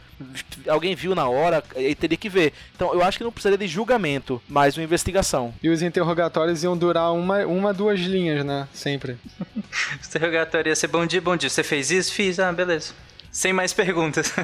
Alguém 0.69 0.95
viu 0.95 1.15
na 1.15 1.29
hora, 1.29 1.63
aí 1.75 1.95
teria 1.95 2.19
que 2.19 2.29
ver. 2.29 2.53
Então, 2.75 2.93
eu 2.93 3.03
acho 3.03 3.17
que 3.17 3.25
não 3.25 3.33
precisaria 3.33 3.59
de 3.59 3.67
julgamento, 3.67 4.41
mas 4.49 4.77
uma 4.77 4.85
investigação. 4.85 5.55
E 5.63 5.69
os 5.69 5.83
interrogatórios 5.83 6.63
iam 6.63 6.77
durar 6.77 7.13
uma, 7.13 7.47
uma 7.47 7.73
duas 7.73 8.00
linhas, 8.03 8.45
né? 8.45 8.69
Sempre. 8.73 9.17
Interrogatório 10.07 10.71
ia 10.71 10.77
ser 10.77 10.89
bom 10.89 11.07
dia, 11.07 11.21
bom 11.21 11.37
dia. 11.37 11.49
Você 11.49 11.63
fez 11.63 11.91
isso? 11.91 12.13
Fiz. 12.13 12.39
Ah, 12.39 12.53
beleza. 12.53 12.93
Sem 13.31 13.53
mais 13.53 13.73
perguntas. 13.73 14.33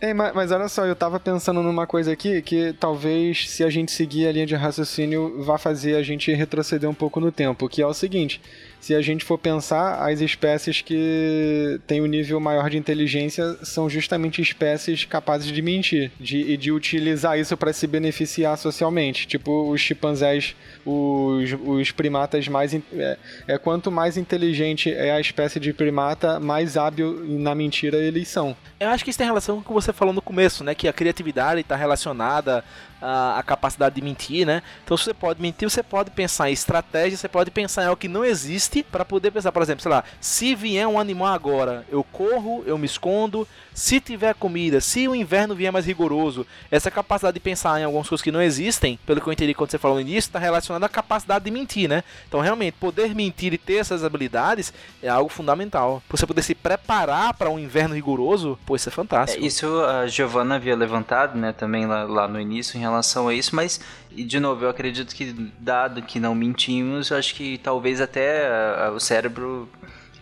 Ei, 0.00 0.14
mas, 0.14 0.34
mas 0.34 0.50
olha 0.50 0.66
só, 0.66 0.86
eu 0.86 0.96
tava 0.96 1.20
pensando 1.20 1.62
numa 1.62 1.86
coisa 1.86 2.10
aqui 2.10 2.40
que 2.40 2.72
talvez, 2.80 3.50
se 3.50 3.62
a 3.62 3.68
gente 3.68 3.92
seguir 3.92 4.26
a 4.26 4.32
linha 4.32 4.46
de 4.46 4.54
raciocínio, 4.54 5.42
vá 5.42 5.58
fazer 5.58 5.94
a 5.94 6.02
gente 6.02 6.32
retroceder 6.32 6.88
um 6.88 6.94
pouco 6.94 7.20
no 7.20 7.30
tempo, 7.30 7.68
que 7.68 7.82
é 7.82 7.86
o 7.86 7.92
seguinte. 7.92 8.40
Se 8.80 8.94
a 8.94 9.02
gente 9.02 9.24
for 9.24 9.36
pensar, 9.36 10.08
as 10.08 10.20
espécies 10.20 10.80
que 10.80 11.78
têm 11.86 12.00
um 12.00 12.06
nível 12.06 12.40
maior 12.40 12.70
de 12.70 12.78
inteligência 12.78 13.56
são 13.62 13.90
justamente 13.90 14.40
espécies 14.40 15.04
capazes 15.04 15.52
de 15.52 15.60
mentir 15.60 16.10
de, 16.18 16.38
e 16.38 16.56
de 16.56 16.72
utilizar 16.72 17.38
isso 17.38 17.56
para 17.56 17.72
se 17.72 17.86
beneficiar 17.86 18.56
socialmente. 18.56 19.26
Tipo 19.26 19.70
os 19.70 19.80
chimpanzés, 19.80 20.56
os, 20.84 21.50
os 21.64 21.90
primatas 21.90 22.48
mais. 22.48 22.74
É, 22.74 23.18
é 23.46 23.58
quanto 23.58 23.90
mais 23.90 24.16
inteligente 24.16 24.92
é 24.92 25.12
a 25.12 25.20
espécie 25.20 25.60
de 25.60 25.72
primata, 25.72 26.40
mais 26.40 26.76
hábil 26.76 27.22
na 27.26 27.54
mentira 27.54 27.98
eles 27.98 28.28
são. 28.28 28.56
Eu 28.78 28.88
acho 28.88 29.04
que 29.04 29.10
isso 29.10 29.18
tem 29.18 29.26
relação 29.26 29.56
com 29.56 29.60
o 29.60 29.64
que 29.64 29.72
você 29.72 29.92
falou 29.92 30.14
no 30.14 30.22
começo, 30.22 30.64
né? 30.64 30.74
Que 30.74 30.88
a 30.88 30.92
criatividade 30.92 31.60
está 31.60 31.76
relacionada 31.76 32.64
à, 33.00 33.38
à 33.38 33.42
capacidade 33.42 33.94
de 33.94 34.02
mentir, 34.02 34.46
né? 34.46 34.62
Então, 34.84 34.96
se 34.96 35.04
você 35.04 35.14
pode 35.14 35.40
mentir, 35.40 35.68
você 35.68 35.82
pode 35.82 36.10
pensar 36.10 36.50
em 36.50 36.52
estratégia, 36.52 37.16
você 37.16 37.28
pode 37.28 37.50
pensar 37.50 37.82
em 37.82 37.86
algo 37.86 38.00
que 38.00 38.08
não 38.08 38.24
existe 38.24 38.82
para 38.82 39.04
poder 39.04 39.30
pensar, 39.30 39.52
por 39.52 39.62
exemplo, 39.62 39.82
sei 39.82 39.90
lá, 39.90 40.04
se 40.20 40.54
vier 40.54 40.86
um 40.86 40.98
animal 40.98 41.32
agora, 41.32 41.84
eu 41.90 42.04
corro, 42.04 42.62
eu 42.66 42.76
me 42.76 42.86
escondo. 42.86 43.46
Se 43.72 44.00
tiver 44.00 44.34
comida, 44.34 44.80
se 44.80 45.08
o 45.08 45.14
inverno 45.14 45.54
vier 45.54 45.72
mais 45.72 45.86
rigoroso, 45.86 46.46
essa 46.70 46.90
capacidade 46.90 47.34
de 47.34 47.40
pensar 47.40 47.80
em 47.80 47.84
algumas 47.84 48.08
coisas 48.08 48.22
que 48.22 48.32
não 48.32 48.42
existem, 48.42 48.98
pelo 49.06 49.20
que 49.20 49.26
eu 49.26 49.32
entendi 49.32 49.54
quando 49.54 49.70
você 49.70 49.78
falou 49.78 49.96
no 49.96 50.00
início, 50.02 50.28
está 50.28 50.38
relacionada 50.38 50.84
à 50.84 50.88
capacidade 50.88 51.44
de 51.44 51.50
mentir, 51.50 51.88
né? 51.88 52.02
Então, 52.28 52.40
realmente, 52.40 52.74
poder 52.78 53.14
mentir 53.14 53.54
e 53.54 53.58
ter 53.58 53.76
essas 53.76 54.04
habilidades 54.04 54.72
é 55.02 55.08
algo 55.08 55.30
fundamental. 55.30 56.02
Você 56.10 56.26
poder 56.26 56.42
se 56.42 56.54
preparar 56.54 57.32
para 57.34 57.48
um 57.48 57.58
inverno 57.58 57.94
rigoroso, 57.94 58.58
pô, 58.66 58.76
isso 58.76 58.88
é 58.88 58.92
É, 58.92 58.94
fantástico. 58.94 59.44
Isso 59.46 59.80
a 59.82 60.06
Giovanna 60.06 60.56
havia 60.56 60.76
levantado, 60.76 61.38
né, 61.38 61.52
também 61.52 61.86
lá, 61.86 62.04
lá 62.04 62.28
no 62.28 62.38
início 62.40 62.76
em 62.76 62.80
relação 62.80 62.89
a 62.96 63.34
isso, 63.34 63.54
mas, 63.54 63.80
de 64.10 64.40
novo, 64.40 64.64
eu 64.64 64.68
acredito 64.68 65.14
que, 65.14 65.32
dado 65.58 66.02
que 66.02 66.18
não 66.18 66.34
mentimos, 66.34 67.10
eu 67.10 67.16
acho 67.16 67.34
que 67.34 67.58
talvez 67.58 68.00
até 68.00 68.46
ah, 68.46 68.92
o 68.94 69.00
cérebro 69.00 69.68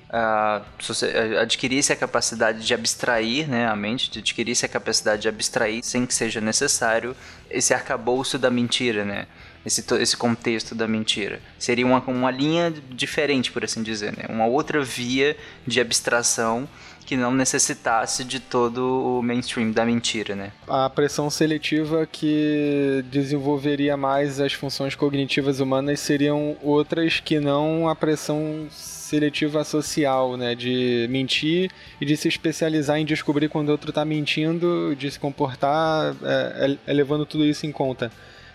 uh, 0.09 1.41
adquirisse 1.41 1.93
a 1.93 1.97
capacidade 1.97 2.65
de 2.65 2.75
abstrair 2.75 3.49
né, 3.49 3.67
a 3.67 3.77
mente, 3.77 4.11
de 4.11 4.19
adquirisse 4.19 4.65
a 4.65 4.69
capacidade 4.69 5.23
de 5.23 5.29
abstrair 5.29 5.83
sem 5.83 6.07
que 6.07 6.15
seja 6.15 6.41
necessário 6.41 7.17
esse 7.51 7.75
arcabouço 7.75 8.39
da 8.39 8.51
mentira, 8.51 9.05
né? 9.05 9.27
Esse, 9.69 9.85
esse 10.01 10.17
contexto 10.17 10.75
da 10.75 10.89
mentira. 10.89 11.41
Seria 11.59 11.85
uma, 11.85 12.01
uma 12.07 12.31
linha 12.31 12.73
diferente, 12.91 13.53
por 13.53 13.63
assim 13.63 13.83
dizer, 13.83 14.17
né? 14.17 14.25
Uma 14.27 14.47
outra 14.47 14.83
via 14.83 15.37
de 15.67 15.79
abstração 15.79 16.67
que 17.05 17.17
não 17.17 17.35
necessitasse 17.35 18.25
de 18.25 18.41
todo 18.41 19.19
o 19.19 19.23
mainstream 19.23 19.71
da 19.71 19.85
mentira, 19.85 20.35
né? 20.35 20.53
A 20.67 20.89
pressão 20.89 21.29
seletiva 21.29 22.07
que 22.11 23.05
desenvolveria 23.11 23.95
mais 23.95 24.41
as 24.41 24.55
funções 24.55 24.95
cognitivas 24.95 25.61
humanas 25.61 26.01
seriam 26.01 26.57
outras 26.63 27.21
que 27.21 27.39
não 27.39 27.89
a 27.91 27.95
pressão 27.95 28.69
seletiva 28.71 29.65
social, 29.65 30.37
né? 30.39 30.55
De 30.55 31.07
mentir 31.11 31.71
e 32.01 32.07
de 32.07 32.17
se 32.17 32.29
especializar 32.29 32.99
em 32.99 33.05
descobrir 33.05 33.51
quando 33.51 33.69
outro 33.69 33.91
está 33.91 34.05
mentindo, 34.05 34.97
de 34.97 35.11
se 35.11 35.19
comportar, 35.19 36.15
é, 36.23 36.77
é, 36.87 36.93
levando 36.93 37.27
tudo 37.27 37.45
isso 37.45 37.67
em 37.67 37.73
conta 37.73 38.11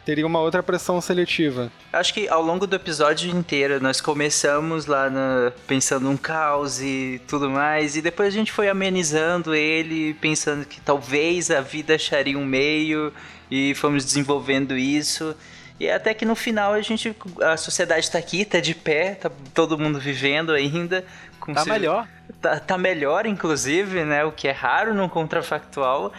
teria 0.05 0.25
uma 0.25 0.39
outra 0.39 0.61
pressão 0.61 0.99
seletiva. 1.01 1.71
Acho 1.91 2.13
que 2.13 2.27
ao 2.27 2.41
longo 2.41 2.67
do 2.67 2.75
episódio 2.75 3.29
inteiro 3.29 3.81
nós 3.81 4.01
começamos 4.01 4.85
lá 4.85 5.09
na, 5.09 5.51
pensando 5.67 6.09
um 6.09 6.17
caos 6.17 6.81
e 6.81 7.21
tudo 7.27 7.49
mais, 7.49 7.95
e 7.95 8.01
depois 8.01 8.29
a 8.29 8.37
gente 8.37 8.51
foi 8.51 8.69
amenizando 8.69 9.53
ele, 9.55 10.13
pensando 10.15 10.65
que 10.65 10.81
talvez 10.81 11.49
a 11.49 11.61
vida 11.61 11.95
acharia 11.95 12.37
um 12.37 12.45
meio, 12.45 13.13
e 13.49 13.75
fomos 13.75 14.03
desenvolvendo 14.03 14.75
isso. 14.75 15.35
E 15.79 15.89
até 15.89 16.13
que 16.13 16.25
no 16.25 16.35
final 16.35 16.73
a 16.73 16.81
gente. 16.81 17.15
A 17.41 17.57
sociedade 17.57 18.09
tá 18.09 18.17
aqui, 18.17 18.45
tá 18.45 18.59
de 18.59 18.73
pé, 18.73 19.15
tá 19.15 19.29
todo 19.53 19.77
mundo 19.77 19.99
vivendo 19.99 20.51
ainda. 20.51 21.05
tá 21.53 21.65
melhor. 21.65 22.07
Tá, 22.41 22.59
tá 22.59 22.77
melhor, 22.77 23.25
inclusive, 23.25 24.03
né? 24.03 24.23
O 24.23 24.31
que 24.31 24.47
é 24.47 24.51
raro 24.51 24.93
num 24.93 25.09
contrafactual. 25.09 26.11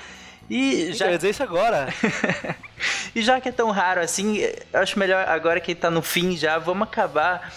E 0.48 0.92
já. 0.92 1.06
Quer 1.08 1.16
dizer 1.16 1.30
isso 1.30 1.42
agora. 1.42 1.88
e 3.14 3.22
já 3.22 3.40
que 3.40 3.48
é 3.48 3.52
tão 3.52 3.70
raro 3.70 4.00
assim, 4.00 4.38
eu 4.38 4.80
acho 4.80 4.98
melhor 4.98 5.26
agora 5.28 5.60
que 5.60 5.74
tá 5.74 5.90
no 5.90 6.02
fim 6.02 6.36
já, 6.36 6.58
vamos 6.58 6.86
acabar 6.88 7.52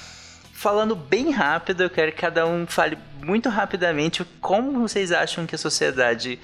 falando 0.54 0.96
bem 0.96 1.32
rápido. 1.32 1.84
Eu 1.84 1.90
quero 1.90 2.12
que 2.12 2.20
cada 2.20 2.46
um 2.46 2.66
fale 2.66 2.98
muito 3.24 3.50
rapidamente 3.50 4.26
como 4.42 4.80
vocês 4.80 5.12
acham 5.12 5.46
que 5.46 5.56
a 5.56 5.58
sociedade 5.58 6.40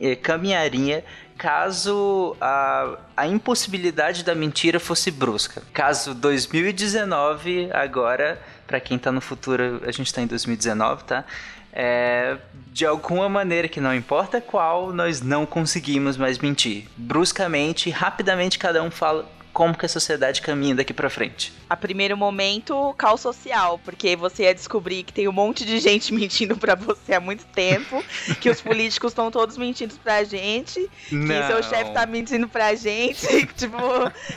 eh, 0.00 0.16
caminharia 0.16 1.04
caso 1.38 2.36
a, 2.40 2.98
a 3.16 3.26
impossibilidade 3.26 4.24
da 4.24 4.34
mentira 4.34 4.80
fosse 4.80 5.10
brusca. 5.10 5.62
Caso 5.72 6.12
2019, 6.12 7.70
agora, 7.72 8.42
para 8.68 8.78
quem 8.78 8.96
tá 8.98 9.10
no 9.10 9.20
futuro, 9.20 9.82
a 9.84 9.90
gente 9.90 10.14
tá 10.14 10.22
em 10.22 10.26
2019, 10.28 11.02
tá? 11.02 11.24
é, 11.72 12.36
de 12.72 12.86
alguma 12.86 13.28
maneira 13.28 13.68
que 13.68 13.80
não 13.80 13.94
importa 13.94 14.40
qual, 14.40 14.92
nós 14.92 15.20
não 15.20 15.44
conseguimos 15.46 16.16
mais 16.16 16.38
mentir. 16.38 16.86
Bruscamente, 16.96 17.90
rapidamente, 17.90 18.58
cada 18.58 18.82
um 18.82 18.90
fala 18.90 19.28
como 19.58 19.76
que 19.76 19.84
a 19.84 19.88
sociedade 19.88 20.40
caminha 20.40 20.76
daqui 20.76 20.94
para 20.94 21.10
frente. 21.10 21.52
A 21.68 21.76
primeiro 21.76 22.16
momento, 22.16 22.94
caos 22.96 23.20
social, 23.20 23.80
porque 23.84 24.14
você 24.14 24.44
ia 24.44 24.54
descobrir 24.54 25.02
que 25.02 25.12
tem 25.12 25.26
um 25.26 25.32
monte 25.32 25.64
de 25.64 25.80
gente 25.80 26.14
mentindo 26.14 26.56
para 26.56 26.76
você 26.76 27.14
há 27.14 27.18
muito 27.18 27.44
tempo, 27.46 28.04
que 28.40 28.48
os 28.48 28.60
políticos 28.60 29.10
estão 29.10 29.32
todos 29.32 29.58
mentindo 29.58 29.96
pra 29.96 30.22
gente, 30.22 30.88
Não. 31.10 31.26
que 31.26 31.46
seu 31.48 31.62
chefe 31.64 31.90
tá 31.90 32.06
mentindo 32.06 32.48
pra 32.48 32.76
gente, 32.76 33.26
tipo, 33.58 33.76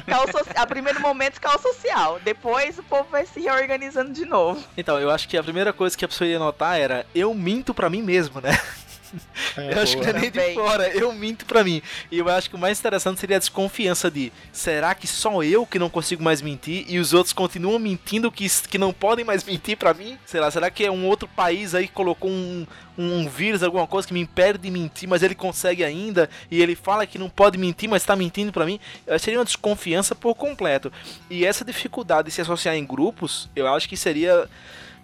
caos 0.08 0.32
so... 0.32 0.40
a 0.56 0.66
primeiro 0.66 1.00
momento 1.00 1.40
caos 1.40 1.62
social, 1.62 2.20
depois 2.24 2.80
o 2.80 2.84
povo 2.84 3.08
vai 3.12 3.28
se 3.28 3.42
reorganizando 3.42 4.12
de 4.12 4.26
novo. 4.26 4.64
Então, 4.76 5.00
eu 5.00 5.12
acho 5.12 5.30
que 5.30 5.38
a 5.38 5.44
primeira 5.44 5.72
coisa 5.72 5.96
que 5.96 6.04
a 6.04 6.08
pessoa 6.08 6.28
ia 6.28 6.40
notar 6.40 6.80
era 6.80 7.06
eu 7.14 7.32
minto 7.36 7.76
para 7.76 7.92
mim 7.92 8.02
mesmo, 8.02 8.42
né? 8.42 8.60
É, 9.58 9.74
eu 9.74 9.82
acho 9.82 9.98
que 9.98 10.04
não 10.04 10.10
é 10.10 10.14
nem 10.14 10.32
de 10.32 10.54
fora, 10.54 10.90
eu 10.90 11.12
minto 11.14 11.46
pra 11.46 11.64
mim. 11.64 11.82
E 12.12 12.18
eu 12.18 12.30
acho 12.30 12.50
que 12.50 12.56
o 12.56 12.60
mais 12.60 12.80
interessante 12.80 13.20
seria 13.20 13.36
a 13.36 13.40
desconfiança 13.40 14.10
de 14.10 14.32
será 14.52 14.96
que 14.96 15.08
só 15.08 15.44
eu 15.44 15.66
que 15.66 15.78
não 15.78 15.90
consigo 15.90 16.24
mais 16.24 16.42
mentir 16.42 16.86
e 16.88 17.00
os 17.00 17.14
outros 17.14 17.34
continuam 17.34 17.80
mentindo 17.80 18.32
que, 18.32 18.48
que 18.68 18.78
não 18.78 18.94
podem 18.94 19.26
mais 19.26 19.44
mentir 19.44 19.78
pra 19.78 19.94
mim? 19.94 20.18
Sei 20.26 20.40
lá, 20.40 20.50
será 20.50 20.70
que 20.70 20.86
é 20.86 20.92
um 20.92 21.06
outro 21.06 21.28
país 21.28 21.76
aí 21.76 21.88
que 21.88 21.94
colocou 21.94 22.30
um, 22.30 22.66
um 22.98 23.28
vírus, 23.28 23.64
alguma 23.64 23.88
coisa 23.88 24.08
que 24.08 24.14
me 24.14 24.22
impede 24.22 24.58
de 24.58 24.72
mentir, 24.72 25.08
mas 25.08 25.24
ele 25.24 25.36
consegue 25.36 25.84
ainda 25.84 26.30
e 26.50 26.62
ele 26.62 26.76
fala 26.76 27.06
que 27.06 27.18
não 27.18 27.30
pode 27.30 27.58
mentir, 27.58 27.90
mas 27.90 28.06
tá 28.06 28.16
mentindo 28.16 28.52
pra 28.52 28.66
mim? 28.66 28.80
Eu 29.06 29.20
seria 29.20 29.40
uma 29.40 29.46
desconfiança 29.46 30.16
por 30.16 30.36
completo. 30.36 30.92
E 31.30 31.46
essa 31.46 31.66
dificuldade 31.66 32.28
de 32.28 32.32
se 32.32 32.42
associar 32.42 32.76
em 32.76 32.86
grupos, 32.86 33.50
eu 33.56 33.68
acho 33.68 33.88
que 33.88 33.98
seria 33.98 34.48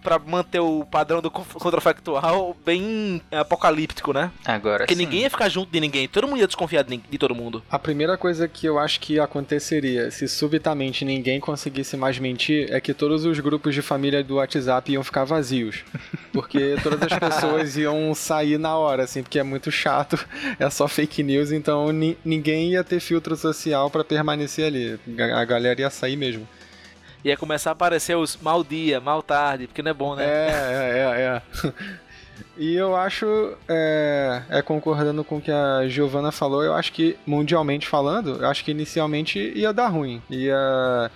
para 0.08 0.18
manter 0.20 0.62
o 0.62 0.86
padrão 0.86 1.22
do 1.22 1.30
contrafactual 1.30 2.56
bem 2.66 3.22
apocalíptico, 3.30 4.14
né? 4.14 4.32
Agora 4.46 4.86
Porque 4.86 4.96
sim. 4.96 5.04
ninguém 5.04 5.22
ia 5.24 5.30
ficar 5.30 5.50
junto 5.50 5.70
de 5.70 5.82
ninguém, 5.82 6.08
todo 6.08 6.26
mundo 6.26 6.40
ia 6.40 6.48
desconfiar 6.48 6.84
de, 6.86 6.96
de 6.96 7.18
todo 7.18 7.36
mundo. 7.36 7.62
A 7.70 7.78
primeira 7.78 8.18
coisa 8.18 8.48
que 8.48 8.66
eu 8.66 8.80
acho 8.80 9.02
que 9.02 9.20
aconteceria 9.20 10.10
se 10.10 10.26
subitamente 10.30 11.04
ninguém 11.04 11.42
conseguisse 11.42 11.98
mais 11.98 12.18
mentir 12.20 12.72
é 12.72 12.80
que 12.80 12.94
todos 12.94 13.26
os 13.26 13.38
grupos 13.42 13.76
de 13.76 13.82
família 13.82 14.24
do 14.24 14.36
WhatsApp 14.36 14.94
iam 14.94 15.04
ficar 15.04 15.26
vazios. 15.26 15.84
Porque 16.32 16.78
todas 16.82 17.02
as 17.02 17.20
pessoas 17.20 17.76
iam 17.76 18.16
sair 18.16 18.58
na 18.58 18.78
hora, 18.78 19.04
assim, 19.04 19.22
porque 19.22 19.40
é 19.40 19.44
muito 19.44 19.70
chato, 19.70 20.18
é 20.58 20.70
só 20.70 20.88
fake 20.88 21.22
news, 21.22 21.52
então 21.52 21.92
ninguém 22.24 22.72
ia 22.72 22.84
ter 22.84 23.02
filtro 23.02 23.36
social 23.36 23.90
para 23.90 24.06
permanecer 24.06 24.68
ali. 24.68 24.98
A 25.34 25.44
galera 25.44 25.82
ia 25.82 25.90
sair 25.90 26.16
mesmo 26.16 26.48
ia 27.28 27.38
começar 27.38 27.72
a 27.72 27.74
aparecer 27.74 28.16
os 28.16 28.38
mal 28.38 28.64
dia, 28.64 29.00
mal 29.00 29.22
tarde, 29.22 29.68
porque 29.68 29.82
não 29.82 29.92
é 29.92 29.94
bom, 29.94 30.16
né? 30.16 30.26
É, 30.26 30.50
é, 30.50 31.22
é. 31.22 31.68
é. 31.68 32.08
E 32.56 32.76
eu 32.76 32.96
acho, 32.96 33.56
é, 33.68 34.42
é, 34.50 34.62
concordando 34.62 35.24
com 35.24 35.38
o 35.38 35.42
que 35.42 35.52
a 35.52 35.88
Giovanna 35.88 36.32
falou, 36.32 36.64
eu 36.64 36.74
acho 36.74 36.92
que, 36.92 37.18
mundialmente 37.26 37.88
falando, 37.88 38.42
eu 38.42 38.48
acho 38.48 38.64
que 38.64 38.72
inicialmente 38.72 39.40
ia 39.56 39.72
dar 39.72 39.88
ruim. 39.88 40.22
Ia. 40.30 41.12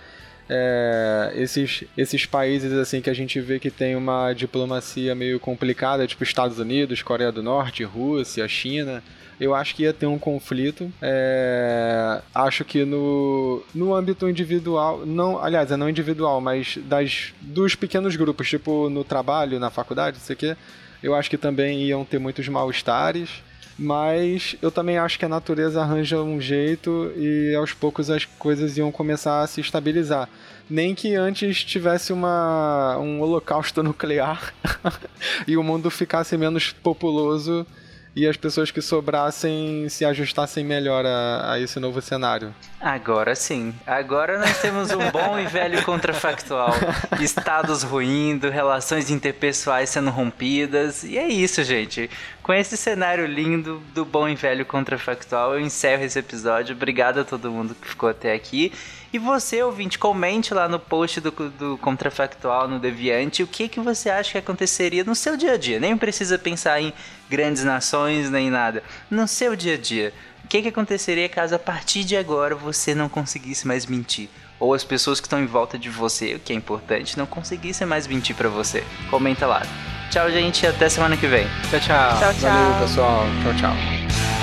É, 0.54 1.32
esses, 1.34 1.84
esses 1.96 2.26
países 2.26 2.74
assim 2.74 3.00
que 3.00 3.08
a 3.08 3.14
gente 3.14 3.40
vê 3.40 3.58
que 3.58 3.70
tem 3.70 3.96
uma 3.96 4.34
diplomacia 4.34 5.14
meio 5.14 5.40
complicada, 5.40 6.06
tipo 6.06 6.22
Estados 6.22 6.58
Unidos, 6.58 7.00
Coreia 7.00 7.32
do 7.32 7.42
Norte, 7.42 7.82
Rússia, 7.82 8.46
China, 8.46 9.02
eu 9.40 9.54
acho 9.54 9.74
que 9.74 9.84
ia 9.84 9.94
ter 9.94 10.04
um 10.04 10.18
conflito. 10.18 10.92
É, 11.00 12.20
acho 12.34 12.66
que 12.66 12.84
no, 12.84 13.62
no 13.74 13.94
âmbito 13.94 14.28
individual, 14.28 15.06
não, 15.06 15.42
aliás, 15.42 15.70
é 15.70 15.76
não 15.76 15.88
individual, 15.88 16.38
mas 16.38 16.78
das, 16.84 17.32
dos 17.40 17.74
pequenos 17.74 18.14
grupos, 18.14 18.50
tipo 18.50 18.90
no 18.90 19.04
trabalho, 19.04 19.58
na 19.58 19.70
faculdade, 19.70 20.18
não 20.18 20.24
sei 20.24 20.34
o 20.34 20.36
quê, 20.36 20.56
eu 21.02 21.14
acho 21.14 21.30
que 21.30 21.38
também 21.38 21.82
iam 21.82 22.04
ter 22.04 22.18
muitos 22.18 22.46
mal-estares. 22.46 23.42
Mas 23.82 24.54
eu 24.62 24.70
também 24.70 24.96
acho 24.96 25.18
que 25.18 25.24
a 25.24 25.28
natureza 25.28 25.82
arranja 25.82 26.22
um 26.22 26.40
jeito 26.40 27.12
e 27.16 27.52
aos 27.56 27.72
poucos 27.72 28.08
as 28.10 28.24
coisas 28.24 28.78
iam 28.78 28.92
começar 28.92 29.42
a 29.42 29.46
se 29.48 29.60
estabilizar. 29.60 30.28
Nem 30.70 30.94
que 30.94 31.16
antes 31.16 31.64
tivesse 31.64 32.12
uma, 32.12 32.96
um 32.98 33.20
holocausto 33.20 33.82
nuclear 33.82 34.54
e 35.48 35.56
o 35.56 35.64
mundo 35.64 35.90
ficasse 35.90 36.36
menos 36.36 36.70
populoso 36.72 37.66
e 38.14 38.26
as 38.26 38.36
pessoas 38.36 38.70
que 38.70 38.82
sobrassem 38.82 39.88
se 39.88 40.04
ajustassem 40.04 40.64
melhor 40.64 41.06
a, 41.06 41.52
a, 41.52 41.60
esse 41.60 41.80
novo 41.80 42.00
cenário. 42.02 42.54
Agora 42.80 43.34
sim. 43.34 43.74
Agora 43.86 44.38
nós 44.38 44.60
temos 44.60 44.90
um 44.90 45.10
bom 45.10 45.38
e 45.38 45.46
velho 45.46 45.82
contrafactual. 45.84 46.74
Estados 47.20 47.82
ruindo, 47.82 48.50
relações 48.50 49.10
interpessoais 49.10 49.88
sendo 49.88 50.10
rompidas. 50.10 51.04
E 51.04 51.16
é 51.16 51.26
isso, 51.26 51.62
gente. 51.64 52.10
Com 52.42 52.52
esse 52.52 52.76
cenário 52.76 53.24
lindo 53.24 53.80
do 53.94 54.04
bom 54.04 54.28
e 54.28 54.34
velho 54.34 54.66
contrafactual, 54.66 55.54
eu 55.54 55.60
encerro 55.60 56.04
esse 56.04 56.18
episódio. 56.18 56.74
Obrigado 56.74 57.20
a 57.20 57.24
todo 57.24 57.50
mundo 57.50 57.74
que 57.74 57.88
ficou 57.88 58.08
até 58.08 58.34
aqui. 58.34 58.72
E 59.12 59.18
você, 59.18 59.62
ouvinte, 59.62 59.98
comente 59.98 60.54
lá 60.54 60.66
no 60.66 60.78
post 60.78 61.20
do, 61.20 61.30
do 61.30 61.76
Contrafactual, 61.76 62.66
no 62.66 62.78
Deviante, 62.78 63.42
o 63.42 63.46
que, 63.46 63.68
que 63.68 63.78
você 63.78 64.08
acha 64.08 64.32
que 64.32 64.38
aconteceria 64.38 65.04
no 65.04 65.14
seu 65.14 65.36
dia 65.36 65.52
a 65.52 65.56
dia. 65.58 65.78
Nem 65.78 65.98
precisa 65.98 66.38
pensar 66.38 66.80
em 66.80 66.94
grandes 67.32 67.64
nações, 67.64 68.28
nem 68.28 68.50
nada. 68.50 68.82
No 69.10 69.26
seu 69.26 69.56
dia 69.56 69.74
a 69.74 69.78
dia. 69.78 70.12
O 70.44 70.48
que, 70.48 70.60
que 70.60 70.68
aconteceria 70.68 71.26
caso 71.30 71.54
a 71.54 71.58
partir 71.58 72.04
de 72.04 72.14
agora 72.14 72.54
você 72.54 72.94
não 72.94 73.08
conseguisse 73.08 73.66
mais 73.66 73.86
mentir? 73.86 74.28
Ou 74.60 74.74
as 74.74 74.84
pessoas 74.84 75.18
que 75.18 75.26
estão 75.26 75.40
em 75.40 75.46
volta 75.46 75.78
de 75.78 75.88
você, 75.88 76.34
o 76.34 76.38
que 76.38 76.52
é 76.52 76.56
importante, 76.56 77.16
não 77.16 77.24
conseguissem 77.24 77.86
mais 77.86 78.06
mentir 78.06 78.36
para 78.36 78.50
você. 78.50 78.84
Comenta 79.08 79.46
lá. 79.46 79.62
Tchau, 80.10 80.30
gente. 80.30 80.66
Até 80.66 80.90
semana 80.90 81.16
que 81.16 81.26
vem. 81.26 81.46
Tchau, 81.70 81.80
tchau. 81.80 82.18
Tchau, 82.18 82.34
tchau. 82.34 82.50
Valeu, 82.52 82.86
pessoal. 82.86 83.24
Tchau, 83.42 83.54
tchau. 83.54 84.41